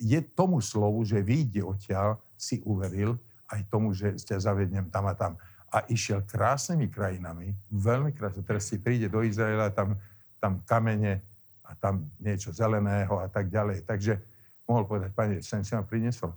Je 0.00 0.16
tomu 0.24 0.64
slovu, 0.64 1.04
že 1.04 1.20
vyjde 1.20 1.68
odtiaľ, 1.68 2.16
si 2.36 2.64
uveril, 2.64 3.20
aj 3.52 3.60
tomu, 3.68 3.92
že 3.92 4.16
ťa 4.24 4.40
zavednem 4.40 4.88
tam 4.88 5.04
a 5.08 5.14
tam. 5.14 5.36
A 5.68 5.84
išiel 5.92 6.24
krásnymi 6.24 6.88
krajinami, 6.88 7.52
veľmi 7.68 8.16
krásne. 8.16 8.40
Teraz 8.40 8.72
si 8.72 8.80
príde 8.80 9.12
do 9.12 9.20
Izraela, 9.20 9.68
tam, 9.68 10.00
tam 10.40 10.64
kamene, 10.64 11.20
a 11.66 11.74
tam 11.74 12.06
niečo 12.22 12.54
zeleného 12.54 13.18
a 13.18 13.26
tak 13.26 13.50
ďalej. 13.50 13.82
Takže 13.82 14.22
mohol 14.66 14.86
povedať, 14.86 15.10
pane, 15.12 15.42
sem 15.42 15.66
si 15.66 15.74
ma 15.74 15.82
priniesol. 15.82 16.30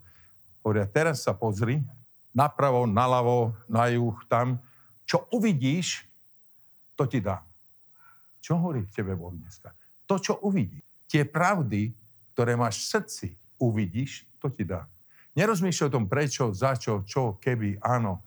Hovoria, 0.65 0.89
teraz 0.89 1.23
sa 1.23 1.37
pozri, 1.37 1.79
napravo, 2.33 2.85
naľavo, 2.89 3.53
na 3.69 3.89
juh, 3.89 4.17
tam, 4.27 4.59
čo 5.05 5.25
uvidíš, 5.33 6.05
to 6.93 7.07
ti 7.07 7.23
dám. 7.23 7.41
Čo 8.43 8.59
hovorí 8.59 8.85
v 8.85 8.93
tebe 8.93 9.13
Boh 9.15 9.33
dneska? 9.33 9.73
To, 10.05 10.19
čo 10.19 10.37
uvidí. 10.43 10.81
Tie 11.09 11.25
pravdy, 11.25 11.93
ktoré 12.33 12.53
máš 12.53 12.85
v 12.85 12.89
srdci, 12.97 13.27
uvidíš, 13.57 14.27
to 14.37 14.51
ti 14.51 14.63
dám. 14.65 14.85
Nerozmýšľaj 15.33 15.87
o 15.89 15.95
tom 15.95 16.05
prečo, 16.09 16.51
za 16.51 16.75
čo, 16.75 17.05
čo, 17.07 17.37
keby, 17.39 17.79
áno. 17.79 18.21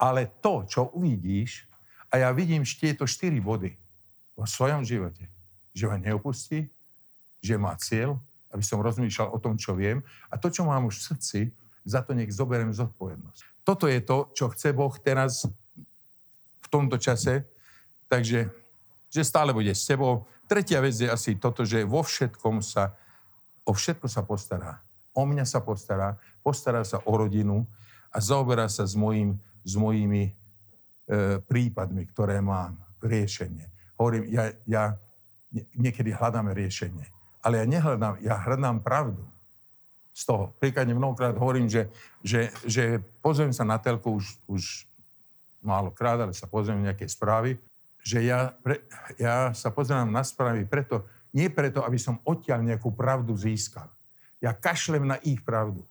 Ale 0.00 0.28
to, 0.40 0.64
čo 0.68 0.92
uvidíš, 0.96 1.66
a 2.10 2.18
ja 2.26 2.28
vidím 2.34 2.66
tieto 2.66 3.06
štyri 3.06 3.38
body 3.38 3.70
vo 4.34 4.44
svojom 4.44 4.82
živote, 4.82 5.30
že 5.80 5.88
ma 5.88 5.96
neopustí, 5.96 6.68
že 7.40 7.56
má 7.56 7.72
cieľ, 7.80 8.20
aby 8.52 8.60
som 8.60 8.84
rozmýšľal 8.84 9.32
o 9.32 9.40
tom, 9.40 9.56
čo 9.56 9.72
viem. 9.72 10.04
A 10.28 10.36
to, 10.36 10.52
čo 10.52 10.68
mám 10.68 10.84
už 10.84 11.00
v 11.00 11.06
srdci, 11.08 11.40
za 11.88 12.04
to 12.04 12.12
nech 12.12 12.28
zoberiem 12.28 12.76
zodpovednosť. 12.76 13.64
Toto 13.64 13.88
je 13.88 14.04
to, 14.04 14.28
čo 14.36 14.52
chce 14.52 14.76
Boh 14.76 14.92
teraz 15.00 15.48
v 16.60 16.68
tomto 16.68 17.00
čase. 17.00 17.48
Takže, 18.12 18.52
že 19.08 19.22
stále 19.24 19.56
bude 19.56 19.72
s 19.72 19.88
tebou. 19.88 20.28
Tretia 20.44 20.82
vec 20.84 20.98
je 20.98 21.08
asi 21.08 21.38
toto, 21.38 21.64
že 21.64 21.86
vo 21.86 22.04
všetkom 22.04 22.60
sa, 22.60 22.92
o 23.64 23.72
všetko 23.72 24.10
sa 24.10 24.26
postará. 24.26 24.82
O 25.14 25.24
mňa 25.24 25.46
sa 25.46 25.62
postará, 25.62 26.18
postará 26.44 26.84
sa 26.84 27.00
o 27.06 27.12
rodinu 27.14 27.64
a 28.10 28.18
zaoberá 28.18 28.66
sa 28.66 28.84
s, 28.84 28.98
mojim, 28.98 29.38
s 29.62 29.78
mojimi 29.78 30.30
e, 30.30 30.32
prípadmi, 31.38 32.02
ktoré 32.10 32.42
mám, 32.42 32.76
riešenie. 33.00 33.70
Hovorím, 33.94 34.26
ja, 34.28 34.50
ja 34.66 34.84
niekedy 35.74 36.14
hľadáme 36.14 36.54
riešenie. 36.54 37.06
Ale 37.40 37.62
ja 37.62 37.66
nehľadám, 37.66 38.14
ja 38.22 38.36
hľadám 38.38 38.78
pravdu 38.84 39.22
z 40.14 40.22
toho. 40.28 40.52
Príkladne 40.60 40.92
mnohokrát 40.92 41.34
hovorím, 41.34 41.66
že, 41.66 41.88
že, 42.20 42.52
že 42.68 43.00
pozriem 43.24 43.54
sa 43.54 43.64
na 43.64 43.80
telku 43.80 44.20
už, 44.20 44.36
už 44.46 44.62
málokrát, 45.64 46.20
ale 46.20 46.36
sa 46.36 46.44
pozriem 46.44 46.84
nejaké 46.84 47.08
správy, 47.08 47.56
že 48.00 48.24
ja, 48.24 48.52
pre, 48.64 48.80
ja 49.20 49.52
sa 49.52 49.68
pozerám 49.68 50.08
na 50.08 50.24
správy 50.24 50.64
preto, 50.64 51.04
nie 51.30 51.46
preto, 51.52 51.84
aby 51.84 51.96
som 52.00 52.18
odtiaľ 52.26 52.64
nejakú 52.64 52.90
pravdu 52.90 53.36
získal. 53.36 53.86
Ja 54.40 54.56
kašlem 54.56 55.04
na 55.04 55.20
ich 55.20 55.40
pravdu. 55.44 55.84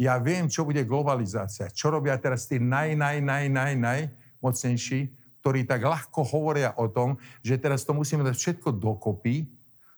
Ja 0.00 0.16
viem, 0.16 0.48
čo 0.48 0.64
bude 0.64 0.80
globalizácia, 0.80 1.68
čo 1.68 1.92
robia 1.92 2.16
teraz 2.16 2.48
tí 2.48 2.56
naj, 2.56 2.96
naj, 2.96 3.20
naj, 3.20 3.44
naj, 3.52 3.72
naj 3.76 4.00
mocnejší, 4.40 5.12
ktorí 5.40 5.64
tak 5.64 5.80
ľahko 5.80 6.20
hovoria 6.36 6.76
o 6.76 6.86
tom, 6.86 7.16
že 7.40 7.56
teraz 7.56 7.82
to 7.88 7.96
musíme 7.96 8.20
dať 8.20 8.36
všetko 8.36 8.76
dokopy, 8.76 9.48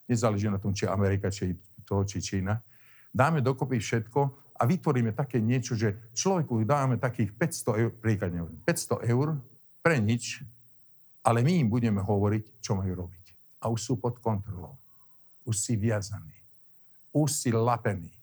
nezáleží 0.06 0.46
na 0.46 0.62
tom, 0.62 0.70
či 0.70 0.86
Amerika, 0.86 1.30
či 1.34 1.58
to, 1.82 2.06
či 2.06 2.22
Čína, 2.22 2.62
dáme 3.10 3.42
dokopy 3.42 3.82
všetko 3.82 4.20
a 4.56 4.62
vytvoríme 4.62 5.10
také 5.12 5.42
niečo, 5.42 5.74
že 5.74 6.14
človeku 6.14 6.62
dáme 6.62 6.96
takých 6.96 7.34
500 7.34 7.82
eur, 7.82 7.90
príkladne 7.98 8.46
500 8.62 9.10
eur 9.10 9.36
pre 9.82 9.98
nič, 9.98 10.46
ale 11.26 11.42
my 11.42 11.66
im 11.66 11.68
budeme 11.68 11.98
hovoriť, 11.98 12.62
čo 12.62 12.78
majú 12.78 13.06
robiť. 13.06 13.24
A 13.62 13.70
už 13.70 13.80
sú 13.82 13.94
pod 13.98 14.18
kontrolou. 14.22 14.78
Už 15.42 15.58
si 15.58 15.74
viazaní. 15.74 16.34
Už 17.10 17.30
si 17.30 17.50
lapení. 17.50 18.14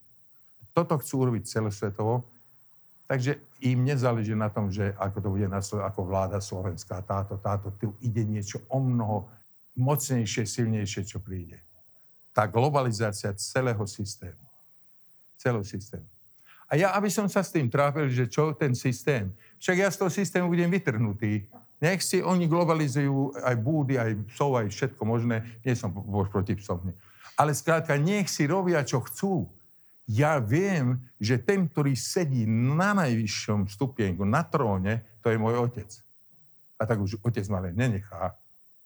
Toto 0.71 0.95
chcú 0.99 1.27
urobiť 1.27 1.43
celosvetovo, 1.47 2.27
Takže 3.09 3.41
im 3.65 3.81
nezáleží 3.81 4.37
na 4.37 4.53
tom, 4.53 4.69
že 4.69 4.93
ako 4.93 5.17
to 5.17 5.29
bude 5.33 5.49
na 5.49 5.65
ako 5.65 6.01
vláda 6.05 6.37
slovenská, 6.37 7.01
táto, 7.01 7.41
táto, 7.41 7.73
tu 7.81 7.97
ide 8.05 8.21
niečo 8.21 8.61
o 8.69 8.77
mnoho 8.77 9.25
mocnejšie, 9.73 10.45
silnejšie, 10.45 11.09
čo 11.09 11.17
príde. 11.17 11.57
Tá 12.29 12.45
globalizácia 12.45 13.33
celého 13.33 13.81
systému. 13.89 14.37
Celého 15.41 15.65
systému. 15.65 16.05
A 16.69 16.77
ja, 16.77 16.93
aby 16.93 17.09
som 17.09 17.25
sa 17.25 17.41
s 17.41 17.49
tým 17.49 17.65
trápil, 17.65 18.13
že 18.13 18.29
čo 18.29 18.53
ten 18.53 18.77
systém, 18.77 19.33
však 19.57 19.77
ja 19.81 19.89
z 19.89 19.97
toho 20.05 20.11
systému 20.13 20.45
budem 20.45 20.69
vytrhnutý. 20.69 21.49
Nech 21.81 22.05
si 22.05 22.21
oni 22.21 22.45
globalizujú 22.45 23.41
aj 23.41 23.55
búdy, 23.57 23.97
aj 23.97 24.21
psov, 24.29 24.53
aj 24.53 24.69
všetko 24.69 25.01
možné. 25.01 25.41
Nie 25.65 25.73
som 25.73 25.89
proti 26.29 26.53
psom. 26.61 26.93
Ale 27.33 27.57
skrátka, 27.57 27.97
nech 27.97 28.29
si 28.29 28.45
robia, 28.45 28.85
čo 28.85 29.01
chcú 29.01 29.49
ja 30.09 30.41
viem, 30.41 30.97
že 31.21 31.37
ten, 31.37 31.69
ktorý 31.69 31.93
sedí 31.93 32.49
na 32.49 32.97
najvyššom 32.97 33.69
stupienku, 33.69 34.25
na 34.25 34.41
tróne, 34.41 35.05
to 35.21 35.29
je 35.29 35.37
môj 35.37 35.69
otec. 35.69 35.85
A 36.81 36.89
tak 36.89 36.97
už 36.97 37.21
otec 37.21 37.45
ma 37.53 37.61
len 37.61 37.77
nenechá. 37.77 38.33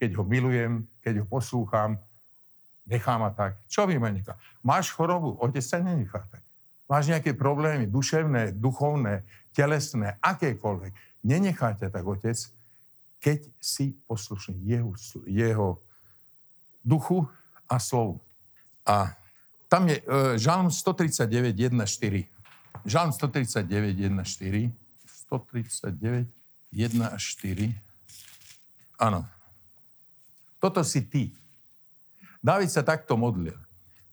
Keď 0.04 0.20
ho 0.20 0.28
milujem, 0.28 0.84
keď 1.00 1.24
ho 1.24 1.26
poslúcham, 1.32 1.96
nechá 2.84 3.16
ma 3.16 3.32
tak. 3.32 3.56
Čo 3.72 3.88
vy 3.88 3.96
ma 3.96 4.12
nechá? 4.12 4.36
Máš 4.60 4.92
chorobu, 4.92 5.40
otec 5.40 5.64
sa 5.64 5.80
nenechá 5.80 6.28
tak. 6.28 6.44
Máš 6.92 7.08
nejaké 7.08 7.32
problémy, 7.32 7.88
duševné, 7.88 8.60
duchovné, 8.60 9.24
telesné, 9.56 10.20
akékoľvek. 10.20 11.24
Nenechá 11.24 11.72
ťa 11.80 11.88
tak 11.88 12.04
otec, 12.04 12.36
keď 13.24 13.48
si 13.64 13.96
poslušný 14.12 14.60
jeho, 14.68 14.92
jeho 15.24 15.80
duchu 16.84 17.24
a 17.72 17.80
slovu. 17.80 18.20
A 18.84 19.16
tam 19.74 19.90
je 19.90 19.98
uh, 20.06 20.38
Žalm 20.38 20.70
139, 20.70 21.58
1, 21.58 21.74
4. 21.74 22.30
Žalm 22.86 23.10
139, 23.10 23.98
1, 23.98 24.22
4. 24.22 24.70
139, 25.26 26.30
1 26.70 27.02
a 27.02 27.18
4. 27.18 27.74
Áno. 29.02 29.26
Toto 30.62 30.86
si 30.86 31.02
ty. 31.02 31.34
Dávid 32.38 32.70
sa 32.70 32.86
takto 32.86 33.18
modlil. 33.18 33.58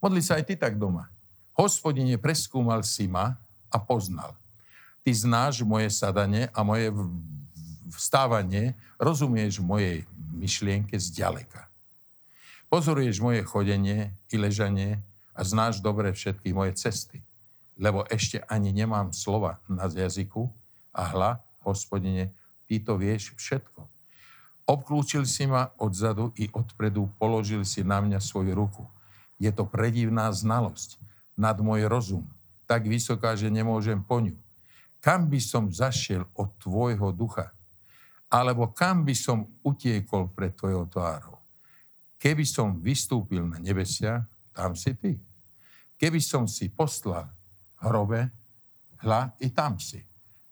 Modli 0.01 0.25
sa 0.25 0.41
aj 0.41 0.49
ty 0.49 0.57
tak 0.57 0.81
doma. 0.81 1.13
Hospodine, 1.53 2.17
preskúmal 2.17 2.81
si 2.81 3.05
ma 3.05 3.37
a 3.69 3.77
poznal. 3.77 4.33
Ty 5.05 5.13
znáš 5.13 5.61
moje 5.61 5.93
sadanie 5.93 6.49
a 6.57 6.65
moje 6.65 6.89
vstávanie, 7.93 8.73
rozumieš 8.97 9.61
mojej 9.61 10.09
myšlienke 10.33 10.97
zďaleka. 10.97 11.69
Pozoruješ 12.73 13.21
moje 13.21 13.45
chodenie 13.45 14.09
i 14.33 14.41
ležanie 14.41 15.05
a 15.41 15.45
znáš 15.45 15.81
dobre 15.81 16.13
všetky 16.13 16.53
moje 16.53 16.77
cesty, 16.77 17.25
lebo 17.81 18.05
ešte 18.13 18.45
ani 18.45 18.77
nemám 18.77 19.09
slova 19.17 19.57
na 19.65 19.89
jazyku 19.89 20.53
a 20.93 21.09
hla, 21.17 21.41
hospodine, 21.65 22.37
ty 22.69 22.77
to 22.77 23.01
vieš 23.01 23.33
všetko. 23.41 23.89
Obklúčil 24.69 25.25
si 25.25 25.49
ma 25.49 25.73
odzadu 25.81 26.37
i 26.37 26.53
odpredu, 26.53 27.09
položil 27.17 27.65
si 27.65 27.81
na 27.81 28.05
mňa 28.05 28.21
svoju 28.21 28.53
ruku. 28.53 28.85
Je 29.41 29.49
to 29.49 29.65
predivná 29.65 30.29
znalosť 30.29 31.01
nad 31.41 31.57
môj 31.57 31.89
rozum, 31.89 32.29
tak 32.69 32.85
vysoká, 32.85 33.33
že 33.33 33.49
nemôžem 33.49 33.97
po 34.05 34.21
ňu. 34.21 34.37
Kam 35.01 35.33
by 35.33 35.41
som 35.41 35.73
zašiel 35.73 36.29
od 36.37 36.53
tvojho 36.61 37.17
ducha? 37.17 37.49
Alebo 38.29 38.69
kam 38.77 39.09
by 39.09 39.17
som 39.17 39.49
utiekol 39.65 40.29
pred 40.37 40.53
tvojou 40.53 40.85
tvárou? 40.85 41.41
Keby 42.21 42.45
som 42.45 42.77
vystúpil 42.77 43.41
na 43.49 43.57
nebesia, 43.57 44.29
tam 44.53 44.77
si 44.77 44.93
ty. 44.93 45.17
Keby 46.01 46.17
som 46.25 46.49
si 46.49 46.73
poslal 46.73 47.29
hrobe, 47.85 48.33
hla, 49.05 49.37
i 49.45 49.53
tam 49.53 49.77
si. 49.77 50.01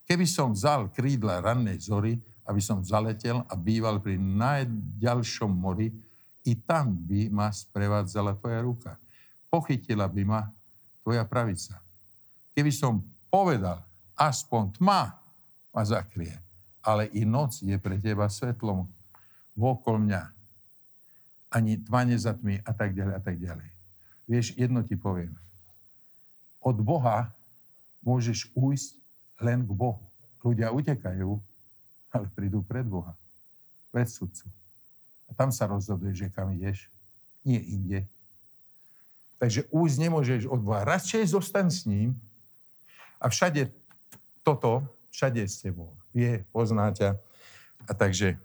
Keby 0.04 0.28
som 0.28 0.52
vzal 0.52 0.92
krídla 0.92 1.40
rannej 1.40 1.80
zory 1.80 2.20
aby 2.48 2.64
som 2.64 2.80
zaletel 2.80 3.44
a 3.44 3.52
býval 3.52 4.00
pri 4.00 4.16
najďalšom 4.16 5.52
mori, 5.52 5.92
i 6.48 6.56
tam 6.56 6.96
by 6.96 7.28
ma 7.28 7.52
sprevádzala 7.52 8.32
tvoja 8.40 8.64
ruka. 8.64 8.96
Pochytila 9.52 10.08
by 10.08 10.22
ma 10.24 10.40
tvoja 11.04 11.28
pravica. 11.28 11.76
Keby 12.56 12.72
som 12.72 13.04
povedal, 13.28 13.84
aspoň 14.16 14.80
tma 14.80 15.12
ma 15.68 15.82
zakrie, 15.84 16.40
ale 16.80 17.12
i 17.12 17.28
noc 17.28 17.60
je 17.60 17.76
pre 17.76 18.00
teba 18.00 18.32
svetlom 18.32 18.88
vokol 19.52 20.00
mňa. 20.00 20.32
Ani 21.52 21.76
tma 21.84 22.08
nezatmí 22.08 22.64
a 22.64 22.72
tak 22.72 22.96
ďalej 22.96 23.12
a 23.12 23.20
tak 23.20 23.36
ďalej. 23.36 23.68
Vieš, 24.28 24.52
jedno 24.60 24.84
ti 24.84 24.94
poviem. 24.94 25.32
Od 26.60 26.76
Boha 26.84 27.32
môžeš 28.04 28.52
ujsť 28.52 29.00
len 29.40 29.64
k 29.64 29.72
Bohu. 29.72 30.04
Ľudia 30.44 30.68
utekajú, 30.70 31.40
ale 32.12 32.26
prídu 32.36 32.60
pred 32.60 32.84
Boha. 32.84 33.16
Pred 33.88 34.04
sudcu. 34.04 34.44
A 35.28 35.32
tam 35.32 35.48
sa 35.48 35.64
rozhoduje, 35.64 36.12
že 36.12 36.28
kam 36.28 36.52
ideš. 36.52 36.92
Nie 37.40 37.58
inde. 37.64 38.04
Takže 39.40 39.64
ujsť 39.72 39.96
nemôžeš 39.96 40.42
od 40.44 40.60
Boha. 40.60 40.84
Radšej 40.84 41.32
zostaň 41.32 41.66
s 41.72 41.88
ním 41.88 42.12
a 43.16 43.32
všade 43.32 43.72
toto, 44.44 44.84
všade 45.08 45.40
je 45.40 45.48
s 45.48 45.62
tebou. 45.64 45.94
Vie, 46.12 46.44
pozná 46.52 46.90
ťa. 46.92 47.16
A 47.86 47.92
takže 47.96 48.36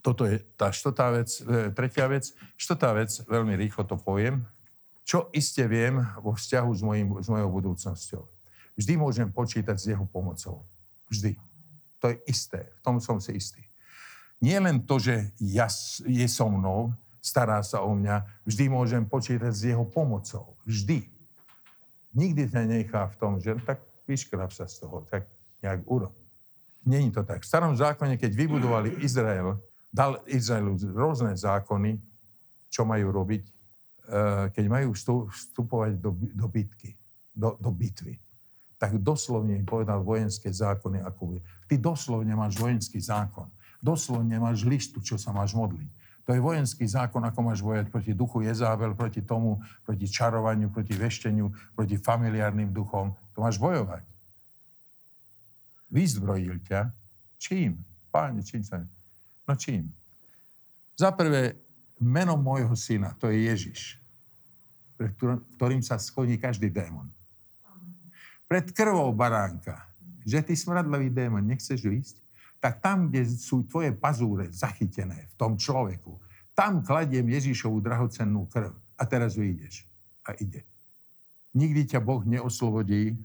toto 0.00 0.24
je 0.24 0.40
tá 0.56 0.72
štvrtá 0.72 1.12
vec. 1.12 1.28
E, 1.40 1.72
tretia 1.72 2.06
vec. 2.08 2.32
Štvrtá 2.56 2.92
vec, 2.96 3.10
veľmi 3.24 3.56
rýchlo 3.56 3.84
to 3.84 3.96
poviem. 3.96 4.44
Čo 5.10 5.26
iste 5.34 5.66
viem 5.66 5.98
vo 6.22 6.38
vzťahu 6.38 6.70
s, 6.70 6.82
mojim, 6.86 7.18
s 7.18 7.26
mojou 7.26 7.50
budúcnosťou. 7.50 8.22
Vždy 8.78 8.94
môžem 8.94 9.26
počítať 9.26 9.74
s 9.74 9.90
jeho 9.90 10.06
pomocou. 10.06 10.62
Vždy. 11.10 11.34
To 11.98 12.14
je 12.14 12.16
isté. 12.30 12.70
V 12.78 12.80
tom 12.86 13.02
som 13.02 13.18
si 13.18 13.34
istý. 13.34 13.58
Nie 14.38 14.62
len 14.62 14.86
to, 14.86 15.02
že 15.02 15.34
ja, 15.42 15.66
je 16.06 16.26
so 16.30 16.46
mnou, 16.46 16.94
stará 17.18 17.58
sa 17.66 17.82
o 17.82 17.90
mňa, 17.90 18.22
vždy 18.46 18.70
môžem 18.70 19.02
počítať 19.02 19.50
s 19.50 19.66
jeho 19.66 19.82
pomocou. 19.82 20.54
Vždy. 20.62 21.02
Nikdy 22.14 22.46
ťa 22.46 22.62
nechá 22.70 23.10
v 23.10 23.18
tom, 23.18 23.42
že 23.42 23.58
tak 23.66 23.82
vyškrab 24.06 24.54
sa 24.54 24.70
z 24.70 24.78
toho, 24.86 25.02
tak 25.10 25.26
nejak 25.58 25.82
urob. 25.90 26.14
Není 26.86 27.10
to 27.10 27.26
tak. 27.26 27.42
V 27.42 27.50
starom 27.50 27.74
zákone, 27.74 28.14
keď 28.14 28.30
vybudovali 28.30 29.02
Izrael, 29.02 29.58
dal 29.90 30.22
Izraelu 30.30 30.78
rôzne 30.94 31.34
zákony, 31.34 31.98
čo 32.70 32.86
majú 32.86 33.10
robiť, 33.10 33.59
keď 34.50 34.64
majú 34.66 34.90
vstupovať 35.30 36.02
do, 36.02 36.10
do 36.34 36.46
bitky, 36.50 36.98
do, 37.30 37.54
do 37.62 37.70
bitvy 37.70 38.18
tak 38.80 38.96
doslovne 38.96 39.60
im 39.60 39.68
povedal 39.68 40.00
vojenské 40.00 40.48
zákony, 40.48 41.04
ako 41.04 41.36
bude. 41.36 41.44
Ty 41.68 41.76
doslovne 41.76 42.32
máš 42.32 42.56
vojenský 42.56 42.96
zákon. 42.96 43.44
Doslovne 43.76 44.40
máš 44.40 44.64
listu, 44.64 45.04
čo 45.04 45.20
sa 45.20 45.36
máš 45.36 45.52
modliť. 45.52 45.92
To 46.24 46.32
je 46.32 46.40
vojenský 46.40 46.88
zákon, 46.88 47.20
ako 47.20 47.40
máš 47.44 47.60
bojať 47.60 47.92
proti 47.92 48.16
duchu 48.16 48.40
Jezábel, 48.40 48.96
proti 48.96 49.20
tomu, 49.20 49.60
proti 49.84 50.08
čarovaniu, 50.08 50.72
proti 50.72 50.96
vešteniu, 50.96 51.52
proti 51.76 52.00
familiárnym 52.00 52.72
duchom. 52.72 53.12
To 53.36 53.44
máš 53.44 53.60
bojovať. 53.60 54.00
Vyzbrojil 55.92 56.64
ťa. 56.64 56.88
Čím? 57.36 57.84
Páne, 58.08 58.40
čím 58.40 58.64
sa... 58.64 58.80
No 59.44 59.60
čím? 59.60 59.92
Za 60.96 61.12
prvé, 61.12 61.52
meno 62.00 62.40
môjho 62.40 62.72
syna, 62.72 63.12
to 63.20 63.28
je 63.28 63.44
Ježiš, 63.44 63.99
pre 65.00 65.16
ktorým 65.56 65.80
sa 65.80 65.96
schodí 65.96 66.36
každý 66.36 66.68
démon 66.68 67.08
pred 68.50 68.66
krvou 68.74 69.14
baránka, 69.14 69.78
že 70.26 70.42
ty 70.42 70.58
smradlavý 70.58 71.06
démon, 71.06 71.46
nechceš 71.46 71.86
ísť, 71.86 72.16
tak 72.58 72.82
tam, 72.82 73.06
kde 73.06 73.22
sú 73.38 73.62
tvoje 73.62 73.94
pazúre 73.94 74.50
zachytené 74.50 75.30
v 75.30 75.34
tom 75.38 75.54
človeku, 75.54 76.18
tam 76.50 76.82
kladiem 76.82 77.30
Ježišovú 77.30 77.78
drahocennú 77.78 78.50
krv. 78.50 78.74
A 78.98 79.06
teraz 79.06 79.38
vyjdeš. 79.38 79.86
A 80.26 80.34
ide. 80.36 80.66
Nikdy 81.54 81.94
ťa 81.94 82.02
Boh 82.02 82.20
neoslobodí 82.26 83.16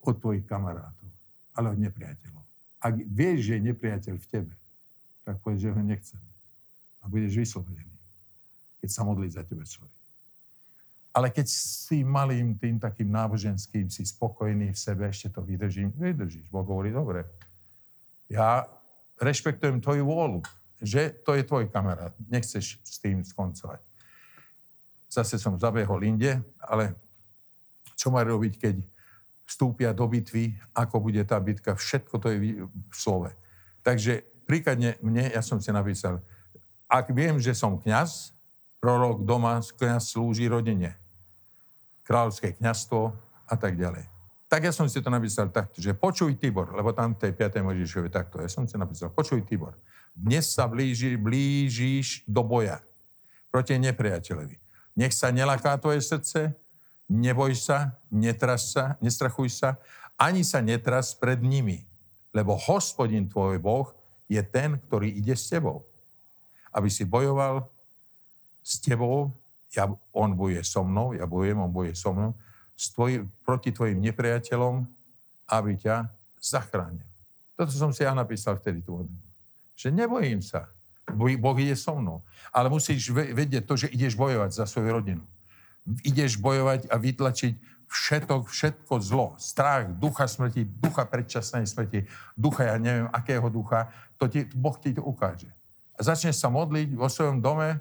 od 0.00 0.16
tvojich 0.18 0.48
kamarátov, 0.48 1.06
ale 1.54 1.70
od 1.70 1.78
nepriateľov. 1.78 2.42
Ak 2.82 2.98
vieš, 3.04 3.52
že 3.52 3.60
je 3.60 3.68
nepriateľ 3.68 4.16
v 4.16 4.26
tebe, 4.26 4.54
tak 5.22 5.38
povieš, 5.44 5.60
že 5.60 5.70
ho 5.70 5.82
nechcem. 5.84 6.22
A 7.04 7.06
budeš 7.06 7.36
vyslobodený, 7.36 7.94
keď 8.80 8.88
sa 8.90 9.06
modlí 9.06 9.28
za 9.28 9.44
tebe 9.44 9.62
človek. 9.62 10.03
Ale 11.14 11.30
keď 11.30 11.46
si 11.46 12.02
malým, 12.02 12.58
tým 12.58 12.82
takým 12.82 13.06
náboženským, 13.06 13.86
si 13.86 14.02
spokojný 14.02 14.74
v 14.74 14.78
sebe, 14.78 15.06
ešte 15.06 15.30
to 15.30 15.46
vydržím, 15.46 15.94
vydržíš. 15.94 16.50
Boh 16.50 16.66
hovorí, 16.66 16.90
dobre. 16.90 17.22
Ja 18.26 18.66
rešpektujem 19.22 19.78
tvoju 19.78 20.02
vôľu, 20.02 20.42
že 20.82 21.14
to 21.22 21.38
je 21.38 21.46
tvoj 21.46 21.70
kamarát. 21.70 22.10
Nechceš 22.26 22.82
s 22.82 22.98
tým 22.98 23.22
skoncovať. 23.22 23.78
Zase 25.06 25.38
som 25.38 25.54
zabehol 25.54 26.02
inde, 26.02 26.42
ale 26.58 26.98
čo 27.94 28.10
má 28.10 28.26
robiť, 28.26 28.58
keď 28.58 28.76
vstúpia 29.46 29.94
do 29.94 30.10
bitvy, 30.10 30.58
ako 30.74 30.98
bude 30.98 31.22
tá 31.22 31.38
bitka, 31.38 31.78
všetko 31.78 32.14
to 32.18 32.26
je 32.34 32.38
v 32.66 32.90
slove. 32.90 33.30
Takže 33.86 34.26
príkladne 34.50 34.98
mne, 34.98 35.30
ja 35.30 35.46
som 35.46 35.62
si 35.62 35.70
napísal, 35.70 36.18
ak 36.90 37.14
viem, 37.14 37.38
že 37.38 37.54
som 37.54 37.78
kňaz, 37.78 38.34
prorok 38.82 39.22
doma, 39.22 39.62
kňaz 39.62 40.10
slúži 40.10 40.50
rodine 40.50 41.03
kráľovské 42.04 42.54
kňastvo 42.60 43.16
a 43.48 43.54
tak 43.56 43.80
ďalej. 43.80 44.06
Tak 44.46 44.70
ja 44.70 44.72
som 44.72 44.86
si 44.86 45.02
to 45.02 45.10
napísal 45.10 45.50
takto, 45.50 45.82
že 45.82 45.96
počuj 45.96 46.36
Tibor, 46.38 46.70
lebo 46.76 46.94
tam 46.94 47.16
v 47.16 47.26
tej 47.26 47.32
5. 47.34 47.64
Možišovi 47.64 48.12
takto, 48.12 48.38
ja 48.38 48.46
som 48.46 48.68
si 48.68 48.78
napísal, 48.78 49.10
počuj 49.10 49.42
Tibor, 49.42 49.74
dnes 50.14 50.46
sa 50.46 50.70
blíži, 50.70 51.18
blížiš 51.18 52.22
do 52.28 52.46
boja 52.46 52.78
proti 53.50 53.74
nepriateľovi. 53.82 54.54
Nech 54.94 55.10
sa 55.10 55.34
nelaká 55.34 55.74
tvoje 55.82 56.06
srdce, 56.06 56.54
neboj 57.10 57.50
sa, 57.58 57.98
netras 58.14 58.70
sa, 58.70 58.94
nestrachuj 59.02 59.50
sa, 59.50 59.74
ani 60.14 60.46
sa 60.46 60.62
netras 60.62 61.18
pred 61.18 61.42
nimi, 61.42 61.82
lebo 62.30 62.54
hospodin 62.54 63.26
tvoj 63.26 63.58
Boh 63.58 63.90
je 64.30 64.38
ten, 64.38 64.78
ktorý 64.78 65.10
ide 65.10 65.34
s 65.34 65.50
tebou. 65.50 65.82
Aby 66.70 66.94
si 66.94 67.02
bojoval 67.02 67.66
s 68.62 68.78
tebou 68.78 69.34
ja, 69.74 69.90
on 70.14 70.30
bude 70.38 70.62
so 70.62 70.86
mnou, 70.86 71.12
ja 71.12 71.26
bojujem, 71.26 71.58
on 71.58 71.72
bude 71.72 71.92
so 71.98 72.14
mnou, 72.14 72.32
tvoj, 72.74 73.26
proti 73.42 73.70
tvojim 73.74 73.98
nepriateľom, 74.02 74.86
aby 75.50 75.70
ťa 75.78 76.08
zachránil. 76.40 77.06
Toto 77.54 77.70
som 77.70 77.94
si 77.94 78.02
ja 78.02 78.10
napísal 78.14 78.58
vtedy 78.58 78.82
tu 78.82 79.06
Že 79.78 79.94
nebojím 79.94 80.42
sa. 80.42 80.66
Boh 81.14 81.56
ide 81.60 81.76
so 81.76 81.94
mnou. 81.94 82.24
Ale 82.50 82.72
musíš 82.72 83.12
vedieť 83.12 83.62
to, 83.68 83.76
že 83.76 83.92
ideš 83.92 84.18
bojovať 84.18 84.50
za 84.50 84.64
svoju 84.66 84.90
rodinu. 84.90 85.22
Ideš 86.02 86.40
bojovať 86.40 86.88
a 86.88 86.96
vytlačiť 86.96 87.54
všetko, 87.94 88.48
všetko 88.48 88.94
zlo, 88.98 89.38
strach, 89.38 89.86
ducha 89.94 90.26
smrti, 90.26 90.66
ducha 90.66 91.06
predčasnej 91.06 91.68
smrti, 91.68 92.08
ducha, 92.34 92.74
ja 92.74 92.76
neviem, 92.80 93.06
akého 93.12 93.46
ducha, 93.52 93.92
to 94.18 94.26
ti, 94.26 94.48
Boh 94.50 94.74
ti 94.74 94.96
to 94.96 95.04
ukáže. 95.04 95.46
A 95.94 96.02
začneš 96.02 96.42
sa 96.42 96.50
modliť 96.50 96.96
vo 96.98 97.06
svojom 97.06 97.38
dome, 97.38 97.78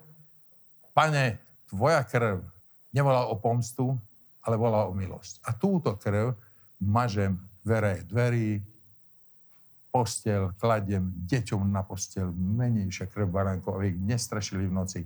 pane, 0.94 1.42
tvoja 1.74 2.06
krv 2.06 2.46
nevolá 2.94 3.26
o 3.26 3.34
pomstu, 3.34 3.98
ale 4.46 4.54
volá 4.62 4.86
o 4.86 4.94
milosť. 4.94 5.42
A 5.42 5.58
túto 5.58 5.98
krv 5.98 6.38
mažem 6.78 7.42
dvere 7.66 8.06
dverí, 8.06 8.62
postel, 9.94 10.54
kladiem 10.58 11.10
deťom 11.30 11.70
na 11.70 11.82
postel, 11.86 12.30
menejšia 12.34 13.10
krv 13.10 13.30
baránkov, 13.30 13.78
aby 13.78 13.94
ich 13.94 14.00
nestrašili 14.02 14.70
v 14.70 14.74
noci. 14.74 15.02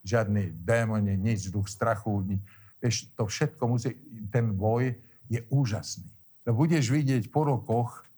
Žiadny 0.00 0.56
démoni, 0.64 1.12
nič, 1.16 1.52
duch 1.52 1.68
strachu. 1.68 2.24
Nič. 2.24 2.40
Vieš, 2.80 3.12
to 3.12 3.28
všetko 3.28 3.62
musí, 3.68 3.92
ten 4.32 4.48
boj 4.56 4.96
je 5.28 5.44
úžasný. 5.52 6.08
No 6.48 6.56
budeš 6.56 6.88
vidieť 6.88 7.28
po 7.28 7.44
rokoch, 7.44 8.08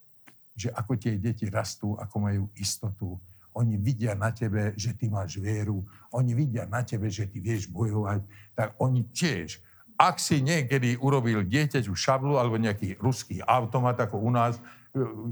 že 0.55 0.70
ako 0.70 0.94
tie 0.94 1.18
deti 1.18 1.50
rastú, 1.50 1.98
ako 1.98 2.16
majú 2.22 2.44
istotu, 2.55 3.18
oni 3.53 3.76
vidia 3.76 4.16
na 4.16 4.32
tebe, 4.32 4.72
že 4.76 4.96
ty 4.96 5.12
máš 5.12 5.36
vieru, 5.36 5.84
oni 6.12 6.32
vidia 6.32 6.64
na 6.64 6.80
tebe, 6.80 7.12
že 7.12 7.28
ty 7.28 7.40
vieš 7.40 7.68
bojovať, 7.68 8.24
tak 8.57 8.72
oni 8.80 9.05
tiež. 9.12 9.61
Ak 10.00 10.18
si 10.18 10.40
niekedy 10.40 10.96
urobil 10.98 11.44
dieťaťu 11.44 11.92
šablu 11.92 12.40
alebo 12.40 12.57
nejaký 12.57 12.96
ruský 12.98 13.44
automat, 13.44 14.00
ako 14.00 14.24
u 14.24 14.30
nás, 14.32 14.57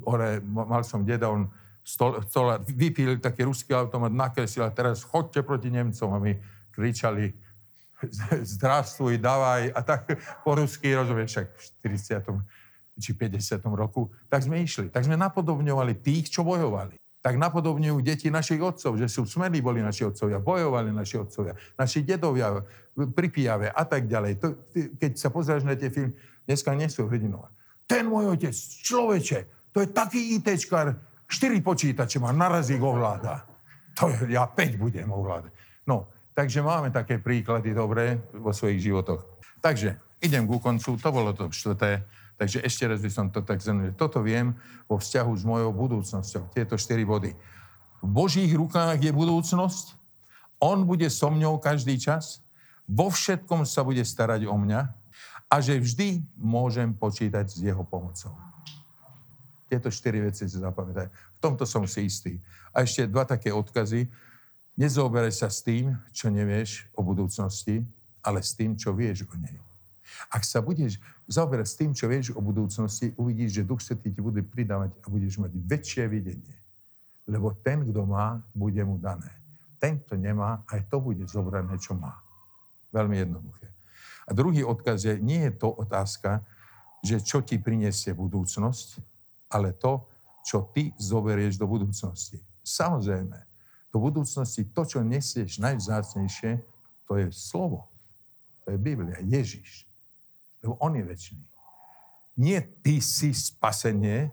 ore, 0.05 0.45
mal 0.45 0.85
som 0.85 1.03
deda, 1.03 1.33
on 1.33 1.49
stol, 1.81 2.21
stol, 2.29 2.61
vypil 2.68 3.18
taký 3.18 3.49
ruský 3.49 3.73
automat, 3.73 4.12
nakreslil 4.12 4.68
a 4.68 4.73
teraz 4.73 5.01
chodte 5.03 5.41
proti 5.41 5.73
Nemcom 5.73 6.12
a 6.12 6.21
my 6.21 6.33
kričali 6.71 7.33
zdravstvuj, 8.53 9.16
davaj 9.21 9.73
a 9.73 9.81
tak 9.81 10.12
po 10.45 10.57
rusky, 10.57 10.93
rozumieš, 10.93 11.41
však 11.41 11.47
v 11.49 11.61
40. 11.97 13.01
či 13.01 13.16
50. 13.16 13.64
roku, 13.73 14.12
tak 14.29 14.45
sme 14.45 14.61
išli. 14.61 14.93
Tak 14.93 15.09
sme 15.09 15.16
napodobňovali 15.16 16.05
tých, 16.05 16.29
čo 16.29 16.45
bojovali 16.45 16.99
tak 17.21 17.37
napodobňujú 17.37 18.01
deti 18.01 18.33
našich 18.33 18.61
otcov, 18.64 18.97
že 18.97 19.05
sú 19.05 19.29
smeli 19.29 19.61
boli 19.61 19.85
naši 19.85 20.09
otcovia, 20.09 20.41
bojovali 20.41 20.89
naši 20.89 21.21
otcovia, 21.21 21.53
naši 21.77 22.01
dedovia 22.01 22.64
pri 22.97 23.29
pijave 23.29 23.68
a 23.68 23.85
tak 23.85 24.09
ďalej. 24.09 24.33
To, 24.41 24.47
keď 24.97 25.12
sa 25.21 25.29
pozrieš 25.29 25.68
na 25.68 25.77
tie 25.77 25.93
filmy, 25.93 26.16
dneska 26.49 26.73
nie 26.73 26.89
sú 26.89 27.05
hrdinová. 27.07 27.53
Ten 27.85 28.09
môj 28.09 28.41
otec, 28.41 28.57
človeče, 28.57 29.71
to 29.71 29.85
je 29.85 29.89
taký 29.93 30.41
ITčkár, 30.41 30.97
4 31.31 31.61
počítače 31.62 32.18
má, 32.18 32.33
naraz 32.33 32.73
ich 32.73 32.83
ovláda. 32.83 33.47
To 34.01 34.09
je, 34.09 34.35
ja 34.35 34.49
5 34.49 34.81
budem 34.81 35.07
ovládať. 35.12 35.53
No, 35.87 36.09
takže 36.33 36.64
máme 36.64 36.89
také 36.91 37.21
príklady 37.21 37.77
dobré 37.77 38.16
vo 38.33 38.51
svojich 38.51 38.81
životoch. 38.81 39.23
Takže 39.61 39.95
idem 40.25 40.49
ku 40.49 40.57
koncu, 40.57 40.97
to 40.97 41.09
bolo 41.12 41.37
to 41.37 41.53
štvrté. 41.53 42.01
Takže 42.41 42.64
ešte 42.64 42.88
raz 42.88 43.05
by 43.05 43.12
som 43.12 43.28
to 43.28 43.45
tak 43.45 43.61
zhrnul. 43.61 43.93
Toto 43.93 44.24
viem 44.24 44.57
vo 44.88 44.97
vzťahu 44.97 45.32
s 45.36 45.45
mojou 45.45 45.76
budúcnosťou. 45.76 46.49
Tieto 46.57 46.80
štyri 46.80 47.05
body. 47.05 47.36
V 48.01 48.09
Božích 48.09 48.49
rukách 48.57 48.97
je 48.97 49.12
budúcnosť. 49.12 49.93
On 50.57 50.80
bude 50.88 51.05
so 51.12 51.28
mňou 51.28 51.61
každý 51.61 52.01
čas. 52.01 52.41
Vo 52.88 53.12
všetkom 53.12 53.68
sa 53.68 53.84
bude 53.84 54.01
starať 54.01 54.49
o 54.49 54.57
mňa. 54.57 54.88
A 55.53 55.61
že 55.61 55.76
vždy 55.76 56.24
môžem 56.41 56.97
počítať 56.97 57.45
s 57.45 57.61
jeho 57.61 57.84
pomocou. 57.84 58.32
Tieto 59.68 59.93
štyri 59.93 60.24
veci 60.24 60.49
si 60.49 60.57
zapamätaj. 60.57 61.12
V 61.12 61.38
tomto 61.45 61.68
som 61.68 61.84
si 61.84 62.09
istý. 62.09 62.41
A 62.72 62.88
ešte 62.88 63.05
dva 63.05 63.28
také 63.28 63.53
odkazy. 63.53 64.09
Nezoberaj 64.80 65.36
sa 65.36 65.53
s 65.53 65.61
tým, 65.61 65.93
čo 66.09 66.32
nevieš 66.32 66.88
o 66.97 67.05
budúcnosti, 67.05 67.84
ale 68.24 68.41
s 68.41 68.57
tým, 68.57 68.80
čo 68.80 68.97
vieš 68.97 69.28
o 69.28 69.36
nej. 69.36 69.61
Ak 70.32 70.43
sa 70.43 70.64
budeš 70.64 70.97
zaoberať 71.31 71.66
s 71.70 71.78
tým, 71.78 71.91
čo 71.95 72.11
vieš 72.11 72.35
o 72.35 72.43
budúcnosti, 72.43 73.14
uvidíš, 73.14 73.62
že 73.62 73.68
Duch 73.68 73.78
Svetý 73.78 74.11
ti 74.11 74.18
bude 74.18 74.43
pridávať 74.43 74.99
a 74.99 75.07
budeš 75.07 75.39
mať 75.39 75.55
väčšie 75.55 76.05
videnie. 76.11 76.59
Lebo 77.31 77.55
ten, 77.62 77.87
kto 77.87 78.03
má, 78.03 78.43
bude 78.51 78.83
mu 78.83 78.99
dané. 78.99 79.31
Ten, 79.78 80.03
kto 80.03 80.18
nemá, 80.18 80.66
aj 80.66 80.91
to 80.91 80.99
bude 80.99 81.22
zobrané, 81.31 81.78
čo 81.78 81.95
má. 81.95 82.18
Veľmi 82.91 83.22
jednoduché. 83.22 83.70
A 84.26 84.35
druhý 84.35 84.66
odkaz 84.66 85.07
je, 85.07 85.14
nie 85.22 85.47
je 85.47 85.55
to 85.55 85.70
otázka, 85.70 86.43
že 87.01 87.22
čo 87.22 87.41
ti 87.41 87.57
priniesie 87.62 88.11
budúcnosť, 88.12 88.99
ale 89.55 89.70
to, 89.78 90.03
čo 90.43 90.66
ty 90.74 90.91
zoberieš 90.99 91.57
do 91.57 91.70
budúcnosti. 91.70 92.43
Samozrejme, 92.66 93.39
do 93.91 93.99
budúcnosti 93.99 94.66
to, 94.70 94.83
čo 94.83 94.99
nesieš 95.03 95.62
najvzácnejšie, 95.62 96.59
to 97.07 97.12
je 97.18 97.26
slovo. 97.35 97.91
To 98.66 98.74
je 98.74 98.78
Biblia, 98.78 99.18
Ježiš. 99.22 99.89
Lebo 100.61 100.77
on 100.81 100.97
je 100.97 101.05
väčší. 101.05 101.37
Nie 102.41 102.61
ty 102.81 103.01
si 103.05 103.37
spasenie, 103.37 104.33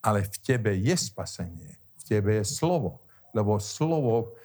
ale 0.00 0.24
v 0.24 0.36
tebe 0.40 0.72
je 0.72 0.96
spasenie. 0.96 1.76
V 2.00 2.02
tebe 2.04 2.40
je 2.40 2.44
slovo. 2.44 3.00
Lebo 3.32 3.60
slovo, 3.60 4.36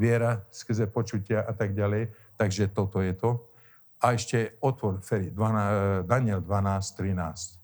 viera 0.00 0.40
skrze 0.48 0.88
počutia 0.88 1.44
a 1.44 1.52
tak 1.52 1.76
ďalej. 1.76 2.08
Takže 2.40 2.72
toto 2.72 3.04
je 3.04 3.12
to. 3.12 3.36
A 4.00 4.16
ešte 4.16 4.56
otvor, 4.64 5.04
Feri, 5.04 5.28
12, 5.28 6.08
Daniel 6.08 6.40
12, 6.40 6.96
13. 6.96 7.60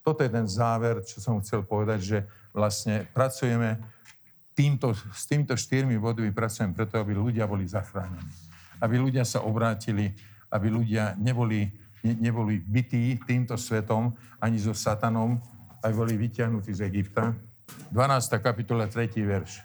Toto 0.00 0.24
je 0.24 0.30
ten 0.32 0.48
záver, 0.48 1.04
čo 1.04 1.20
som 1.20 1.36
chcel 1.44 1.60
povedať, 1.62 2.00
že 2.00 2.18
vlastne 2.56 3.04
pracujeme 3.12 3.76
týmto, 4.56 4.96
s 4.96 5.28
týmto 5.28 5.52
štyrmi 5.52 6.00
bodmi 6.00 6.32
pracujem 6.32 6.72
preto, 6.72 6.96
aby 6.96 7.12
ľudia 7.12 7.44
boli 7.44 7.68
zachránení. 7.68 8.32
Aby 8.80 8.96
ľudia 8.98 9.28
sa 9.28 9.44
obrátili, 9.44 10.16
aby 10.48 10.72
ľudia 10.72 11.20
neboli 11.20 11.68
ne, 12.02 12.12
neboli 12.18 12.58
bytí 12.60 13.22
týmto 13.26 13.54
svetom, 13.56 14.12
ani 14.42 14.58
so 14.58 14.74
satanom, 14.74 15.38
aj 15.82 15.92
boli 15.94 16.14
vyťahnutí 16.18 16.74
z 16.74 16.86
Egypta. 16.86 17.34
12. 17.90 18.38
kapitola, 18.42 18.86
3. 18.86 19.08
verš. 19.22 19.62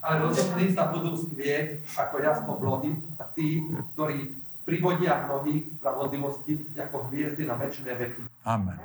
Ale 0.00 0.22
rozhodní 0.22 0.70
sa 0.70 0.86
budú 0.86 1.18
skvieť 1.18 1.82
ako 1.98 2.16
jasno 2.22 2.52
blohy 2.54 2.94
a 3.18 3.26
tí, 3.26 3.66
ktorí 3.94 4.38
privodia 4.62 5.26
mnohých 5.26 5.66
spravodlivosti 5.78 6.62
ako 6.78 7.10
hviezdy 7.10 7.42
na 7.46 7.58
väčšie 7.58 7.90
veky. 7.94 8.22
Amen. 8.46 8.78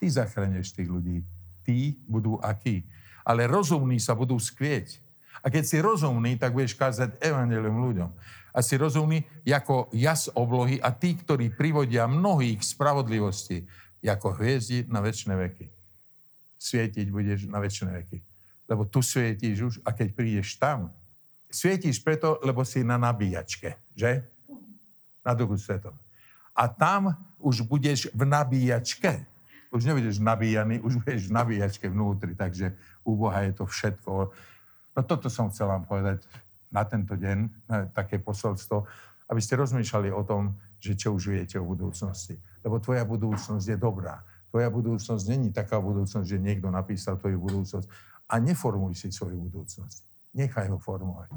Ty 0.00 0.06
zachráneš 0.08 0.72
tých 0.76 0.88
ľudí. 0.88 1.24
Tí 1.64 1.96
budú 2.04 2.36
akí. 2.44 2.84
Ale 3.24 3.48
rozumní 3.48 3.96
sa 3.96 4.12
budú 4.12 4.36
skvieť. 4.36 5.00
A 5.44 5.52
keď 5.52 5.64
si 5.68 5.76
rozumný, 5.78 6.40
tak 6.40 6.56
budeš 6.56 6.72
kázať 6.72 7.20
evanelium 7.20 7.84
ľuďom 7.84 8.10
a 8.54 8.62
si 8.62 8.78
rozumí, 8.78 9.26
ako 9.44 9.90
jas 9.90 10.30
oblohy 10.32 10.78
a 10.78 10.94
tí, 10.94 11.18
ktorí 11.18 11.52
privodia 11.52 12.06
mnohých 12.06 12.62
spravodlivosti, 12.62 13.66
ako 14.00 14.38
hviezdi 14.38 14.86
na 14.86 15.02
väčšie 15.02 15.34
veky. 15.34 15.66
Svietiť 16.56 17.06
budeš 17.10 17.50
na 17.50 17.58
väčšie 17.58 17.90
veky. 17.90 18.18
Lebo 18.70 18.88
tu 18.88 19.02
svietíš 19.04 19.56
už 19.60 19.74
a 19.84 19.92
keď 19.92 20.08
prídeš 20.16 20.56
tam, 20.56 20.94
svietíš 21.50 22.00
preto, 22.00 22.40
lebo 22.46 22.62
si 22.62 22.86
na 22.86 22.96
nabíjačke, 22.96 23.76
že? 23.92 24.24
Na 25.26 25.34
duchu 25.34 25.58
svetom. 25.58 25.92
A 26.54 26.70
tam 26.70 27.12
už 27.42 27.66
budeš 27.66 28.06
v 28.14 28.22
nabíjačke. 28.22 29.26
Už 29.74 29.82
nebudeš 29.82 30.22
nabíjaný, 30.22 30.78
už 30.78 31.02
budeš 31.02 31.26
v 31.26 31.34
nabíjačke 31.34 31.90
vnútri, 31.90 32.38
takže 32.38 32.78
u 33.02 33.18
Boha 33.18 33.42
je 33.42 33.52
to 33.58 33.66
všetko. 33.66 34.30
No 34.94 35.02
toto 35.02 35.26
som 35.26 35.50
chcel 35.50 35.66
vám 35.66 35.84
povedať 35.84 36.22
na 36.70 36.86
tento 36.86 37.18
deň, 37.18 37.38
na 37.66 37.86
také 37.90 38.22
posolstvo, 38.22 38.86
aby 39.30 39.40
ste 39.42 39.58
rozmýšľali 39.58 40.10
o 40.14 40.22
tom, 40.22 40.54
že 40.78 40.94
čo 40.94 41.14
už 41.14 41.34
viete 41.34 41.58
o 41.58 41.66
budúcnosti. 41.66 42.38
Lebo 42.62 42.78
tvoja 42.78 43.02
budúcnosť 43.02 43.64
je 43.74 43.78
dobrá. 43.78 44.22
Tvoja 44.54 44.70
budúcnosť 44.70 45.24
není 45.30 45.50
taká 45.50 45.82
budúcnosť, 45.82 46.26
že 46.26 46.38
niekto 46.38 46.70
napísal 46.70 47.18
tvoju 47.18 47.42
budúcnosť. 47.42 47.86
A 48.30 48.38
neformuj 48.38 48.94
si 48.94 49.10
svoju 49.10 49.38
budúcnosť. 49.50 50.02
Nechaj 50.34 50.70
ho 50.70 50.78
formovať. 50.78 51.30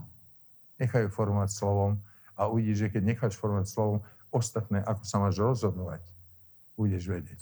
Nechaj 0.77 1.09
ho 1.09 1.11
formovať 1.13 1.49
slovom 1.49 1.97
a 2.37 2.45
uvidíš, 2.45 2.85
že 2.85 2.91
keď 2.93 3.03
necháš 3.13 3.33
formovať 3.33 3.65
slovom, 3.65 4.05
ostatné, 4.29 4.85
ako 4.85 5.03
sa 5.07 5.17
máš 5.17 5.41
rozhodovať, 5.41 6.05
budeš 6.77 7.09
vedieť. 7.09 7.41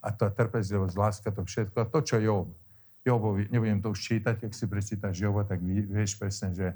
A 0.00 0.10
tá 0.10 0.32
trpezlivosť, 0.32 0.94
láska, 0.96 1.28
to 1.28 1.44
všetko. 1.44 1.76
A 1.76 1.86
to, 1.86 1.98
čo 2.00 2.16
Job 2.18 2.48
Jobovi, 3.02 3.50
nebudem 3.50 3.82
to 3.82 3.90
už 3.90 4.00
čítať, 4.00 4.46
ak 4.46 4.54
si 4.54 4.70
prečítaš 4.70 5.18
Joba, 5.18 5.42
tak 5.42 5.58
vieš 5.64 6.14
presne, 6.14 6.54
že, 6.54 6.68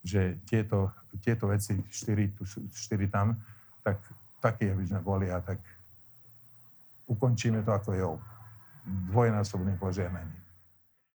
že 0.00 0.40
tieto, 0.48 0.88
tieto 1.20 1.52
veci, 1.52 1.76
štyri, 1.92 2.32
tu 2.32 2.48
štyri 2.72 3.12
tam, 3.12 3.36
tak 3.84 4.00
takí, 4.40 4.72
aby 4.72 4.84
sme 4.88 5.00
boli 5.04 5.28
a 5.28 5.40
tak 5.44 5.60
ukončíme 7.06 7.60
to 7.60 7.76
ako 7.76 7.90
Job. 7.92 8.20
Dvojnásobný 8.86 9.76
požehnaný. 9.76 10.45